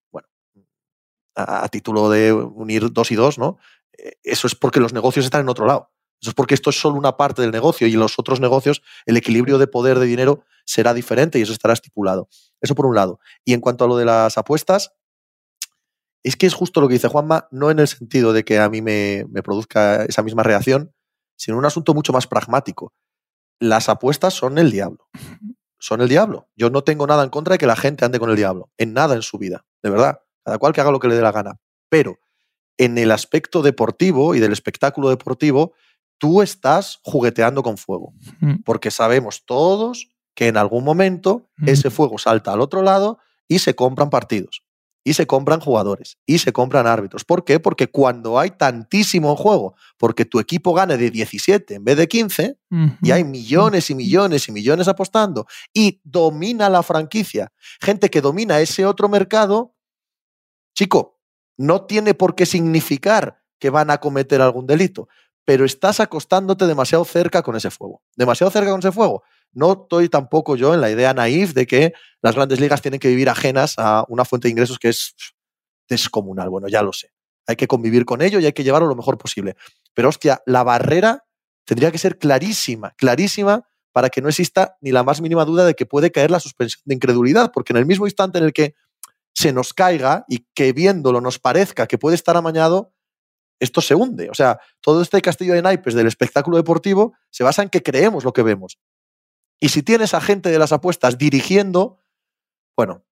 a, 1.35 1.65
a 1.65 1.67
título 1.69 2.09
de 2.09 2.33
unir 2.33 2.91
dos 2.91 3.11
y 3.11 3.15
dos, 3.15 3.37
¿no? 3.37 3.57
Eh, 3.97 4.13
eso 4.23 4.47
es 4.47 4.55
porque 4.55 4.79
los 4.79 4.93
negocios 4.93 5.25
están 5.25 5.41
en 5.41 5.49
otro 5.49 5.65
lado. 5.65 5.91
Eso 6.21 6.29
es 6.29 6.35
porque 6.35 6.53
esto 6.53 6.69
es 6.69 6.79
solo 6.79 6.95
una 6.95 7.17
parte 7.17 7.41
del 7.41 7.51
negocio 7.51 7.85
y 7.85 7.93
en 7.93 7.99
los 7.99 8.17
otros 8.17 8.39
negocios 8.39 8.81
el 9.05 9.17
equilibrio 9.17 9.57
de 9.57 9.67
poder 9.67 9.99
de 9.99 10.05
dinero 10.05 10.45
será 10.65 10.93
diferente 10.93 11.37
y 11.37 11.41
eso 11.41 11.51
estará 11.51 11.73
estipulado. 11.73 12.29
Eso 12.61 12.75
por 12.75 12.85
un 12.85 12.95
lado. 12.95 13.19
Y 13.43 13.53
en 13.53 13.59
cuanto 13.59 13.83
a 13.83 13.87
lo 13.89 13.97
de 13.97 14.05
las 14.05 14.37
apuestas, 14.37 14.93
es 16.23 16.37
que 16.37 16.45
es 16.45 16.53
justo 16.53 16.79
lo 16.79 16.87
que 16.87 16.93
dice 16.93 17.09
Juanma, 17.09 17.49
no 17.51 17.69
en 17.69 17.79
el 17.79 17.89
sentido 17.89 18.31
de 18.31 18.45
que 18.45 18.59
a 18.59 18.69
mí 18.69 18.81
me, 18.81 19.25
me 19.29 19.43
produzca 19.43 20.05
esa 20.05 20.23
misma 20.23 20.43
reacción, 20.43 20.93
sino 21.35 21.57
un 21.57 21.65
asunto 21.65 21.93
mucho 21.93 22.13
más 22.13 22.25
pragmático. 22.25 22.93
Las 23.59 23.89
apuestas 23.89 24.33
son 24.33 24.57
el 24.57 24.71
diablo. 24.71 25.09
Son 25.77 25.99
el 25.99 26.07
diablo. 26.07 26.47
Yo 26.55 26.69
no 26.69 26.85
tengo 26.85 27.05
nada 27.05 27.25
en 27.25 27.29
contra 27.29 27.55
de 27.55 27.57
que 27.57 27.67
la 27.67 27.75
gente 27.75 28.05
ande 28.05 28.19
con 28.19 28.29
el 28.29 28.37
diablo, 28.37 28.71
en 28.77 28.93
nada 28.93 29.15
en 29.15 29.21
su 29.21 29.37
vida, 29.37 29.65
de 29.81 29.89
verdad. 29.89 30.21
Cada 30.43 30.57
cual 30.57 30.73
que 30.73 30.81
haga 30.81 30.91
lo 30.91 30.99
que 30.99 31.07
le 31.07 31.15
dé 31.15 31.21
la 31.21 31.31
gana. 31.31 31.59
Pero 31.89 32.19
en 32.77 32.97
el 32.97 33.11
aspecto 33.11 33.61
deportivo 33.61 34.35
y 34.35 34.39
del 34.39 34.51
espectáculo 34.51 35.09
deportivo, 35.09 35.73
tú 36.17 36.41
estás 36.41 36.99
jugueteando 37.03 37.63
con 37.63 37.77
fuego. 37.77 38.13
Porque 38.65 38.91
sabemos 38.91 39.45
todos 39.45 40.09
que 40.35 40.47
en 40.47 40.57
algún 40.57 40.83
momento 40.83 41.49
ese 41.65 41.89
fuego 41.89 42.17
salta 42.17 42.51
al 42.53 42.61
otro 42.61 42.81
lado 42.81 43.19
y 43.47 43.59
se 43.59 43.75
compran 43.75 44.09
partidos 44.09 44.63
y 45.03 45.13
se 45.13 45.27
compran 45.27 45.59
jugadores 45.59 46.17
y 46.25 46.39
se 46.39 46.53
compran 46.53 46.87
árbitros. 46.87 47.25
¿Por 47.25 47.43
qué? 47.43 47.59
Porque 47.59 47.87
cuando 47.87 48.39
hay 48.39 48.51
tantísimo 48.51 49.31
en 49.31 49.35
juego, 49.35 49.75
porque 49.97 50.25
tu 50.25 50.39
equipo 50.39 50.73
gane 50.73 50.97
de 50.97 51.11
17 51.11 51.75
en 51.75 51.83
vez 51.83 51.97
de 51.97 52.07
15, 52.07 52.57
uh 52.71 52.75
-huh. 52.75 52.97
y 53.01 53.11
hay 53.11 53.23
millones 53.23 53.89
y 53.89 53.95
millones 53.95 54.47
y 54.47 54.51
millones 54.51 54.87
apostando, 54.87 55.45
y 55.73 55.99
domina 56.03 56.69
la 56.69 56.83
franquicia, 56.83 57.51
gente 57.81 58.09
que 58.09 58.21
domina 58.21 58.59
ese 58.59 58.85
otro 58.85 59.09
mercado, 59.09 59.72
chico, 60.73 61.19
no 61.57 61.85
tiene 61.85 62.13
por 62.13 62.35
qué 62.35 62.45
significar 62.45 63.41
que 63.59 63.69
van 63.69 63.89
a 63.91 63.99
cometer 63.99 64.41
algún 64.41 64.67
delito, 64.67 65.07
pero 65.45 65.65
estás 65.65 65.99
acostándote 65.99 66.67
demasiado 66.67 67.05
cerca 67.05 67.41
con 67.41 67.55
ese 67.55 67.69
fuego. 67.69 68.01
Demasiado 68.15 68.51
cerca 68.51 68.71
con 68.71 68.79
ese 68.79 68.91
fuego. 68.91 69.23
No 69.51 69.83
estoy 69.83 70.09
tampoco 70.09 70.55
yo 70.55 70.73
en 70.73 70.81
la 70.81 70.89
idea 70.89 71.13
naif 71.13 71.53
de 71.53 71.67
que 71.67 71.93
las 72.21 72.35
grandes 72.35 72.59
ligas 72.59 72.81
tienen 72.81 72.99
que 72.99 73.09
vivir 73.09 73.29
ajenas 73.29 73.75
a 73.77 74.05
una 74.07 74.25
fuente 74.25 74.47
de 74.47 74.51
ingresos 74.51 74.79
que 74.79 74.89
es 74.89 75.15
descomunal. 75.87 76.49
Bueno, 76.49 76.67
ya 76.67 76.81
lo 76.81 76.93
sé. 76.93 77.11
Hay 77.45 77.55
que 77.55 77.67
convivir 77.67 78.05
con 78.05 78.21
ello 78.21 78.39
y 78.39 78.45
hay 78.45 78.53
que 78.53 78.63
llevarlo 78.63 78.87
lo 78.87 78.95
mejor 78.95 79.17
posible. 79.17 79.55
Pero 79.93 80.09
hostia, 80.09 80.41
la 80.45 80.63
barrera 80.63 81.25
tendría 81.65 81.91
que 81.91 81.97
ser 81.97 82.17
clarísima, 82.17 82.93
clarísima 82.97 83.67
para 83.91 84.09
que 84.09 84.21
no 84.21 84.29
exista 84.29 84.77
ni 84.81 84.91
la 84.91 85.03
más 85.03 85.21
mínima 85.21 85.45
duda 85.45 85.65
de 85.65 85.75
que 85.75 85.85
puede 85.85 86.11
caer 86.11 86.31
la 86.31 86.39
suspensión 86.39 86.81
de 86.85 86.95
incredulidad, 86.95 87.51
porque 87.53 87.73
en 87.73 87.77
el 87.77 87.85
mismo 87.85 88.07
instante 88.07 88.39
en 88.39 88.45
el 88.45 88.53
que 88.53 88.73
se 89.33 89.51
nos 89.51 89.73
caiga 89.73 90.25
y 90.27 90.45
que 90.53 90.73
viéndolo 90.73 91.21
nos 91.21 91.39
parezca 91.39 91.87
que 91.87 91.97
puede 91.97 92.15
estar 92.15 92.37
amañado, 92.37 92.93
esto 93.59 93.81
se 93.81 93.95
hunde. 93.95 94.29
O 94.29 94.33
sea, 94.33 94.59
todo 94.81 95.01
este 95.01 95.21
castillo 95.21 95.53
de 95.53 95.61
naipes 95.61 95.93
del 95.93 96.07
espectáculo 96.07 96.57
deportivo 96.57 97.13
se 97.29 97.43
basa 97.43 97.63
en 97.63 97.69
que 97.69 97.81
creemos 97.81 98.23
lo 98.23 98.33
que 98.33 98.43
vemos. 98.43 98.77
Y 99.59 99.69
si 99.69 99.81
tienes 99.81 100.13
a 100.13 100.21
gente 100.21 100.49
de 100.49 100.59
las 100.59 100.73
apuestas 100.73 101.17
dirigiendo, 101.17 101.99
bueno, 102.75 103.03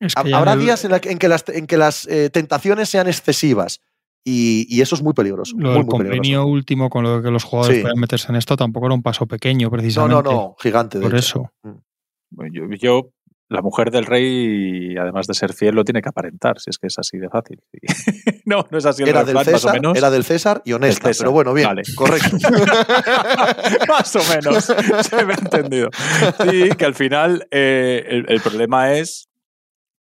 es 0.00 0.14
que 0.14 0.34
habrá 0.34 0.52
el... 0.52 0.60
días 0.60 0.84
en, 0.84 0.90
la, 0.90 1.00
en, 1.02 1.18
que 1.18 1.28
las, 1.28 1.48
en 1.48 1.66
que 1.66 1.76
las 1.76 2.06
eh, 2.06 2.30
tentaciones 2.30 2.88
sean 2.88 3.06
excesivas. 3.06 3.80
Y, 4.26 4.66
y, 4.74 4.80
eso 4.80 4.94
es 4.94 5.02
muy 5.02 5.12
peligroso. 5.12 5.54
Lo 5.58 5.68
muy, 5.68 5.78
del 5.78 5.86
convenio 5.86 6.46
último 6.46 6.88
con 6.88 7.04
lo 7.04 7.18
de 7.18 7.22
que 7.22 7.30
los 7.30 7.44
jugadores 7.44 7.76
sí. 7.76 7.82
puedan 7.82 7.98
meterse 7.98 8.28
en 8.30 8.36
esto 8.36 8.56
tampoco 8.56 8.86
era 8.86 8.94
un 8.94 9.02
paso 9.02 9.26
pequeño, 9.26 9.70
precisamente. 9.70 10.14
No, 10.14 10.22
no, 10.22 10.32
no, 10.32 10.56
gigante. 10.58 10.98
Por 10.98 11.14
eso. 11.14 11.52
Yo, 12.30 12.66
yo, 12.70 13.10
la 13.48 13.60
mujer 13.60 13.90
del 13.90 14.06
rey, 14.06 14.96
además 14.96 15.26
de 15.26 15.34
ser 15.34 15.52
fiel, 15.52 15.74
lo 15.74 15.84
tiene 15.84 16.00
que 16.00 16.08
aparentar, 16.08 16.58
si 16.58 16.70
es 16.70 16.78
que 16.78 16.86
es 16.86 16.98
así 16.98 17.18
de 17.18 17.28
fácil. 17.28 17.62
no, 18.46 18.66
no 18.70 18.78
es 18.78 18.86
así. 18.86 19.02
Era, 19.02 19.24
del, 19.24 19.38
César, 19.38 19.52
más 19.52 19.64
o 19.64 19.72
menos. 19.72 19.96
era 19.96 20.10
del 20.10 20.24
César 20.24 20.62
y 20.64 20.72
honesta, 20.72 21.08
César. 21.08 21.24
pero 21.24 21.32
bueno, 21.32 21.52
bien, 21.52 21.68
vale. 21.68 21.82
correcto. 21.94 22.36
más 23.88 24.16
o 24.16 24.20
menos, 24.34 24.64
se 25.02 25.24
me 25.24 25.34
ha 25.34 25.36
entendido. 25.36 25.90
Sí, 26.50 26.70
que 26.76 26.84
al 26.84 26.94
final 26.94 27.46
eh, 27.50 28.04
el, 28.08 28.26
el, 28.28 28.40
problema 28.40 28.94
es 28.94 29.28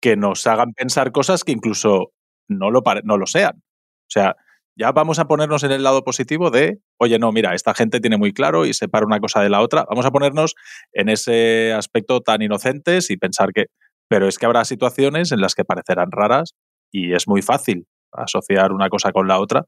que 0.00 0.16
nos 0.16 0.46
hagan 0.46 0.72
pensar 0.72 1.12
cosas 1.12 1.44
que 1.44 1.52
incluso 1.52 2.12
no 2.48 2.70
lo, 2.70 2.82
no 3.04 3.18
lo 3.18 3.26
sean. 3.26 3.56
O 3.56 4.10
sea, 4.10 4.36
ya 4.78 4.92
vamos 4.92 5.18
a 5.18 5.26
ponernos 5.26 5.64
en 5.64 5.72
el 5.72 5.82
lado 5.82 6.04
positivo 6.04 6.50
de, 6.50 6.78
oye, 6.98 7.18
no, 7.18 7.32
mira, 7.32 7.54
esta 7.54 7.74
gente 7.74 7.98
tiene 7.98 8.16
muy 8.16 8.32
claro 8.32 8.64
y 8.64 8.72
separa 8.72 9.04
una 9.04 9.18
cosa 9.18 9.42
de 9.42 9.50
la 9.50 9.60
otra. 9.60 9.84
Vamos 9.88 10.06
a 10.06 10.12
ponernos 10.12 10.54
en 10.92 11.08
ese 11.08 11.72
aspecto 11.72 12.20
tan 12.20 12.42
inocentes 12.42 13.10
y 13.10 13.16
pensar 13.16 13.50
que, 13.52 13.66
pero 14.08 14.28
es 14.28 14.38
que 14.38 14.46
habrá 14.46 14.64
situaciones 14.64 15.32
en 15.32 15.40
las 15.40 15.56
que 15.56 15.64
parecerán 15.64 16.12
raras 16.12 16.54
y 16.92 17.12
es 17.12 17.26
muy 17.26 17.42
fácil 17.42 17.86
asociar 18.12 18.72
una 18.72 18.88
cosa 18.88 19.10
con 19.10 19.26
la 19.26 19.40
otra 19.40 19.64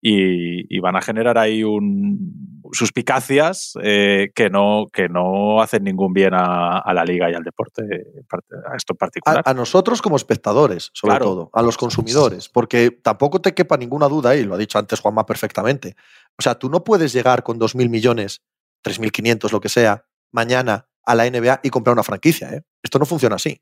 y, 0.00 0.74
y 0.74 0.80
van 0.80 0.96
a 0.96 1.02
generar 1.02 1.38
ahí 1.38 1.64
un, 1.64 2.60
suspicacias 2.72 3.72
eh, 3.82 4.30
que, 4.34 4.50
no, 4.50 4.86
que 4.92 5.08
no 5.08 5.60
hacen 5.60 5.84
ningún 5.84 6.12
bien 6.12 6.34
a, 6.34 6.78
a, 6.78 6.94
la 6.94 7.04
liga 7.04 7.30
y 7.30 7.34
al 7.34 7.42
deporte, 7.42 7.82
a 8.70 8.76
esto 8.76 8.92
en 8.92 8.96
particular. 8.96 9.42
A, 9.44 9.50
a 9.50 9.54
nosotros 9.54 10.02
como 10.02 10.16
espectadores, 10.16 10.90
sobre 10.92 11.12
claro. 11.12 11.24
todo, 11.24 11.50
a 11.52 11.62
los 11.62 11.76
consumidores, 11.76 12.48
porque 12.48 12.90
tampoco 12.90 13.40
te 13.40 13.54
quepa 13.54 13.76
ninguna 13.76 14.08
duda, 14.08 14.36
y 14.36 14.44
lo 14.44 14.54
ha 14.54 14.58
dicho 14.58 14.78
antes 14.78 15.00
Juanma 15.00 15.26
perfectamente, 15.26 15.96
o 16.38 16.42
sea, 16.42 16.56
tú 16.56 16.70
no 16.70 16.84
puedes 16.84 17.12
llegar 17.12 17.42
con 17.42 17.58
2.000 17.58 17.88
millones, 17.88 18.42
3.500, 18.84 19.50
lo 19.50 19.60
que 19.60 19.68
sea, 19.68 20.04
mañana 20.30 20.86
a 21.04 21.14
la 21.14 21.28
NBA 21.28 21.60
y 21.62 21.70
comprar 21.70 21.94
una 21.94 22.02
franquicia. 22.02 22.50
¿eh? 22.52 22.62
Esto 22.82 22.98
no 22.98 23.06
funciona 23.06 23.36
así 23.36 23.60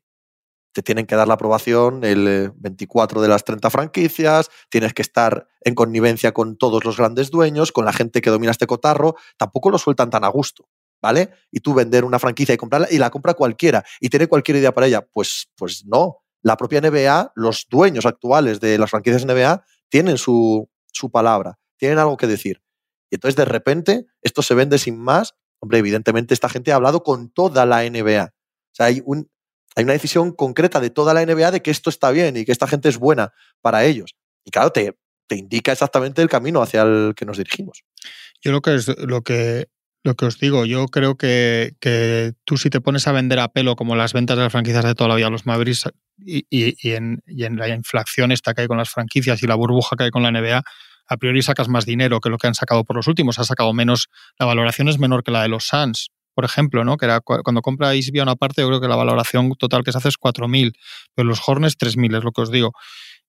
te 0.77 0.83
tienen 0.83 1.07
que 1.07 1.15
dar 1.15 1.27
la 1.27 1.33
aprobación 1.33 2.03
el 2.03 2.51
24 2.55 3.19
eh, 3.19 3.23
de 3.23 3.27
las 3.27 3.43
30 3.43 3.71
franquicias, 3.71 4.51
tienes 4.69 4.93
que 4.93 5.01
estar 5.01 5.47
en 5.61 5.73
connivencia 5.73 6.33
con 6.33 6.55
todos 6.55 6.85
los 6.85 6.97
grandes 6.97 7.31
dueños, 7.31 7.71
con 7.71 7.83
la 7.83 7.93
gente 7.93 8.21
que 8.21 8.29
domina 8.29 8.51
este 8.51 8.67
cotarro, 8.67 9.15
tampoco 9.37 9.71
lo 9.71 9.79
sueltan 9.79 10.11
tan 10.11 10.23
a 10.23 10.27
gusto, 10.27 10.69
¿vale? 11.01 11.31
Y 11.49 11.61
tú 11.61 11.73
vender 11.73 12.05
una 12.05 12.19
franquicia 12.19 12.53
y 12.53 12.57
comprarla 12.57 12.89
y 12.91 12.99
la 12.99 13.09
compra 13.09 13.33
cualquiera 13.33 13.83
y 13.99 14.09
tiene 14.09 14.27
cualquier 14.27 14.57
idea 14.57 14.71
para 14.71 14.85
ella, 14.85 15.01
pues, 15.01 15.49
pues 15.57 15.83
no. 15.87 16.17
La 16.43 16.57
propia 16.57 16.79
NBA, 16.79 17.31
los 17.33 17.65
dueños 17.67 18.05
actuales 18.05 18.59
de 18.59 18.77
las 18.77 18.91
franquicias 18.91 19.25
NBA 19.25 19.63
tienen 19.89 20.19
su, 20.19 20.69
su 20.93 21.09
palabra, 21.09 21.57
tienen 21.77 21.97
algo 21.97 22.17
que 22.17 22.27
decir. 22.27 22.61
Y 23.09 23.15
entonces 23.15 23.35
de 23.35 23.45
repente 23.45 24.05
esto 24.21 24.43
se 24.43 24.53
vende 24.53 24.77
sin 24.77 24.99
más. 24.99 25.33
Hombre, 25.59 25.79
evidentemente 25.79 26.35
esta 26.35 26.49
gente 26.49 26.71
ha 26.71 26.75
hablado 26.75 27.01
con 27.01 27.31
toda 27.31 27.65
la 27.65 27.81
NBA. 27.89 28.25
O 28.25 28.75
sea, 28.77 28.85
hay 28.85 29.01
un, 29.03 29.27
hay 29.77 29.83
una 29.83 29.93
decisión 29.93 30.31
concreta 30.31 30.79
de 30.79 30.89
toda 30.89 31.13
la 31.13 31.23
NBA 31.23 31.51
de 31.51 31.61
que 31.61 31.69
esto 31.69 31.91
está 31.91 32.09
bien 32.09 32.35
y 32.35 32.45
que 32.45 32.51
esta 32.51 32.65
gente 32.65 32.89
es 32.89 32.97
buena 32.97 33.31
para 33.61 33.85
ellos. 33.85 34.15
Y 34.43 34.49
claro, 34.49 34.71
te, 34.71 34.97
te 35.27 35.35
indica 35.35 35.71
exactamente 35.71 36.19
el 36.23 36.29
camino 36.29 36.63
hacia 36.63 36.81
el 36.81 37.13
que 37.15 37.25
nos 37.25 37.37
dirigimos. 37.37 37.83
Yo 38.41 38.51
lo 38.51 38.61
que 38.61 38.73
es 38.73 38.87
lo 38.87 39.21
que 39.21 39.67
lo 40.03 40.15
que 40.15 40.25
os 40.25 40.39
digo, 40.39 40.65
yo 40.65 40.87
creo 40.87 41.15
que, 41.15 41.75
que, 41.79 42.33
tú 42.43 42.57
si 42.57 42.71
te 42.71 42.81
pones 42.81 43.07
a 43.07 43.11
vender 43.11 43.37
a 43.37 43.49
pelo 43.49 43.75
como 43.75 43.95
las 43.95 44.13
ventas 44.13 44.35
de 44.35 44.43
las 44.43 44.51
franquicias 44.51 44.83
de 44.83 44.95
toda 44.95 45.09
la 45.09 45.15
vida, 45.15 45.29
los 45.29 45.45
Mavericks 45.45 45.89
y, 46.17 46.47
y, 46.49 46.75
y, 46.81 46.93
en, 46.93 47.21
y 47.27 47.43
en 47.43 47.57
la 47.57 47.67
inflación 47.67 48.31
esta 48.31 48.55
que 48.55 48.61
hay 48.61 48.67
con 48.67 48.77
las 48.77 48.89
franquicias 48.89 49.43
y 49.43 49.47
la 49.47 49.55
burbuja 49.55 49.95
que 49.95 50.05
hay 50.05 50.09
con 50.09 50.23
la 50.23 50.31
NBA, 50.31 50.63
a 51.07 51.17
priori 51.17 51.43
sacas 51.43 51.67
más 51.67 51.85
dinero 51.85 52.19
que 52.19 52.29
lo 52.29 52.39
que 52.39 52.47
han 52.47 52.55
sacado 52.55 52.83
por 52.83 52.95
los 52.95 53.07
últimos. 53.07 53.37
Ha 53.37 53.43
sacado 53.43 53.73
menos, 53.73 54.09
la 54.39 54.47
valoración 54.47 54.87
es 54.87 54.97
menor 54.97 55.23
que 55.23 55.31
la 55.31 55.43
de 55.43 55.49
los 55.49 55.67
Suns 55.67 56.09
por 56.37 56.45
ejemplo, 56.45 56.83
¿no? 56.83 56.97
que 56.97 57.05
era 57.05 57.19
cuando 57.21 57.63
compra 57.63 57.95
Isbia 57.95 58.21
una 58.21 58.35
parte, 58.35 58.61
yo 58.61 58.67
creo 58.67 58.79
que 58.79 58.87
la 58.87 58.95
valoración 58.95 59.55
total 59.55 59.83
que 59.83 59.91
se 59.91 59.97
hace 59.97 60.09
es 60.09 60.19
4.000, 60.19 60.71
pero 61.15 61.27
los 61.27 61.41
Hornets 61.43 61.75
3.000, 61.79 62.15
es 62.15 62.23
lo 62.23 62.31
que 62.31 62.41
os 62.41 62.51
digo. 62.51 62.73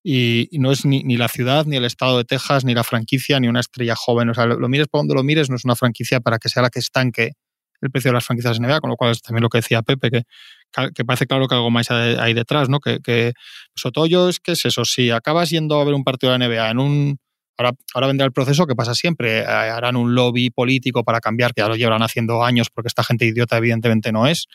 Y, 0.05 0.51
no 0.53 0.71
es 0.73 0.85
ni, 0.85 1.17
la 1.17 1.29
ciudad, 1.29 1.65
ni 1.65 1.77
el 1.77 1.87
estado 1.87 2.19
de 2.19 2.25
Texas, 2.25 2.67
ni 2.67 2.75
la 2.75 2.85
franquicia, 2.85 3.41
ni 3.41 3.49
una 3.49 3.61
estrella 3.61 3.97
joven. 3.97 4.29
O 4.29 4.35
sea, 4.35 4.45
lo, 4.45 4.69
mires 4.69 4.89
por 4.89 5.01
donde 5.01 5.15
lo 5.15 5.23
mires, 5.23 5.49
no 5.49 5.57
es 5.57 5.65
una 5.65 5.75
franquicia 5.75 6.21
para 6.21 6.39
que 6.39 6.51
sea 6.51 6.63
la 6.63 6.69
que 6.69 6.81
estanque 6.81 7.33
el 7.81 7.91
precio 7.91 8.11
de 8.11 8.13
las 8.17 8.27
franquicias 8.27 8.61
NBA, 8.61 8.81
con 8.81 8.91
lo 8.91 8.97
cual 8.97 9.13
es 9.13 9.23
también 9.23 9.43
lo 9.43 9.49
que 9.49 9.57
decía 9.57 9.81
Pepe, 9.81 10.11
que, 10.11 11.05
parece 11.07 11.27
claro 11.27 11.49
que 11.49 11.55
algo 11.55 11.71
más 11.71 11.91
hay 11.91 12.35
detrás, 12.35 12.69
¿no? 12.69 12.79
Que, 12.79 12.99
que 13.01 13.33
sobre 13.75 13.93
todo 13.95 14.05
yo 14.07 14.29
es 14.29 14.39
que 14.39 14.53
es 14.53 14.67
eso, 14.67 14.85
si 14.85 15.11
acabas 15.11 15.49
yendo 15.49 15.81
a 15.81 15.85
ver 15.85 15.95
un 15.95 16.05
partido 16.05 16.37
de 16.37 16.47
NBA 16.47 16.71
en 16.73 16.79
un 16.79 17.19
Ahora, 17.59 17.73
ahora, 17.93 18.07
vendrá 18.07 18.25
el 18.25 18.33
proceso 18.33 18.67
que 18.67 18.77
pasa 18.77 18.95
siempre. 18.95 19.41
Eh, 19.41 19.45
harán 19.45 19.97
un 19.97 20.15
lobby 20.15 20.51
político 20.51 21.03
para 21.03 21.21
cambiar, 21.21 21.53
que 21.55 21.61
ya 21.63 21.69
lo 21.69 21.75
llevan 21.75 22.03
haciendo 22.03 22.45
años 22.45 22.71
porque 22.71 22.87
esta 22.87 23.03
gente 23.03 23.27
idiota 23.27 23.57
evidentemente 23.57 24.13
no 24.13 24.29
es, 24.29 24.47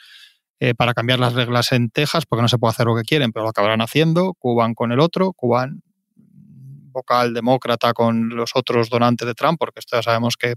eh, 0.60 0.74
para 0.74 0.94
cambiar 0.94 1.20
las 1.20 1.34
reglas 1.34 1.74
en 1.74 1.90
Texas 1.90 2.26
porque 2.26 2.42
no 2.42 2.48
se 2.48 2.58
puede 2.58 2.72
hacer 2.72 2.86
lo 2.86 2.96
que 2.96 3.04
quieren, 3.04 3.34
pero 3.34 3.44
lo 3.44 3.50
acabarán 3.50 3.82
haciendo. 3.82 4.34
Cuban 4.40 4.74
con 4.74 4.94
el 4.94 5.02
otro, 5.02 5.34
Cuban 5.34 5.82
vocal 6.94 7.34
demócrata 7.34 7.92
con 7.94 8.30
los 8.30 8.52
otros 8.56 8.90
donantes 8.90 9.28
de 9.28 9.34
Trump, 9.34 9.58
porque 9.60 9.80
esto 9.80 9.98
ya 9.98 10.04
sabemos 10.04 10.38
que 10.38 10.56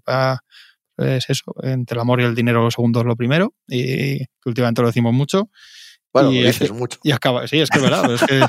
es 0.99 1.25
eso, 1.29 1.55
entre 1.63 1.97
el 1.97 2.01
amor 2.01 2.21
y 2.21 2.25
el 2.25 2.35
dinero 2.35 2.63
lo 2.63 2.71
segundo 2.71 3.01
es 3.01 3.07
lo 3.07 3.17
primero, 3.17 3.55
y 3.67 4.19
que 4.19 4.27
últimamente 4.45 4.83
lo 4.83 4.89
decimos 4.89 5.13
mucho. 5.13 5.51
Bueno, 6.17 6.33
y, 6.33 6.43
dices 6.43 6.73
mucho. 6.73 6.99
Y 7.03 7.13
acaba, 7.13 7.47
sí, 7.47 7.61
es 7.61 7.69
que 7.69 7.79
es 7.79 7.85
verdad. 7.85 8.11
Es 8.11 8.23
que, 8.23 8.41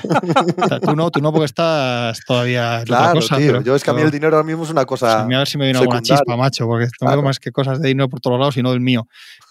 tú, 0.81 0.95
no, 0.95 1.11
tú 1.11 1.19
no, 1.19 1.31
porque 1.31 1.45
estás 1.45 2.19
todavía. 2.25 2.81
Claro, 2.85 3.15
cosa, 3.15 3.37
tío. 3.37 3.47
Pero, 3.47 3.61
yo 3.61 3.75
es 3.75 3.83
que 3.83 3.89
a 3.89 3.93
mí 3.93 4.01
el 4.01 4.11
dinero 4.11 4.37
ahora 4.37 4.47
mismo 4.47 4.63
es 4.63 4.69
una 4.69 4.85
cosa. 4.85 5.23
a 5.23 5.25
ver 5.25 5.47
si 5.47 5.57
me 5.57 5.65
viene 5.65 5.79
alguna 5.79 6.01
chispa, 6.01 6.37
macho, 6.37 6.65
porque 6.65 6.87
tengo 6.97 7.21
más 7.21 7.39
que 7.39 7.51
cosas 7.51 7.81
de 7.81 7.89
dinero 7.89 8.07
por 8.07 8.21
todos 8.21 8.39
lados 8.39 8.55
y 8.55 8.63
no 8.63 8.71
del 8.71 8.79
mío. 8.79 9.07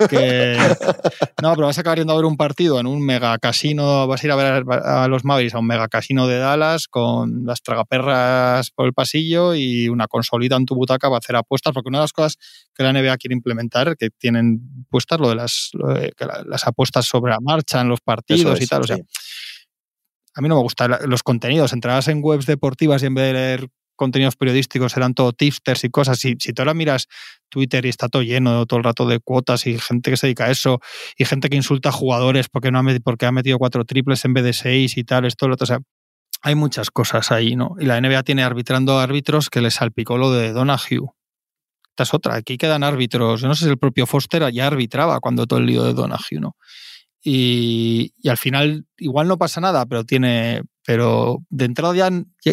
Que, 0.09 0.57
no, 1.43 1.55
pero 1.55 1.67
vas 1.67 1.77
a 1.77 1.83
acabar 1.83 1.99
yendo 1.99 2.15
a 2.15 2.17
ver 2.17 2.25
un 2.25 2.37
partido 2.37 2.81
en 2.81 2.87
un 2.87 3.05
mega 3.05 3.37
casino. 3.39 4.07
Vas 4.07 4.23
a 4.23 4.27
ir 4.27 4.33
a 4.33 4.37
ver 4.37 4.65
a 4.71 5.09
los 5.09 5.25
Mavericks 5.25 5.55
a 5.55 5.59
un 5.59 5.67
mega 5.67 5.89
casino 5.89 6.27
de 6.27 6.39
Dallas 6.39 6.89
con 6.89 7.45
las 7.45 7.63
tragaperras 7.63 8.71
por 8.71 8.87
el 8.87 8.95
pasillo 8.95 9.55
y 9.55 9.89
una 9.89 10.07
consolita 10.07 10.57
en 10.57 10.65
tu 10.65 10.75
butaca 10.75 11.09
para 11.09 11.19
hacer 11.19 11.37
apuestas, 11.37 11.75
porque 11.75 11.89
una 11.89 11.99
de 11.99 12.05
las 12.05 12.13
cosas 12.13 12.39
que 12.75 12.83
la 12.83 12.93
NBA 12.93 13.17
quiere 13.19 13.35
implementar, 13.35 13.97
que 13.97 14.11
tienen 14.11 14.87
puestas 14.91 15.21
lo 15.21 15.29
de 15.29 15.35
las, 15.35 15.71
las 16.47 16.67
apuestas 16.67 17.07
sobre 17.07 17.33
la 17.33 17.41
marcha 17.41 17.81
en 17.81 17.89
los 17.89 18.01
partidos 18.07 18.61
y 18.63 18.67
tal. 18.67 18.83
O 18.83 18.87
sea, 18.87 18.97
a 20.35 20.41
mí 20.41 20.49
no 20.49 20.57
me 20.57 20.63
gustan 20.63 20.97
los 21.07 21.23
contenidos. 21.23 21.73
Entrabas 21.73 22.09
en 22.09 22.21
webs 22.23 22.47
deportivas 22.47 23.03
y 23.03 23.07
en 23.07 23.15
vez 23.15 23.27
de 23.27 23.33
leer 23.33 23.69
contenidos 23.97 24.37
periodísticos 24.37 24.97
eran 24.97 25.15
todo 25.15 25.33
tipsters 25.33 25.83
y 25.85 25.91
cosas. 25.91 26.19
Si, 26.19 26.37
si 26.39 26.53
tú 26.53 26.63
ahora 26.63 26.75
miras 26.75 27.09
Twitter 27.49 27.85
y 27.87 27.89
está 27.89 28.09
todo 28.09 28.23
lleno 28.23 28.67
todo 28.67 28.79
el 28.79 28.85
rato 28.85 29.07
de 29.07 29.19
cuotas 29.19 29.67
y 29.67 29.79
gente 29.79 30.11
que 30.11 30.17
se 30.17 30.27
dedica 30.27 30.45
a 30.45 30.51
eso 30.51 30.81
y 31.17 31.25
gente 31.25 31.49
que 31.49 31.57
insulta 31.57 31.89
a 31.89 31.93
jugadores 31.93 32.49
porque, 32.49 32.71
no 32.71 32.79
ha, 32.79 32.85
porque 33.03 33.27
ha 33.27 33.33
metido 33.33 33.59
cuatro 33.59 33.85
triples 33.85 34.25
en 34.25 34.35
vez 34.35 34.45
de 34.45 34.53
seis 34.53 34.97
y 34.97 35.05
tal, 35.05 35.25
esto, 35.25 35.49
lo 35.49 35.55
otro. 35.55 35.65
O 35.65 35.67
sea, 35.67 35.79
hay 36.43 36.55
muchas 36.55 36.91
cosas 36.91 37.33
ahí, 37.33 37.57
¿no? 37.57 37.75
Y 37.81 37.87
la 37.87 38.01
NBA 38.01 38.23
tiene 38.23 38.45
arbitrando 38.45 39.01
árbitros 39.01 39.51
que 39.51 39.61
les 39.61 39.75
salpicó 39.75 40.19
lo 40.19 40.31
de 40.31 40.53
Donahue. 40.53 41.09
Esta 41.89 42.03
es 42.03 42.15
otra. 42.15 42.35
Aquí 42.35 42.59
quedan 42.59 42.85
árbitros. 42.85 43.43
No 43.43 43.55
sé 43.55 43.65
si 43.65 43.71
el 43.71 43.79
propio 43.79 44.07
Foster 44.07 44.53
ya 44.53 44.67
arbitraba 44.67 45.19
cuando 45.19 45.47
todo 45.47 45.59
el 45.59 45.67
lío 45.67 45.83
de 45.83 45.95
Donahue, 45.95 46.41
¿no? 46.41 46.57
Y, 47.29 48.13
al 48.29 48.37
final 48.37 48.87
igual 48.99 49.27
no 49.27 49.37
pasa 49.37 49.61
nada, 49.61 49.85
pero 49.87 50.05
tiene, 50.05 50.63
pero 50.87 51.39
de 51.51 51.65
entrada 51.65 51.93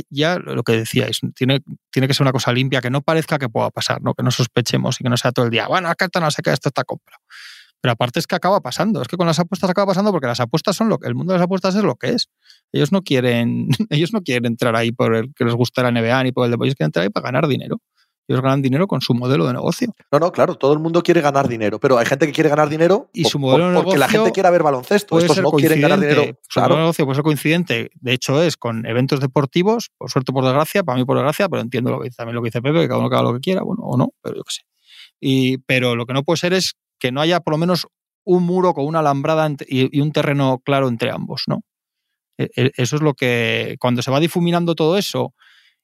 ya, 0.09 0.39
lo 0.39 0.63
que 0.63 0.78
decíais, 0.78 1.19
tiene, 1.36 1.59
tiene 1.91 2.07
que 2.07 2.15
ser 2.15 2.24
una 2.24 2.32
cosa 2.32 2.51
limpia, 2.51 2.82
que 2.82 2.89
no 2.89 3.03
parezca 3.03 3.38
que 3.38 3.49
pueda 3.49 3.69
pasar, 3.69 4.01
¿no? 4.01 4.15
que 4.15 4.24
no 4.24 4.32
sospechemos 4.32 4.99
y 4.99 5.03
que 5.03 5.11
no 5.11 5.17
sea 5.17 5.32
todo 5.32 5.45
el 5.45 5.51
día, 5.51 5.67
bueno, 5.67 5.89
acá 5.89 6.07
no 6.19 6.32
sé 6.32 6.41
qué, 6.41 6.51
esto 6.51 6.69
está 6.69 6.84
comprado. 6.84 7.21
Pero 7.82 7.91
aparte 7.91 8.17
es 8.17 8.26
que 8.26 8.34
acaba 8.34 8.61
pasando, 8.61 9.03
es 9.03 9.07
que 9.07 9.15
con 9.15 9.28
las 9.28 9.38
apuestas 9.38 9.69
acaba 9.69 9.86
pasando 9.86 10.11
porque 10.11 10.26
las 10.26 10.39
apuestas 10.39 10.76
son 10.76 10.89
lo 10.89 10.97
que 10.97 11.07
el 11.07 11.13
mundo 11.13 11.34
de 11.34 11.38
las 11.38 11.45
apuestas 11.45 11.76
es 11.76 11.84
lo 11.84 11.95
que 11.95 12.09
es. 12.09 12.30
Ellos 12.71 12.91
no 12.91 13.03
quieren, 13.03 13.67
ellos 13.91 14.11
no 14.11 14.21
quieren 14.21 14.47
entrar 14.47 14.76
ahí 14.76 14.91
por 14.91 15.13
el 15.13 15.36
que 15.36 15.45
les 15.45 15.53
guste 15.53 15.84
la 15.84 15.91
NBA 15.91 16.24
ni 16.24 16.32
por 16.32 16.45
el 16.45 16.51
deporte, 16.51 16.69
ellos 16.69 16.78
quieren 16.78 16.88
entrar 16.88 17.03
ahí 17.03 17.09
para 17.09 17.26
ganar 17.26 17.47
dinero 17.47 17.80
ellos 18.28 18.41
ganan 18.41 18.61
dinero 18.61 18.88
con 18.88 19.01
su 19.01 19.13
modelo 19.13 19.45
de 19.45 19.53
negocio. 19.53 19.93
No, 20.11 20.19
no, 20.19 20.32
claro, 20.32 20.55
todo 20.55 20.74
el 20.74 20.80
mundo 20.80 21.03
quiere 21.03 21.21
ganar 21.21 21.47
dinero, 21.47 21.80
pero 21.80 21.97
hay 21.97 22.05
gente 22.05 22.26
que 22.26 22.32
quiere 22.32 22.49
ganar 22.49 22.69
dinero 22.69 23.09
y 23.13 23.26
su 23.26 23.39
modelo 23.39 23.71
de 23.71 23.82
porque 23.82 23.97
la 23.97 24.07
gente 24.07 24.32
quiere 24.32 24.49
ver 24.49 24.63
baloncesto. 24.63 25.17
Estos 25.19 25.41
no 25.41 25.51
quieren 25.51 25.82
ganar 25.82 25.99
dinero. 25.99 26.24
Su 26.47 26.59
modelo 26.59 26.76
de 26.76 26.82
negocio 26.82 27.05
puede 27.05 27.15
ser 27.15 27.24
coincidente, 27.24 27.89
de 27.93 28.13
hecho 28.13 28.41
es 28.41 28.57
con 28.57 28.86
eventos 28.86 29.19
deportivos, 29.19 29.91
por 29.97 30.09
suerte 30.09 30.32
por 30.32 30.43
desgracia, 30.45 30.84
para 30.84 30.97
mí 30.97 31.05
por 31.05 31.17
desgracia, 31.17 31.49
pero 31.49 31.61
entiendo 31.61 31.91
lo 31.91 31.99
que, 31.99 32.09
también 32.11 32.36
lo 32.36 32.41
que 32.41 32.47
dice 32.47 32.61
Pepe, 32.61 32.82
que 32.82 32.88
cada 32.88 32.99
uno 32.99 33.07
haga 33.07 33.21
lo 33.24 33.34
que 33.34 33.39
quiera, 33.39 33.61
bueno, 33.63 33.84
o 33.84 33.97
no, 33.97 34.09
pero 34.21 34.38
yo 34.38 34.43
qué 34.43 34.53
sé. 34.53 34.61
Y, 35.19 35.57
pero 35.59 35.95
lo 35.95 36.05
que 36.05 36.13
no 36.13 36.24
puede 36.24 36.38
ser 36.38 36.53
es 36.53 36.76
que 36.99 37.11
no 37.11 37.21
haya 37.21 37.41
por 37.41 37.53
lo 37.53 37.57
menos 37.57 37.88
un 38.26 38.43
muro 38.43 38.74
con 38.74 38.86
una 38.86 38.99
alambrada 38.99 39.49
y, 39.67 39.99
un 39.99 40.11
terreno 40.11 40.61
claro 40.63 40.88
entre 40.88 41.11
ambos, 41.11 41.43
¿no? 41.47 41.61
E, 42.38 42.49
e, 42.55 42.71
eso 42.78 42.95
es 42.95 43.01
lo 43.01 43.13
que, 43.13 43.76
cuando 43.80 44.01
se 44.01 44.11
va 44.11 44.19
difuminando 44.19 44.76
todo 44.76 44.97
eso, 44.97 45.34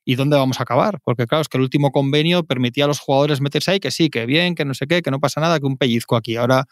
¿Y 0.05 0.15
dónde 0.15 0.37
vamos 0.37 0.59
a 0.59 0.63
acabar? 0.63 0.99
Porque 1.03 1.27
claro, 1.27 1.41
es 1.41 1.49
que 1.49 1.57
el 1.57 1.63
último 1.63 1.91
convenio 1.91 2.43
permitía 2.43 2.85
a 2.85 2.87
los 2.87 2.99
jugadores 2.99 3.41
meterse 3.41 3.71
ahí, 3.71 3.79
que 3.79 3.91
sí, 3.91 4.09
que 4.09 4.25
bien, 4.25 4.55
que 4.55 4.65
no 4.65 4.73
sé 4.73 4.87
qué, 4.87 5.01
que 5.01 5.11
no 5.11 5.19
pasa 5.19 5.41
nada, 5.41 5.59
que 5.59 5.65
un 5.65 5.77
pellizco 5.77 6.15
aquí. 6.15 6.35
Ahora, 6.35 6.65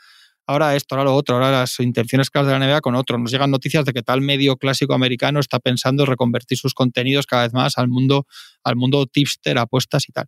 ahora 0.48 0.76
esto, 0.76 0.96
ahora 0.96 1.04
lo 1.06 1.16
otro, 1.16 1.36
ahora 1.36 1.52
las 1.52 1.80
intenciones 1.80 2.30
claras 2.30 2.52
de 2.52 2.58
la 2.58 2.66
NBA 2.66 2.82
con 2.82 2.96
otro. 2.96 3.18
Nos 3.18 3.32
llegan 3.32 3.52
noticias 3.52 3.86
de 3.86 3.94
que 3.94 4.02
tal 4.02 4.22
medio 4.22 4.56
clásico 4.56 4.94
americano 4.94 5.40
está 5.40 5.60
pensando 5.60 6.04
en 6.04 6.08
reconvertir 6.08 6.58
sus 6.58 6.74
contenidos 6.74 7.28
cada 7.28 7.44
vez 7.44 7.54
más 7.54 7.78
al 7.78 7.90
mundo, 7.90 8.26
al 8.64 8.76
mundo 8.76 9.06
tipster, 9.06 9.58
apuestas 9.58 10.08
y 10.10 10.14
tal. 10.14 10.26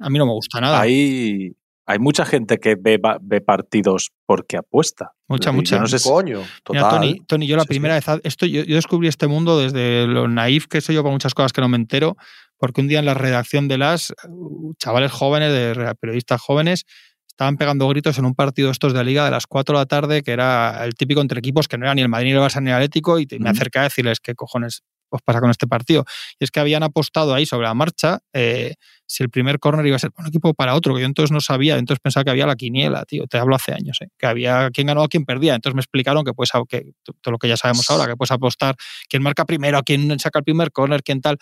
A 0.00 0.10
mí 0.10 0.18
no 0.18 0.26
me 0.26 0.32
gusta 0.32 0.60
nada. 0.60 0.80
Ahí, 0.80 1.52
hay 1.86 1.98
mucha 1.98 2.24
gente 2.24 2.58
que 2.58 2.76
ve, 2.78 3.00
ve 3.20 3.40
partidos 3.40 4.10
porque 4.26 4.56
apuesta. 4.56 5.12
Mucha, 5.28 5.52
mucha. 5.52 5.78
no 5.78 5.86
sé 5.86 5.98
coño, 6.02 6.42
total. 6.62 7.16
Tony, 7.26 7.46
yo 7.46 7.56
la 7.56 7.64
primera 7.64 7.94
vez, 7.94 8.04
esto, 8.22 8.46
yo, 8.46 8.62
descubrí 8.64 9.08
este 9.08 9.26
mundo 9.26 9.58
desde 9.58 10.06
lo 10.06 10.28
naif 10.28 10.66
que 10.66 10.80
soy 10.80 10.94
yo 10.94 11.02
con 11.02 11.12
muchas 11.12 11.34
cosas 11.34 11.52
que 11.52 11.60
no 11.60 11.68
me 11.68 11.76
entero, 11.76 12.16
porque 12.56 12.80
un 12.80 12.88
día 12.88 13.00
en 13.00 13.06
la 13.06 13.14
redacción 13.14 13.66
de 13.66 13.78
las, 13.78 14.12
uh, 14.28 14.74
chavales 14.78 15.10
jóvenes, 15.10 15.52
de 15.52 15.94
periodistas 16.00 16.40
jóvenes, 16.40 16.84
estaban 17.26 17.56
pegando 17.56 17.88
gritos 17.88 18.18
en 18.18 18.26
un 18.26 18.34
partido 18.34 18.70
estos 18.70 18.92
de 18.92 18.98
la 18.98 19.04
liga 19.04 19.24
de 19.24 19.30
las 19.30 19.46
4 19.46 19.76
de 19.76 19.80
la 19.80 19.86
tarde, 19.86 20.22
que 20.22 20.32
era 20.32 20.84
el 20.84 20.94
típico 20.94 21.20
entre 21.20 21.38
equipos 21.38 21.66
que 21.66 21.78
no 21.78 21.86
era 21.86 21.94
ni 21.94 22.02
el 22.02 22.08
Madrid 22.08 22.28
ni 22.28 22.32
el 22.34 22.40
Barça 22.40 22.62
ni 22.62 22.70
el 22.70 22.76
Atlético, 22.76 23.18
y 23.18 23.26
me 23.40 23.50
acerqué 23.50 23.80
a 23.80 23.82
decirles 23.84 24.20
qué 24.20 24.34
cojones 24.34 24.82
os 25.16 25.22
pasa 25.22 25.40
con 25.40 25.50
este 25.50 25.66
partido. 25.66 26.04
Y 26.38 26.44
es 26.44 26.50
que 26.50 26.60
habían 26.60 26.82
apostado 26.82 27.34
ahí 27.34 27.46
sobre 27.46 27.66
la 27.66 27.74
marcha 27.74 28.20
eh, 28.32 28.74
si 29.12 29.22
el 29.22 29.28
primer 29.28 29.58
córner 29.58 29.86
iba 29.86 29.96
a 29.96 29.98
ser 29.98 30.10
para 30.10 30.24
un 30.24 30.28
equipo 30.30 30.54
para 30.54 30.74
otro, 30.74 30.94
que 30.94 31.02
yo 31.02 31.06
entonces 31.06 31.30
no 31.32 31.40
sabía, 31.40 31.76
entonces 31.76 32.00
pensaba 32.00 32.24
que 32.24 32.30
había 32.30 32.46
la 32.46 32.56
quiniela, 32.56 33.04
tío, 33.04 33.26
te 33.26 33.36
hablo 33.36 33.54
hace 33.54 33.74
años, 33.74 33.98
eh, 34.00 34.08
que 34.18 34.26
había 34.26 34.70
quién 34.72 34.86
ganó, 34.86 35.06
quién 35.08 35.26
perdía. 35.26 35.54
Entonces 35.54 35.74
me 35.74 35.80
explicaron 35.80 36.24
que 36.24 36.32
pues 36.32 36.50
que 36.68 36.92
todo 37.04 37.32
lo 37.32 37.38
que 37.38 37.48
ya 37.48 37.58
sabemos 37.58 37.88
ahora, 37.90 38.06
que 38.06 38.16
puedes 38.16 38.30
apostar 38.30 38.74
quién 39.10 39.22
marca 39.22 39.44
primero, 39.44 39.82
quién 39.82 40.18
saca 40.18 40.38
el 40.38 40.44
primer 40.44 40.72
córner, 40.72 41.02
quién 41.02 41.20
tal. 41.20 41.36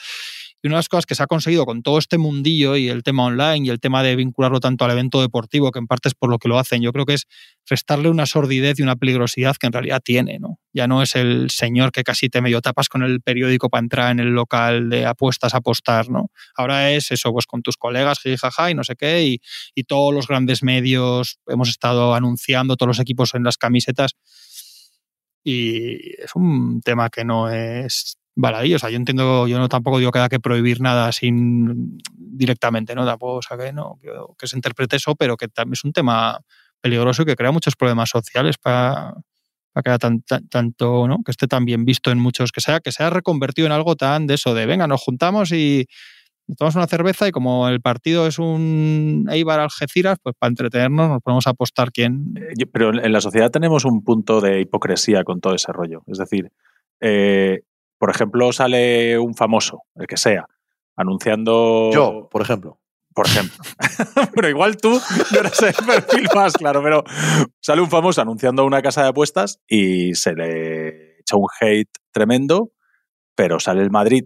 Y 0.62 0.68
una 0.68 0.76
de 0.76 0.80
las 0.80 0.88
cosas 0.88 1.06
que 1.06 1.14
se 1.14 1.22
ha 1.22 1.26
conseguido 1.26 1.64
con 1.64 1.82
todo 1.82 1.98
este 1.98 2.18
mundillo 2.18 2.76
y 2.76 2.88
el 2.88 3.02
tema 3.02 3.24
online 3.24 3.66
y 3.66 3.70
el 3.70 3.80
tema 3.80 4.02
de 4.02 4.14
vincularlo 4.16 4.60
tanto 4.60 4.84
al 4.84 4.90
evento 4.90 5.20
deportivo, 5.20 5.70
que 5.70 5.78
en 5.78 5.86
parte 5.86 6.08
es 6.08 6.14
por 6.14 6.28
lo 6.30 6.38
que 6.38 6.48
lo 6.48 6.58
hacen, 6.58 6.82
yo 6.82 6.92
creo 6.92 7.06
que 7.06 7.14
es 7.14 7.26
restarle 7.68 8.10
una 8.10 8.26
sordidez 8.26 8.78
y 8.78 8.82
una 8.82 8.96
peligrosidad 8.96 9.56
que 9.56 9.66
en 9.66 9.72
realidad 9.72 10.00
tiene, 10.04 10.38
¿no? 10.38 10.58
Ya 10.72 10.86
no 10.86 11.02
es 11.02 11.16
el 11.16 11.50
señor 11.50 11.92
que 11.92 12.04
casi 12.04 12.28
te 12.28 12.40
medio 12.40 12.60
tapas 12.60 12.88
con 12.88 13.02
el 13.02 13.20
periódico 13.20 13.70
para 13.70 13.80
entrar 13.82 14.10
en 14.12 14.20
el 14.20 14.30
local 14.30 14.90
de 14.90 15.06
apuestas 15.06 15.54
a 15.54 15.58
apostar, 15.58 16.10
¿no? 16.10 16.30
Ahora 16.54 16.90
es 16.92 17.10
eso, 17.10 17.32
pues 17.32 17.46
con 17.46 17.62
tus 17.62 17.76
colegas, 17.76 18.20
jaja 18.40 18.70
y 18.70 18.74
no 18.74 18.84
sé 18.84 18.96
qué, 18.96 19.24
y, 19.24 19.40
y 19.74 19.84
todos 19.84 20.12
los 20.12 20.28
grandes 20.28 20.62
medios 20.62 21.38
hemos 21.46 21.68
estado 21.68 22.14
anunciando, 22.14 22.76
todos 22.76 22.88
los 22.88 23.00
equipos 23.00 23.34
en 23.34 23.44
las 23.44 23.56
camisetas, 23.56 24.12
y 25.42 26.20
es 26.20 26.34
un 26.34 26.80
tema 26.82 27.08
que 27.08 27.24
no 27.24 27.50
es 27.50 28.16
baladí. 28.34 28.74
O 28.74 28.78
sea, 28.78 28.90
yo 28.90 28.96
entiendo, 28.96 29.46
yo 29.46 29.58
no 29.58 29.68
tampoco 29.68 29.98
digo 29.98 30.10
que 30.12 30.18
haya 30.18 30.28
que 30.28 30.40
prohibir 30.40 30.80
nada 30.80 31.12
sin 31.12 31.98
directamente, 32.16 32.94
¿no? 32.94 33.04
Tampoco, 33.04 33.34
o 33.36 33.42
sea, 33.42 33.56
que 33.58 33.72
no, 33.72 33.98
que, 34.38 34.46
se 34.46 34.56
interprete 34.56 34.96
eso, 34.96 35.14
pero 35.14 35.36
que 35.36 35.48
también 35.48 35.74
es 35.74 35.84
un 35.84 35.92
tema 35.92 36.40
peligroso 36.80 37.22
y 37.22 37.26
que 37.26 37.36
crea 37.36 37.52
muchos 37.52 37.76
problemas 37.76 38.08
sociales 38.08 38.56
para, 38.56 39.14
para 39.72 39.82
que 39.82 39.90
haya 39.90 39.98
tan, 39.98 40.22
tanto, 40.22 41.06
¿no? 41.06 41.18
Que 41.24 41.30
esté 41.30 41.46
tan 41.46 41.64
bien 41.64 41.84
visto 41.84 42.10
en 42.10 42.18
muchos, 42.18 42.52
que 42.52 42.60
sea, 42.60 42.80
que 42.80 42.92
sea 42.92 43.10
reconvertido 43.10 43.66
en 43.66 43.72
algo 43.72 43.96
tan 43.96 44.26
de 44.26 44.34
eso, 44.34 44.54
de 44.54 44.66
venga, 44.66 44.86
nos 44.86 45.02
juntamos 45.02 45.52
y 45.52 45.86
tomamos 46.56 46.76
una 46.76 46.86
cerveza 46.86 47.28
y 47.28 47.30
como 47.30 47.68
el 47.68 47.80
partido 47.80 48.26
es 48.26 48.38
un 48.38 49.26
Eibar 49.30 49.60
Algeciras, 49.60 50.18
pues 50.22 50.34
para 50.38 50.48
entretenernos 50.48 51.08
nos 51.08 51.22
podemos 51.22 51.46
apostar 51.46 51.92
quién. 51.92 52.34
Eh, 52.36 52.66
pero 52.72 52.90
en 52.92 53.12
la 53.12 53.20
sociedad 53.20 53.50
tenemos 53.50 53.84
un 53.84 54.02
punto 54.02 54.40
de 54.40 54.60
hipocresía 54.60 55.24
con 55.24 55.40
todo 55.40 55.54
ese 55.54 55.72
rollo. 55.72 56.02
Es 56.06 56.18
decir, 56.18 56.50
eh, 57.00 57.60
por 58.00 58.08
ejemplo, 58.08 58.50
sale 58.50 59.18
un 59.18 59.34
famoso, 59.34 59.82
el 59.94 60.06
que 60.06 60.16
sea, 60.16 60.46
anunciando. 60.96 61.90
Yo, 61.92 62.28
por 62.30 62.40
ejemplo. 62.40 62.80
Por 63.14 63.26
ejemplo. 63.26 63.62
pero 64.34 64.48
igual 64.48 64.78
tú 64.78 64.98
no 65.32 65.38
eres 65.38 65.60
el 65.62 65.74
perfil 65.84 66.26
más 66.34 66.54
claro, 66.54 66.82
pero 66.82 67.04
sale 67.60 67.82
un 67.82 67.90
famoso 67.90 68.22
anunciando 68.22 68.64
una 68.64 68.80
casa 68.80 69.02
de 69.02 69.08
apuestas 69.08 69.60
y 69.68 70.14
se 70.14 70.32
le 70.32 71.18
echa 71.18 71.36
un 71.36 71.46
hate 71.60 71.90
tremendo, 72.10 72.70
pero 73.34 73.60
sale 73.60 73.82
el 73.82 73.90
Madrid. 73.90 74.24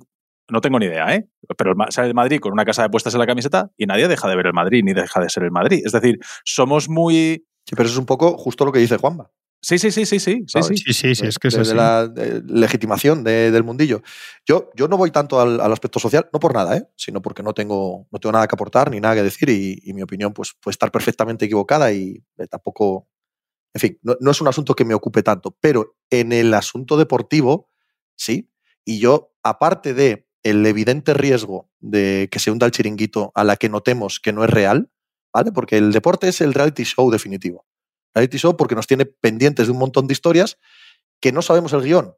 No 0.48 0.60
tengo 0.60 0.78
ni 0.78 0.86
idea, 0.86 1.12
¿eh? 1.12 1.26
Pero 1.58 1.74
sale 1.88 2.06
el 2.06 2.14
Madrid 2.14 2.38
con 2.38 2.52
una 2.52 2.64
casa 2.64 2.82
de 2.82 2.86
apuestas 2.86 3.14
en 3.14 3.20
la 3.20 3.26
camiseta 3.26 3.72
y 3.76 3.86
nadie 3.86 4.06
deja 4.06 4.28
de 4.28 4.36
ver 4.36 4.46
el 4.46 4.52
Madrid 4.52 4.82
ni 4.84 4.92
deja 4.92 5.20
de 5.20 5.30
ser 5.30 5.42
el 5.42 5.50
Madrid. 5.50 5.82
Es 5.84 5.90
decir, 5.90 6.20
somos 6.44 6.88
muy. 6.88 7.44
Sí, 7.66 7.74
pero 7.74 7.84
eso 7.84 7.94
es 7.94 7.98
un 7.98 8.06
poco 8.06 8.38
justo 8.38 8.64
lo 8.64 8.70
que 8.70 8.78
dice 8.78 8.98
Juanma. 8.98 9.30
Sí, 9.64 9.78
sí, 9.78 9.90
sí, 9.90 10.04
sí, 10.04 10.20
sí. 10.20 10.44
sí, 10.46 10.62
sí. 10.62 10.76
Sí, 10.76 10.92
sí, 10.92 11.14
sí, 11.14 11.26
es 11.26 11.38
que 11.38 11.48
es 11.48 11.54
de, 11.54 11.60
así. 11.62 11.70
de 11.70 11.74
la 11.74 12.06
de 12.06 12.42
legitimación 12.46 13.24
de- 13.24 13.50
del 13.50 13.64
mundillo. 13.64 14.02
Yo, 14.46 14.70
yo 14.76 14.88
no 14.88 14.98
voy 14.98 15.10
tanto 15.10 15.40
al, 15.40 15.58
al 15.58 15.72
aspecto 15.72 15.98
social, 15.98 16.28
no 16.34 16.38
por 16.38 16.52
nada, 16.52 16.76
¿eh? 16.76 16.86
sino 16.96 17.22
porque 17.22 17.42
no 17.42 17.54
tengo, 17.54 18.06
no 18.10 18.18
tengo 18.18 18.32
nada 18.32 18.46
que 18.46 18.54
aportar 18.54 18.90
ni 18.90 19.00
nada 19.00 19.14
que 19.14 19.22
decir 19.22 19.48
y, 19.48 19.80
y 19.82 19.94
mi 19.94 20.02
opinión 20.02 20.34
pues, 20.34 20.52
puede 20.60 20.72
estar 20.72 20.92
perfectamente 20.92 21.46
equivocada 21.46 21.90
y 21.92 22.22
eh, 22.36 22.46
tampoco, 22.46 23.08
en 23.72 23.80
fin, 23.80 23.98
no, 24.02 24.16
no 24.20 24.30
es 24.32 24.40
un 24.42 24.48
asunto 24.48 24.74
que 24.74 24.84
me 24.84 24.94
ocupe 24.94 25.22
tanto, 25.22 25.56
pero 25.60 25.96
en 26.10 26.32
el 26.32 26.52
asunto 26.52 26.96
deportivo, 26.98 27.70
sí. 28.16 28.50
Y 28.84 28.98
yo, 28.98 29.32
aparte 29.42 29.94
de 29.94 30.28
el 30.42 30.66
evidente 30.66 31.14
riesgo 31.14 31.70
de 31.80 32.28
que 32.30 32.38
se 32.38 32.50
hunda 32.50 32.66
el 32.66 32.72
chiringuito 32.72 33.32
a 33.34 33.44
la 33.44 33.56
que 33.56 33.70
notemos 33.70 34.20
que 34.20 34.34
no 34.34 34.44
es 34.44 34.50
real, 34.50 34.90
¿vale? 35.32 35.52
Porque 35.52 35.78
el 35.78 35.90
deporte 35.90 36.28
es 36.28 36.42
el 36.42 36.52
reality 36.52 36.84
show 36.84 37.10
definitivo. 37.10 37.64
Reality 38.14 38.38
show 38.38 38.56
porque 38.56 38.74
nos 38.74 38.86
tiene 38.86 39.06
pendientes 39.06 39.66
de 39.66 39.72
un 39.72 39.78
montón 39.78 40.06
de 40.06 40.12
historias 40.12 40.58
que 41.20 41.32
no 41.32 41.42
sabemos 41.42 41.72
el 41.72 41.82
guion. 41.82 42.14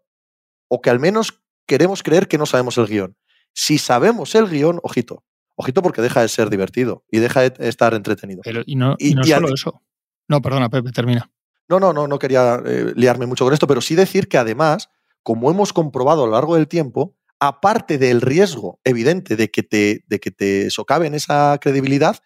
O 0.69 0.81
que 0.81 0.91
al 0.91 1.01
menos 1.01 1.43
queremos 1.67 2.03
creer 2.03 2.29
que 2.29 2.39
no 2.39 2.47
sabemos 2.47 2.77
el 2.79 2.87
guion. 2.87 3.17
Si 3.53 3.79
sabemos 3.79 4.35
el 4.35 4.49
guion, 4.49 4.81
ojito. 4.83 5.25
Ojito 5.55 5.81
porque 5.83 6.03
deja 6.03 6.21
de 6.21 6.29
ser 6.29 6.51
divertido 6.51 7.05
y 7.11 7.19
deja 7.19 7.49
de 7.49 7.69
estar 7.69 7.95
entretenido. 7.95 8.43
Pero, 8.45 8.63
y 8.67 8.77
no, 8.77 8.95
y 8.99 9.13
Y- 9.13 9.15
no 9.15 9.23
y 9.23 9.29
solo 9.29 9.49
eso. 9.55 9.83
No, 10.29 10.43
perdona, 10.43 10.69
Pepe, 10.69 10.93
termina. 10.93 11.31
No, 11.69 11.81
no, 11.81 11.93
no, 11.93 12.07
no 12.07 12.19
quería 12.19 12.61
eh, 12.65 12.93
liarme 12.95 13.27
mucho 13.27 13.45
con 13.45 13.55
esto, 13.55 13.67
pero 13.67 13.81
sí 13.81 13.95
decir 13.95 14.29
que 14.29 14.39
además, 14.39 14.89
como 15.23 15.51
hemos 15.51 15.73
comprobado 15.73 16.25
a 16.25 16.27
lo 16.27 16.33
largo 16.33 16.57
del 16.57 16.69
tiempo, 16.69 17.17
aparte 17.41 17.97
del 17.99 18.21
riesgo 18.21 18.81
evidente 18.85 19.37
de 19.37 19.51
que 19.51 19.63
te, 19.63 20.05
de 20.07 20.21
que 20.21 20.31
te 20.31 20.71
socaven 20.71 21.15
esa 21.15 21.59
credibilidad, 21.61 22.19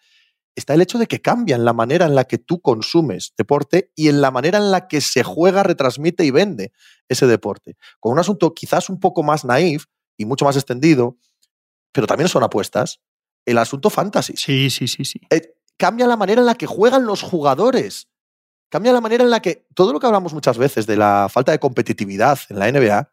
está 0.55 0.73
el 0.73 0.81
hecho 0.81 0.97
de 0.97 1.07
que 1.07 1.21
cambian 1.21 1.65
la 1.65 1.73
manera 1.73 2.05
en 2.05 2.15
la 2.15 2.25
que 2.25 2.37
tú 2.37 2.61
consumes 2.61 3.33
deporte 3.37 3.91
y 3.95 4.09
en 4.09 4.21
la 4.21 4.31
manera 4.31 4.57
en 4.57 4.71
la 4.71 4.87
que 4.87 5.01
se 5.01 5.23
juega, 5.23 5.63
retransmite 5.63 6.25
y 6.25 6.31
vende 6.31 6.71
ese 7.07 7.27
deporte. 7.27 7.77
Con 7.99 8.11
un 8.13 8.19
asunto 8.19 8.53
quizás 8.53 8.89
un 8.89 8.99
poco 8.99 9.23
más 9.23 9.45
naif 9.45 9.85
y 10.17 10.25
mucho 10.25 10.45
más 10.45 10.55
extendido, 10.55 11.17
pero 11.91 12.07
también 12.07 12.27
son 12.27 12.43
apuestas, 12.43 13.01
el 13.45 13.57
asunto 13.57 13.89
fantasy 13.89 14.33
Sí, 14.35 14.69
sí, 14.69 14.87
sí, 14.87 15.05
sí. 15.05 15.19
eh, 15.29 15.55
cambia 15.77 16.07
la 16.07 16.17
manera 16.17 16.41
en 16.41 16.45
la 16.45 16.55
que 16.55 16.67
juegan 16.67 17.05
los 17.05 17.23
jugadores. 17.23 18.07
Cambia 18.69 18.93
la 18.93 19.01
manera 19.01 19.23
en 19.23 19.29
la 19.29 19.41
que 19.41 19.67
todo 19.73 19.91
lo 19.91 19.99
que 19.99 20.05
hablamos 20.05 20.33
muchas 20.33 20.57
veces 20.57 20.85
de 20.87 20.95
la 20.95 21.27
falta 21.29 21.51
de 21.51 21.59
competitividad 21.59 22.39
en 22.49 22.59
la 22.59 22.71
NBA, 22.71 23.11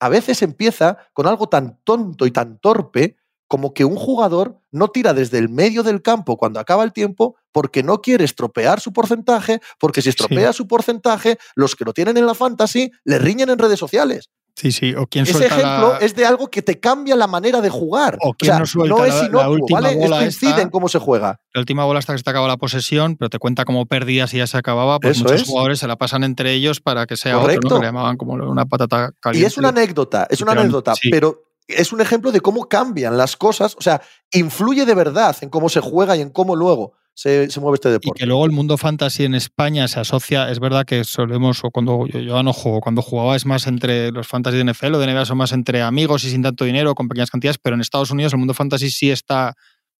a 0.00 0.08
veces 0.08 0.40
empieza 0.42 0.96
con 1.12 1.26
algo 1.26 1.48
tan 1.48 1.80
tonto 1.84 2.26
y 2.26 2.30
tan 2.30 2.58
torpe 2.58 3.16
como 3.50 3.74
que 3.74 3.84
un 3.84 3.96
jugador 3.96 4.60
no 4.70 4.88
tira 4.92 5.12
desde 5.12 5.38
el 5.38 5.48
medio 5.48 5.82
del 5.82 6.02
campo 6.02 6.36
cuando 6.36 6.60
acaba 6.60 6.84
el 6.84 6.92
tiempo 6.92 7.34
porque 7.50 7.82
no 7.82 8.00
quiere 8.00 8.24
estropear 8.24 8.78
su 8.78 8.92
porcentaje, 8.92 9.58
porque 9.80 10.02
si 10.02 10.08
estropea 10.08 10.52
su 10.52 10.68
porcentaje, 10.68 11.36
los 11.56 11.74
que 11.74 11.84
lo 11.84 11.92
tienen 11.92 12.16
en 12.16 12.26
la 12.26 12.34
fantasy 12.34 12.92
le 13.02 13.18
riñen 13.18 13.50
en 13.50 13.58
redes 13.58 13.80
sociales. 13.80 14.30
Sí, 14.54 14.70
sí. 14.70 14.94
O 14.94 15.06
quién 15.08 15.24
Ese 15.24 15.32
suelta 15.32 15.56
ejemplo 15.56 15.92
la- 15.94 15.98
es 15.98 16.14
de 16.14 16.26
algo 16.26 16.48
que 16.48 16.62
te 16.62 16.78
cambia 16.78 17.16
la 17.16 17.26
manera 17.26 17.60
de 17.60 17.70
jugar. 17.70 18.18
O 18.20 18.30
O 18.30 18.34
quién 18.34 18.50
sea, 18.52 18.58
no 18.60 18.66
suelta 18.66 18.94
no 18.96 19.04
es 19.04 19.14
la- 19.14 19.20
la 19.22 19.26
inocuo, 19.28 19.50
última 19.54 19.80
¿vale? 19.80 19.96
bola 19.96 20.16
Esto 20.18 20.24
incide 20.26 20.50
esta. 20.50 20.62
en 20.62 20.70
cómo 20.70 20.88
se 20.88 20.98
juega. 21.00 21.40
la 21.52 21.60
última 21.60 21.84
bola 21.84 21.98
hasta 21.98 22.12
que 22.12 22.18
se 22.18 22.24
te 22.24 22.30
acaba 22.30 22.46
la 22.46 22.56
posesión, 22.56 23.16
pero 23.16 23.30
te 23.30 23.38
cuenta 23.40 23.64
como 23.64 23.86
pérdidas 23.86 24.32
y 24.34 24.38
ya 24.38 24.46
se 24.46 24.58
acababa, 24.58 25.00
pues 25.00 25.16
Eso 25.16 25.24
muchos 25.24 25.42
es. 25.42 25.48
jugadores 25.48 25.80
se 25.80 25.88
la 25.88 25.96
pasan 25.96 26.22
entre 26.22 26.52
ellos 26.52 26.80
para 26.80 27.06
que 27.06 27.16
sea 27.16 27.36
otro, 27.38 27.46
Correcto. 27.48 27.68
¿no? 27.68 27.74
Que 27.76 27.80
le 27.80 27.88
llamaban 27.88 28.16
como 28.16 28.34
una 28.34 28.66
patata 28.66 29.10
Y 29.32 29.42
es 29.44 29.56
una 29.58 29.70
anécdota, 29.70 30.28
es 30.30 30.40
una 30.40 30.52
anécdota, 30.52 30.94
sí. 30.94 31.10
pero 31.10 31.42
es 31.76 31.92
un 31.92 32.00
ejemplo 32.00 32.32
de 32.32 32.40
cómo 32.40 32.68
cambian 32.68 33.16
las 33.16 33.36
cosas. 33.36 33.76
O 33.76 33.82
sea, 33.82 34.00
influye 34.32 34.84
de 34.84 34.94
verdad 34.94 35.36
en 35.40 35.50
cómo 35.50 35.68
se 35.68 35.80
juega 35.80 36.16
y 36.16 36.20
en 36.20 36.30
cómo 36.30 36.56
luego 36.56 36.94
se, 37.14 37.50
se 37.50 37.60
mueve 37.60 37.74
este 37.74 37.88
Y 37.88 37.92
deporte. 37.92 38.20
que 38.20 38.26
luego 38.26 38.44
el 38.46 38.52
mundo 38.52 38.78
fantasy 38.78 39.24
en 39.24 39.34
España 39.34 39.88
se 39.88 40.00
asocia, 40.00 40.50
es 40.50 40.58
verdad 40.58 40.84
que 40.84 41.04
solemos, 41.04 41.62
o 41.64 41.70
cuando 41.70 42.06
yo, 42.06 42.20
yo 42.20 42.42
no 42.42 42.52
juego, 42.52 42.80
cuando 42.80 43.02
jugaba 43.02 43.36
es 43.36 43.46
más 43.46 43.66
entre 43.66 44.10
los 44.10 44.26
fantasy 44.26 44.56
de 44.56 44.64
NFL 44.64 44.94
o 44.94 44.98
de 44.98 45.12
NBA 45.12 45.24
son 45.24 45.38
más 45.38 45.52
entre 45.52 45.82
amigos 45.82 46.24
y 46.24 46.30
sin 46.30 46.42
tanto 46.42 46.64
dinero, 46.64 46.94
con 46.94 47.08
pequeñas 47.08 47.30
cantidades, 47.30 47.58
pero 47.58 47.74
en 47.74 47.80
Estados 47.80 48.10
Unidos 48.10 48.32
el 48.32 48.38
mundo 48.38 48.54
fantasy 48.54 48.90
sí 48.90 49.10
está 49.10 49.54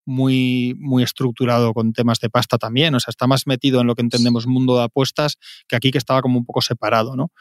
muy, 0.07 0.75
muy 0.79 1.03
estructurado 1.03 1.75
con 1.75 1.93
temas 1.93 2.21
de 2.21 2.31
pasta 2.31 2.59
también, 2.59 2.95
o 2.95 3.01
sea, 3.01 3.11
está 3.11 3.27
más 3.27 3.47
metido 3.47 3.81
en 3.81 3.87
lo 3.87 3.95
que 3.95 4.03
entendemos 4.03 4.47
mundo 4.47 4.77
de 4.77 4.85
apuestas 4.85 5.37
que 5.69 5.77
aquí 5.77 5.91
que 5.91 5.99
estaba 5.99 6.23
como 6.23 6.39
un 6.39 6.45
poco 6.45 6.63
separado, 6.63 7.17
¿no? 7.17 7.33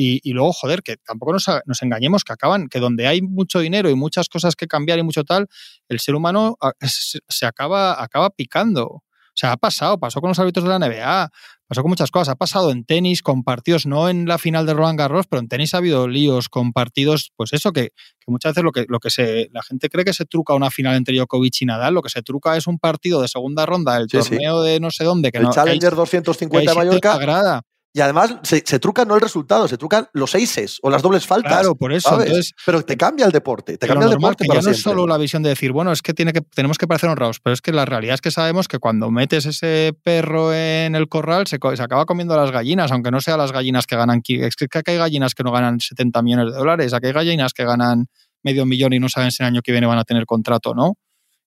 Y, 0.00 0.20
y 0.22 0.32
luego, 0.32 0.52
joder, 0.52 0.84
que 0.84 0.96
tampoco 0.96 1.32
nos, 1.32 1.46
nos, 1.66 1.82
engañemos, 1.82 2.22
que 2.22 2.32
acaban, 2.32 2.68
que 2.68 2.78
donde 2.78 3.08
hay 3.08 3.20
mucho 3.20 3.58
dinero 3.58 3.90
y 3.90 3.96
muchas 3.96 4.28
cosas 4.28 4.54
que 4.54 4.68
cambiar 4.68 5.00
y 5.00 5.02
mucho 5.02 5.24
tal, 5.24 5.48
el 5.88 5.98
ser 5.98 6.14
humano 6.14 6.56
se, 6.80 7.46
acaba, 7.46 8.00
acaba 8.00 8.30
picando. 8.30 8.86
O 8.86 9.02
sea, 9.34 9.50
ha 9.50 9.56
pasado, 9.56 9.98
pasó 9.98 10.20
con 10.20 10.28
los 10.28 10.38
árbitros 10.38 10.64
de 10.64 10.70
la 10.70 10.78
NBA, 10.78 11.30
pasó 11.66 11.82
con 11.82 11.88
muchas 11.88 12.12
cosas, 12.12 12.28
ha 12.28 12.36
pasado 12.36 12.70
en 12.70 12.84
tenis 12.84 13.22
con 13.22 13.42
partidos, 13.42 13.86
no 13.86 14.08
en 14.08 14.28
la 14.28 14.38
final 14.38 14.66
de 14.66 14.74
Roland 14.74 15.00
Garros, 15.00 15.26
pero 15.26 15.40
en 15.40 15.48
tenis 15.48 15.74
ha 15.74 15.78
habido 15.78 16.06
líos 16.06 16.48
con 16.48 16.72
partidos, 16.72 17.32
pues 17.34 17.52
eso, 17.52 17.72
que, 17.72 17.88
que 18.20 18.28
muchas 18.28 18.52
veces 18.52 18.62
lo 18.62 18.70
que, 18.70 18.86
lo 18.88 19.00
que 19.00 19.10
se, 19.10 19.48
la 19.52 19.64
gente 19.64 19.88
cree 19.88 20.04
que 20.04 20.12
se 20.12 20.26
truca 20.26 20.54
una 20.54 20.70
final 20.70 20.94
entre 20.94 21.16
Djokovic 21.16 21.62
y 21.62 21.66
Nadal, 21.66 21.94
lo 21.94 22.02
que 22.02 22.10
se 22.10 22.22
truca 22.22 22.56
es 22.56 22.68
un 22.68 22.78
partido 22.78 23.20
de 23.20 23.26
segunda 23.26 23.66
ronda, 23.66 23.96
el 23.96 24.08
Sí, 24.08 24.18
torneo 24.18 24.62
de 24.62 24.78
no 24.78 24.92
sé 24.92 25.02
dónde, 25.02 25.32
que 25.32 25.38
el 25.38 25.44
no, 25.44 25.52
Challenger 25.52 25.80
que 25.80 25.86
hay, 25.86 25.96
250 25.96 26.72
que 26.72 26.78
de 26.78 26.84
Mallorca. 26.86 27.64
Y 27.92 28.00
además 28.00 28.36
se, 28.42 28.62
se, 28.64 28.78
truca 28.78 29.04
no 29.06 29.14
el 29.14 29.20
resultado, 29.20 29.66
se 29.66 29.78
trucan 29.78 30.08
los 30.12 30.34
aces 30.34 30.78
o 30.82 30.90
las 30.90 31.00
dobles 31.00 31.26
faltas. 31.26 31.52
Claro, 31.52 31.74
por 31.74 31.92
eso. 31.92 32.20
Entonces, 32.20 32.52
pero 32.64 32.82
te 32.82 32.96
cambia 32.96 33.24
el 33.24 33.32
deporte, 33.32 33.78
te 33.78 33.86
cambia 33.86 34.04
el 34.04 34.12
deporte 34.12 34.44
que 34.44 34.48
para 34.48 34.60
ya 34.60 34.66
no 34.66 34.72
es 34.72 34.82
solo 34.82 35.06
la 35.06 35.16
visión 35.16 35.42
de 35.42 35.48
decir, 35.48 35.72
bueno, 35.72 35.90
es 35.90 36.02
que, 36.02 36.12
tiene 36.12 36.32
que 36.32 36.42
tenemos 36.42 36.76
que 36.76 36.86
parecer 36.86 37.08
honrados, 37.08 37.40
pero 37.40 37.54
es 37.54 37.62
que 37.62 37.72
la 37.72 37.86
realidad 37.86 38.14
es 38.14 38.20
que 38.20 38.30
sabemos 38.30 38.68
que 38.68 38.78
cuando 38.78 39.10
metes 39.10 39.46
ese 39.46 39.94
perro 40.02 40.52
en 40.52 40.94
el 40.94 41.08
corral 41.08 41.46
se, 41.46 41.58
se 41.58 41.82
acaba 41.82 42.04
comiendo 42.04 42.36
las 42.36 42.50
gallinas, 42.50 42.92
aunque 42.92 43.10
no 43.10 43.20
sean 43.20 43.38
las 43.38 43.52
gallinas 43.52 43.86
que 43.86 43.96
ganan. 43.96 44.20
Es 44.26 44.54
que 44.56 44.66
hay 44.86 44.96
gallinas 44.98 45.34
que 45.34 45.42
no 45.42 45.50
ganan 45.50 45.80
70 45.80 46.22
millones 46.22 46.52
de 46.52 46.58
dólares, 46.58 46.92
aquí 46.92 47.06
hay 47.06 47.12
gallinas 47.12 47.54
que 47.54 47.64
ganan 47.64 48.06
medio 48.42 48.66
millón 48.66 48.92
y 48.92 48.98
no 48.98 49.08
saben 49.08 49.32
si 49.32 49.42
el 49.42 49.48
año 49.48 49.62
que 49.62 49.72
viene 49.72 49.86
van 49.86 49.98
a 49.98 50.04
tener 50.04 50.26
contrato, 50.26 50.74
¿no? 50.74 50.94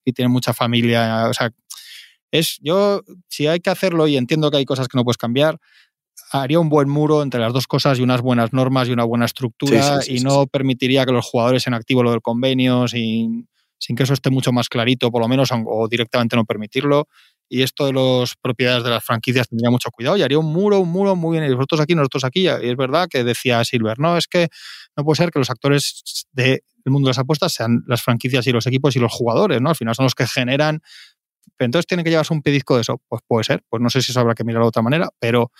Y 0.04 0.14
tienen 0.14 0.32
mucha 0.32 0.54
familia. 0.54 1.28
O 1.30 1.34
sea, 1.34 1.52
es 2.32 2.58
yo, 2.62 3.02
si 3.28 3.48
hay 3.48 3.60
que 3.60 3.70
hacerlo 3.70 4.08
y 4.08 4.18
entiendo 4.18 4.50
que 4.50 4.58
hay 4.58 4.66
cosas 4.66 4.88
que 4.88 4.98
no 4.98 5.04
puedes 5.04 5.18
cambiar, 5.18 5.60
haría 6.32 6.60
un 6.60 6.70
buen 6.70 6.90
muro 6.90 7.24
entre 7.24 7.40
las 7.40 7.54
dos 7.54 7.68
cosas 7.68 8.00
y 8.00 8.02
unas 8.02 8.22
buenas 8.22 8.54
normas 8.54 8.88
y 8.88 8.92
una 8.92 9.04
buena 9.04 9.26
estructura 9.26 10.02
Sí, 10.02 10.06
sí, 10.06 10.18
sí, 10.18 10.18
y 10.18 10.24
no 10.24 10.48
permitiría 10.48 11.06
que 11.06 11.12
los 11.12 11.26
jugadores 11.26 11.68
en 11.68 11.74
activo 11.74 12.04
lo 12.04 12.12
del 12.12 12.22
convenio 12.22 12.88
sin, 12.88 13.48
sin 13.82 13.96
que 13.96 14.04
eso 14.04 14.14
esté 14.14 14.30
mucho 14.30 14.52
más 14.52 14.70
clarito, 14.70 15.12
por 15.12 15.22
lo 15.22 15.28
menos, 15.28 15.50
o 15.52 15.88
directamente 15.88 16.36
no 16.36 16.46
permitirlo. 16.46 17.08
Y 17.50 17.64
esto 17.64 17.86
de 17.86 17.94
las 17.94 18.36
propiedades 18.42 18.84
de 18.84 18.92
las 18.92 19.04
franquicias 19.04 19.50
tendría 19.50 19.70
mucho 19.72 19.90
cuidado 19.92 20.16
y 20.16 20.22
haría 20.22 20.40
un 20.40 20.54
muro, 20.54 20.80
un 20.80 20.90
muro 20.90 21.16
muy 21.16 21.38
bien. 21.38 21.52
Y 21.52 21.54
nosotros 21.54 21.82
aquí, 21.82 21.96
nosotros 21.96 22.24
aquí. 22.24 22.44
Y 22.44 22.48
es 22.48 22.78
verdad 22.78 23.08
que 23.10 23.24
decía 23.24 23.66
Silver, 23.66 24.00
no, 24.00 24.18
es 24.18 24.28
que 24.28 24.48
no 24.96 25.04
puede 25.04 25.18
ser 25.18 25.32
que 25.32 25.40
los 25.40 25.50
actores 25.50 26.28
del 26.32 26.62
mundo 26.86 27.08
de 27.08 27.10
las 27.10 27.20
apuestas 27.20 27.52
sean 27.52 27.84
las 27.88 28.04
franquicias 28.04 28.46
y 28.48 28.52
los 28.52 28.68
equipos 28.68 28.96
y 28.96 29.00
los 29.00 29.12
jugadores, 29.12 29.60
¿no? 29.62 29.70
Al 29.70 29.76
final 29.76 29.96
son 29.96 30.06
los 30.06 30.16
que 30.16 30.28
generan. 30.28 30.82
Entonces 31.60 31.88
tienen 31.88 32.04
que 32.04 32.10
llevarse 32.10 32.34
un 32.34 32.42
pellizco 32.42 32.76
de 32.76 32.82
eso. 32.82 33.02
Pues 33.10 33.22
puede 33.28 33.44
ser. 33.44 33.64
Pues 33.68 33.82
no 33.82 33.90
sé 33.90 34.02
si 34.02 34.12
eso 34.12 34.20
habrá 34.20 34.34
que 34.34 34.44
mirarlo 34.44 34.66
de 34.66 34.70
otra 34.70 34.82
manera, 34.84 35.10
pero 35.20 35.52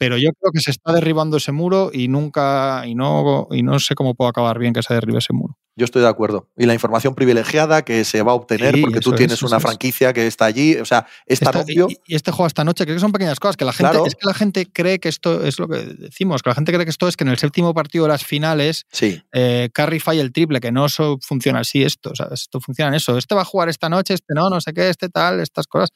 pero 0.00 0.16
yo 0.16 0.30
creo 0.32 0.50
que 0.50 0.60
se 0.60 0.70
está 0.70 0.94
derribando 0.94 1.36
ese 1.36 1.52
muro 1.52 1.90
y 1.92 2.08
nunca 2.08 2.84
y 2.86 2.94
no 2.94 3.48
y 3.50 3.62
no 3.62 3.78
sé 3.78 3.94
cómo 3.94 4.14
puedo 4.14 4.30
acabar 4.30 4.58
bien 4.58 4.72
que 4.72 4.82
se 4.82 4.94
derribe 4.94 5.18
ese 5.18 5.34
muro. 5.34 5.58
Yo 5.76 5.84
estoy 5.84 6.02
de 6.02 6.08
acuerdo. 6.08 6.48
Y 6.58 6.66
la 6.66 6.74
información 6.74 7.14
privilegiada 7.14 7.82
que 7.82 8.04
se 8.04 8.22
va 8.22 8.32
a 8.32 8.34
obtener 8.34 8.74
Sí, 8.74 8.80
porque 8.82 9.00
tú 9.00 9.12
tienes 9.12 9.34
es, 9.34 9.42
una 9.42 9.58
es. 9.58 9.62
franquicia 9.62 10.12
que 10.12 10.26
está 10.26 10.46
allí, 10.46 10.76
o 10.76 10.84
sea, 10.84 11.06
es 11.26 11.38
tan 11.40 11.48
Esta- 11.54 11.60
obvio. 11.60 11.86
y, 11.90 11.98
y 12.06 12.14
este 12.16 12.32
juego 12.32 12.46
esta 12.46 12.64
noche, 12.64 12.84
creo 12.84 12.96
que 12.96 13.00
son 13.00 13.12
pequeñas 13.12 13.38
cosas 13.38 13.56
que 13.56 13.64
la 13.64 13.72
gente 13.72 13.90
Claro. 13.92 14.06
es 14.06 14.14
que 14.14 14.26
la 14.26 14.34
gente 14.34 14.66
cree 14.72 14.98
que 14.98 15.08
esto 15.10 15.44
es 15.44 15.58
lo 15.58 15.68
que 15.68 15.78
decimos, 15.84 16.42
que 16.42 16.50
la 16.50 16.54
gente 16.54 16.72
cree 16.72 16.84
que 16.84 16.90
esto 16.90 17.06
es 17.08 17.16
que 17.16 17.24
en 17.24 17.28
el 17.30 17.38
séptimo 17.38 17.72
partido 17.74 18.04
de 18.04 18.08
las 18.10 18.24
finales 18.24 18.84
Sí, 18.90 19.22
eh, 19.32 19.68
Curry 19.72 20.00
falla 20.00 20.22
el 20.22 20.32
triple, 20.32 20.60
que 20.60 20.72
no 20.72 20.86
eso 20.86 21.18
funciona 21.22 21.60
así 21.60 21.82
esto, 21.82 22.10
o 22.10 22.14
sea, 22.14 22.28
esto 22.32 22.60
funciona 22.60 22.88
en 22.88 22.94
eso. 22.94 23.16
Este 23.18 23.34
va 23.34 23.42
a 23.42 23.46
jugar 23.46 23.68
esta 23.68 23.88
noche, 23.88 24.14
este 24.14 24.34
no, 24.34 24.50
no 24.50 24.60
sé 24.60 24.72
qué, 24.74 24.88
este 24.90 25.08
tal, 25.08 25.40
estas 25.40 25.66
cosas. 25.66 25.90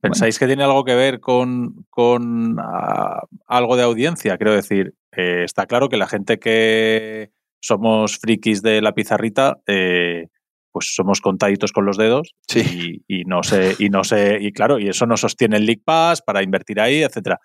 ¿Pensáis 0.00 0.38
que 0.38 0.46
tiene 0.46 0.62
algo 0.62 0.84
que 0.84 0.94
ver 0.94 1.20
con, 1.20 1.86
con 1.90 2.56
ah, 2.60 3.22
algo 3.46 3.76
de 3.76 3.82
audiencia? 3.82 4.36
Quiero 4.36 4.54
decir, 4.54 4.94
eh, 5.16 5.42
está 5.44 5.66
claro 5.66 5.88
que 5.88 5.96
la 5.96 6.06
gente 6.06 6.38
que 6.38 7.32
somos 7.60 8.18
frikis 8.18 8.62
de 8.62 8.80
la 8.80 8.92
pizarrita, 8.92 9.58
eh, 9.66 10.28
pues 10.72 10.92
somos 10.94 11.20
contaditos 11.20 11.72
con 11.72 11.84
los 11.86 11.96
dedos 11.96 12.34
sí. 12.48 13.02
y, 13.08 13.20
y 13.20 13.24
no 13.24 13.42
sé, 13.42 13.76
y 13.78 13.88
no 13.88 14.04
sé, 14.04 14.38
y 14.40 14.52
claro, 14.52 14.78
y 14.78 14.88
eso 14.88 15.06
no 15.06 15.16
sostiene 15.16 15.56
el 15.56 15.66
League 15.66 15.82
Pass 15.84 16.22
para 16.22 16.42
invertir 16.42 16.80
ahí, 16.80 17.02
etcétera. 17.02 17.40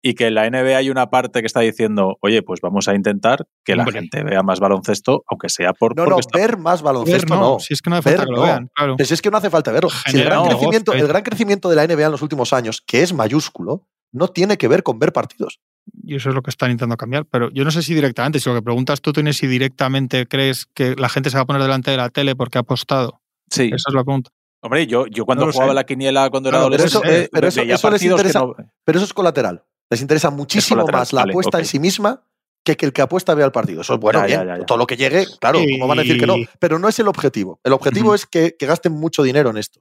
Y 0.00 0.14
que 0.14 0.28
en 0.28 0.34
la 0.34 0.48
NBA 0.48 0.76
hay 0.76 0.90
una 0.90 1.10
parte 1.10 1.40
que 1.40 1.46
está 1.46 1.60
diciendo, 1.60 2.16
oye, 2.20 2.42
pues 2.42 2.60
vamos 2.60 2.86
a 2.88 2.94
intentar 2.94 3.46
que 3.64 3.74
la 3.74 3.82
Hombre. 3.82 4.00
gente 4.00 4.22
vea 4.22 4.42
más 4.42 4.60
baloncesto, 4.60 5.24
aunque 5.28 5.48
sea 5.48 5.72
por 5.72 5.96
No, 5.96 6.06
no, 6.06 6.18
está- 6.20 6.38
ver 6.38 6.56
más 6.56 6.82
baloncesto 6.82 7.34
Ver, 7.34 7.42
no. 7.42 7.58
si 7.58 7.74
es 7.74 7.82
que 7.82 7.90
no 7.90 7.96
hace 7.96 8.10
falta 8.10 8.20
Ver, 8.20 8.26
que 8.28 8.32
lo 8.32 8.36
no. 8.38 8.42
vean, 8.44 8.70
claro. 8.74 8.96
Pues 8.96 9.10
es 9.10 9.20
que 9.20 9.30
no 9.30 9.36
hace 9.38 9.50
falta 9.50 9.72
verlo. 9.72 9.90
Si 9.90 10.16
el, 10.16 10.24
gran 10.24 10.44
crecimiento, 10.46 10.92
negocio. 10.92 11.04
el 11.06 11.08
gran 11.08 11.22
crecimiento 11.22 11.68
de 11.68 11.76
la 11.76 11.86
NBA 11.86 12.06
en 12.06 12.12
los 12.12 12.22
últimos 12.22 12.52
años, 12.52 12.80
que 12.86 13.02
es 13.02 13.12
mayúsculo, 13.12 13.86
no 14.12 14.28
tiene 14.28 14.56
que 14.56 14.68
ver 14.68 14.82
con 14.82 14.98
ver 14.98 15.12
partidos. 15.12 15.60
Y 16.04 16.16
eso 16.16 16.28
es 16.28 16.34
lo 16.34 16.42
que 16.42 16.50
están 16.50 16.70
intentando 16.70 16.96
cambiar. 16.96 17.24
Pero 17.26 17.50
yo 17.50 17.64
no 17.64 17.70
sé 17.70 17.82
si 17.82 17.94
directamente, 17.94 18.40
si 18.40 18.48
lo 18.48 18.54
que 18.56 18.62
preguntas 18.62 19.00
tú 19.00 19.12
tienes 19.12 19.36
si 19.38 19.46
directamente 19.46 20.26
crees 20.26 20.66
que 20.66 20.94
la 20.96 21.08
gente 21.08 21.30
se 21.30 21.36
va 21.36 21.42
a 21.42 21.46
poner 21.46 21.62
delante 21.62 21.90
de 21.90 21.96
la 21.96 22.10
tele 22.10 22.36
porque 22.36 22.58
ha 22.58 22.60
apostado. 22.60 23.20
Sí. 23.50 23.64
Esa 23.68 23.88
es 23.88 23.94
la 23.94 24.04
pregunta. 24.04 24.30
Hombre, 24.60 24.86
yo, 24.86 25.06
yo 25.06 25.24
cuando 25.24 25.46
No 25.46 25.52
jugaba 25.52 25.70
sé. 25.72 25.74
la 25.76 25.84
quiniela 25.84 26.28
cuando 26.30 26.48
era 26.48 26.58
Claro, 26.58 26.70
pero 26.72 26.84
eso- 26.84 26.98
adolescente, 26.98 27.24
eh, 27.26 27.30
pero 27.32 27.48
eso- 27.48 27.60
veía 27.60 27.74
eso 27.76 27.90
les 27.90 27.92
partidos 28.00 28.20
que 28.22 28.28
interesa- 28.28 28.40
no- 28.40 28.56
Pero 28.84 28.98
eso 28.98 29.04
es 29.06 29.12
colateral. 29.14 29.64
Les 29.90 30.00
interesa 30.02 30.30
muchísimo 30.30 30.84
más 30.86 31.12
la 31.12 31.20
vale, 31.22 31.32
apuesta 31.32 31.58
en 31.58 31.64
sí 31.64 31.78
misma 31.78 32.22
que 32.64 32.76
que 32.76 32.84
el 32.84 32.92
que 32.92 33.00
apuesta 33.00 33.34
vea 33.34 33.46
el 33.46 33.52
partido. 33.52 33.80
Eso 33.80 33.94
es 33.94 34.00
bueno, 34.00 34.18
Ya, 34.20 34.26
ya, 34.28 34.36
bien. 34.42 34.48
ya, 34.54 34.58
ya. 34.60 34.66
Todo 34.66 34.76
lo 34.78 34.86
que 34.86 34.96
llegue, 34.96 35.24
claro, 35.40 35.60
Y- 35.62 35.72
como 35.78 35.86
van 35.88 36.00
a 36.00 36.02
decir 36.02 36.18
que 36.20 36.26
no. 36.26 36.34
Pero 36.58 36.78
no 36.78 36.88
es 36.88 36.98
el 36.98 37.08
objetivo. 37.08 37.60
El 37.64 37.72
objetivo 37.72 38.14
es 38.14 38.26
que, 38.26 38.56
que 38.58 38.66
gasten 38.66 38.92
mucho 38.92 39.22
dinero 39.22 39.48
en 39.50 39.56
esto. 39.56 39.80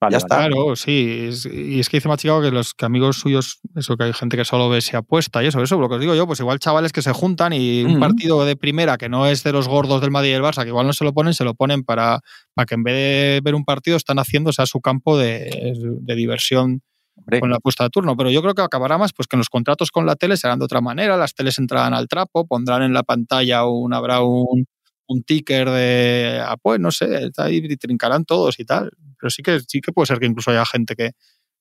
Vale, 0.00 0.12
ya 0.12 0.18
vale. 0.18 0.18
está. 0.18 0.36
Claro, 0.36 0.76
sí. 0.76 1.26
es- 1.28 1.46
y 1.46 1.78
es 1.80 1.88
que 1.88 1.98
dice 1.98 2.08
Machicado 2.08 2.40
que 2.42 2.50
los 2.50 2.72
que 2.74 2.86
amigos 2.86 3.18
suyos, 3.18 3.60
eso 3.76 3.96
que 3.96 4.04
hay 4.04 4.12
gente 4.14 4.36
que 4.36 4.44
solo 4.46 4.68
ve 4.70 4.80
si 4.80 4.96
apuesta 4.96 5.42
y 5.42 5.46
eso, 5.48 5.62
eso, 5.62 5.78
lo 5.78 5.88
que 5.88 5.96
os 5.96 6.00
digo 6.00 6.14
yo, 6.14 6.26
pues 6.26 6.40
igual 6.40 6.58
chavales 6.58 6.92
que 6.92 7.02
se 7.02 7.12
juntan 7.12 7.52
y 7.52 7.82
un 7.84 7.98
partido 8.00 8.44
de 8.44 8.56
primera 8.56 8.96
que 8.96 9.08
no 9.10 9.26
es 9.26 9.42
de 9.42 9.52
los 9.52 9.68
gordos 9.68 10.00
del 10.00 10.10
Madrid 10.10 10.30
y 10.30 10.32
el 10.34 10.42
Barça, 10.42 10.62
que 10.62 10.68
igual 10.68 10.86
no 10.86 10.92
se 10.94 11.04
lo 11.04 11.12
ponen, 11.12 11.34
se 11.34 11.44
lo 11.44 11.54
ponen 11.54 11.84
para, 11.84 12.20
para 12.54 12.66
que 12.66 12.74
en 12.76 12.82
vez 12.82 12.94
de 12.94 13.40
ver 13.44 13.54
un 13.54 13.64
partido 13.64 13.96
están 13.96 14.18
haciendo, 14.18 14.50
o 14.50 14.52
sea, 14.54 14.66
su 14.66 14.80
campo 14.80 15.18
de, 15.18 15.74
de 16.00 16.14
diversión 16.14 16.80
Hombre, 17.16 17.40
con 17.40 17.50
la 17.50 17.56
apuesta 17.56 17.84
de 17.84 17.90
turno. 17.90 18.16
Pero 18.16 18.30
yo 18.30 18.40
creo 18.42 18.54
que 18.54 18.62
acabará 18.62 18.96
más 18.98 19.12
pues 19.12 19.28
que 19.28 19.36
en 19.36 19.40
los 19.40 19.50
contratos 19.50 19.90
con 19.90 20.06
la 20.06 20.16
tele 20.16 20.36
serán 20.38 20.58
de 20.58 20.64
otra 20.64 20.80
manera, 20.80 21.16
las 21.18 21.34
teles 21.34 21.58
entrarán 21.58 21.92
al 21.94 22.08
trapo, 22.08 22.46
pondrán 22.46 22.82
en 22.82 22.94
la 22.94 23.02
pantalla 23.02 23.66
un, 23.66 23.92
habrá 23.92 24.22
un, 24.22 24.66
un 25.10 25.24
ticker 25.24 25.68
de 25.68 26.40
ah, 26.44 26.56
pues 26.62 26.78
no 26.78 26.92
sé, 26.92 27.30
ahí 27.36 27.76
trincarán 27.76 28.24
todos 28.24 28.60
y 28.60 28.64
tal. 28.64 28.90
Pero 29.18 29.30
sí 29.30 29.42
que 29.42 29.60
sí 29.66 29.80
que 29.80 29.92
puede 29.92 30.06
ser 30.06 30.18
que 30.18 30.26
incluso 30.26 30.52
haya 30.52 30.64
gente 30.64 30.94
que, 30.94 31.12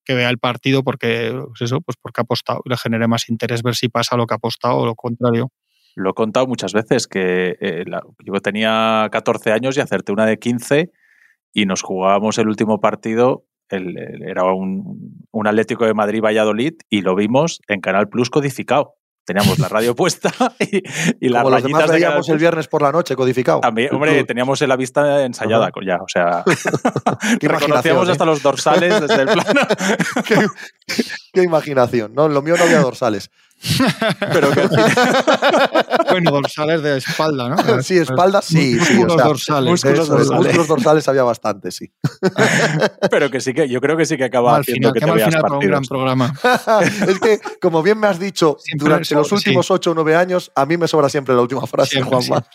que 0.05 0.13
vea 0.13 0.29
el 0.29 0.37
partido 0.37 0.83
porque 0.83 1.33
pues 1.47 1.61
eso, 1.61 1.81
pues 1.81 1.97
porque 1.99 2.21
ha 2.21 2.23
apostado 2.23 2.61
y 2.63 2.69
le 2.69 2.77
genere 2.77 3.07
más 3.07 3.27
interés 3.29 3.63
ver 3.63 3.75
si 3.75 3.89
pasa 3.89 4.15
lo 4.17 4.27
que 4.27 4.35
ha 4.35 4.37
apostado 4.37 4.77
o 4.77 4.85
lo 4.85 4.95
contrario. 4.95 5.51
Lo 5.95 6.11
he 6.11 6.13
contado 6.13 6.45
muchas 6.45 6.73
veces 6.73 7.07
que 7.07 7.57
eh, 7.59 7.85
yo 8.23 8.33
tenía 8.41 9.09
14 9.11 9.51
años 9.51 9.75
y 9.75 9.81
acerté 9.81 10.11
una 10.11 10.27
de 10.27 10.37
15 10.37 10.91
y 11.51 11.65
nos 11.65 11.81
jugábamos 11.81 12.37
el 12.37 12.47
último 12.47 12.79
partido. 12.79 13.45
era 13.71 14.43
un, 14.43 15.25
un 15.31 15.47
Atlético 15.47 15.85
de 15.85 15.95
Madrid-Valladolid 15.95 16.73
y 16.89 17.01
lo 17.01 17.15
vimos 17.15 17.61
en 17.67 17.81
Canal 17.81 18.09
Plus 18.09 18.29
codificado. 18.29 18.98
Teníamos 19.29 19.59
la 19.59 19.67
radio 19.67 19.95
puesta 19.95 20.31
y, 20.59 20.81
y 21.19 21.29
las 21.29 21.43
Como 21.43 21.55
los 21.55 21.61
demás 21.61 21.85
de 21.85 21.93
veíamos 21.93 22.27
el 22.29 22.39
viernes 22.39 22.67
por 22.67 22.81
la 22.81 22.91
noche 22.91 23.15
codificado. 23.15 23.59
También, 23.59 23.93
hombre, 23.93 24.23
teníamos 24.23 24.59
la 24.61 24.75
vista 24.75 25.23
ensayada 25.23 25.65
Ajá. 25.65 25.85
ya, 25.85 25.97
o 25.97 26.07
sea, 26.07 26.43
reconocíamos 27.39 28.09
¿eh? 28.09 28.11
hasta 28.13 28.25
los 28.25 28.41
dorsales 28.41 28.99
desde 29.01 29.21
el 29.21 29.27
plano. 29.27 29.61
qué, 30.25 30.47
qué 31.31 31.43
imaginación. 31.43 32.15
No, 32.15 32.27
lo 32.27 32.41
mío 32.41 32.55
no 32.57 32.63
había 32.63 32.79
dorsales. 32.79 33.29
Pero 34.19 34.51
que 34.51 34.61
Bueno, 36.11 36.31
dorsales 36.31 36.81
de 36.81 36.97
espalda, 36.97 37.49
¿no? 37.49 37.81
Sí, 37.83 37.97
espalda, 37.97 38.41
sí, 38.41 38.79
sí, 38.79 39.03
o 39.03 39.05
Músculos 39.07 39.13
sea, 39.15 39.25
dorsales. 39.25 39.69
músculos 39.71 39.99
Eso 39.99 40.13
dorsales. 40.15 40.39
músculos 40.41 40.67
dorsales 40.67 41.07
había 41.07 41.23
bastante, 41.23 41.71
sí. 41.71 41.91
pero 43.11 43.29
que 43.29 43.41
sí 43.41 43.53
que 43.53 43.67
yo 43.67 43.81
creo 43.81 43.97
que 43.97 44.05
sí 44.05 44.17
que 44.17 44.23
acaba 44.25 44.53
Mal 44.53 44.61
haciendo 44.61 44.89
final, 44.89 44.93
que 44.93 44.99
te 44.99 45.05
mal 45.05 45.15
veas 45.15 45.29
final 45.29 45.41
para 45.41 45.53
un 45.55 45.59
gran 45.59 45.83
programa. 45.83 46.33
es 47.07 47.19
que, 47.19 47.39
como 47.61 47.83
bien 47.83 47.99
me 47.99 48.07
has 48.07 48.19
dicho, 48.19 48.57
Siempre 48.59 48.85
durante 48.85 49.15
los 49.15 49.31
últimos 49.31 49.67
sí. 49.67 49.73
8 49.73 49.91
o 49.91 49.93
9 49.93 50.15
años, 50.15 50.51
a 50.55 50.65
mí 50.65 50.77
me 50.77 50.87
sobra 50.87 51.09
siempre 51.09 51.35
la 51.35 51.41
última 51.41 51.65
frase, 51.67 51.91
Siempre, 51.91 52.17
Juanma. 52.17 52.45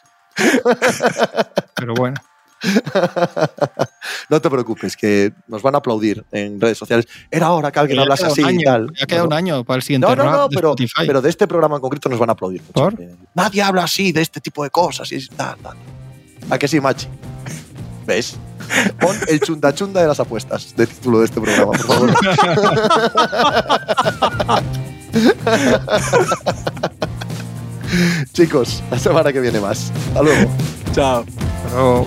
Pero 1.77 1.95
bueno. 1.95 2.17
No 4.31 4.41
te 4.41 4.49
preocupes, 4.51 4.97
que 4.97 5.33
nos 5.49 5.63
van 5.63 5.75
a 5.75 5.79
aplaudir 5.79 6.25
en 6.33 6.61
redes 6.61 6.79
sociales. 6.79 7.07
Era 7.31 7.51
hora 7.53 7.71
que 7.71 7.79
alguien 7.79 7.99
hablase 8.01 8.27
así 8.27 8.43
un 8.43 8.51
y 8.51 8.55
año, 8.55 8.63
tal. 8.65 8.91
Ya 8.99 9.07
queda 9.07 9.25
un 9.25 9.33
año 9.33 9.65
para 9.65 9.77
el 9.77 9.83
siguiente 9.83 10.07
No, 10.07 10.17
no, 10.17 10.25
no, 10.31 10.49
de 10.49 10.57
pero, 11.07 11.23
de 11.23 11.29
este 11.29 11.47
programa 11.47 11.77
en 11.77 11.83
concreto 11.83 12.09
nos 12.09 12.19
van 12.19 12.31
a 12.31 12.33
aplaudir. 12.33 12.61
mucho. 12.63 12.73
¿Por? 12.73 13.01
Eh, 13.01 13.15
Nadie 13.35 13.63
habla 13.63 13.85
así 13.85 14.13
de 14.13 14.23
este 14.23 14.41
tipo 14.41 14.65
de 14.65 14.71
cosas. 14.71 15.11
Y 15.13 15.17
es, 15.17 15.29
tal, 15.31 15.57
tal. 15.59 15.77
¿A 16.51 16.59
que 16.59 16.69
sí, 16.69 16.81
Machi? 16.81 17.07
¿Ves? 18.07 18.37
Pon 19.01 19.17
el 19.29 19.41
chunda 19.41 19.75
chunda 19.75 20.01
de 20.01 20.09
las 20.09 20.21
apuestas 20.21 20.75
de 20.77 20.87
título 20.87 21.19
de 21.21 21.27
este 21.27 21.41
programa, 21.41 21.73
por 21.73 21.87
favor. 21.87 22.15
Chicos, 28.33 28.83
la 28.91 28.99
semana 28.99 29.33
que 29.33 29.41
viene 29.41 29.61
más. 29.61 29.91
Hasta 30.09 30.23
luego. 30.23 30.51
Chao. 30.93 31.25
Pero- 31.69 32.07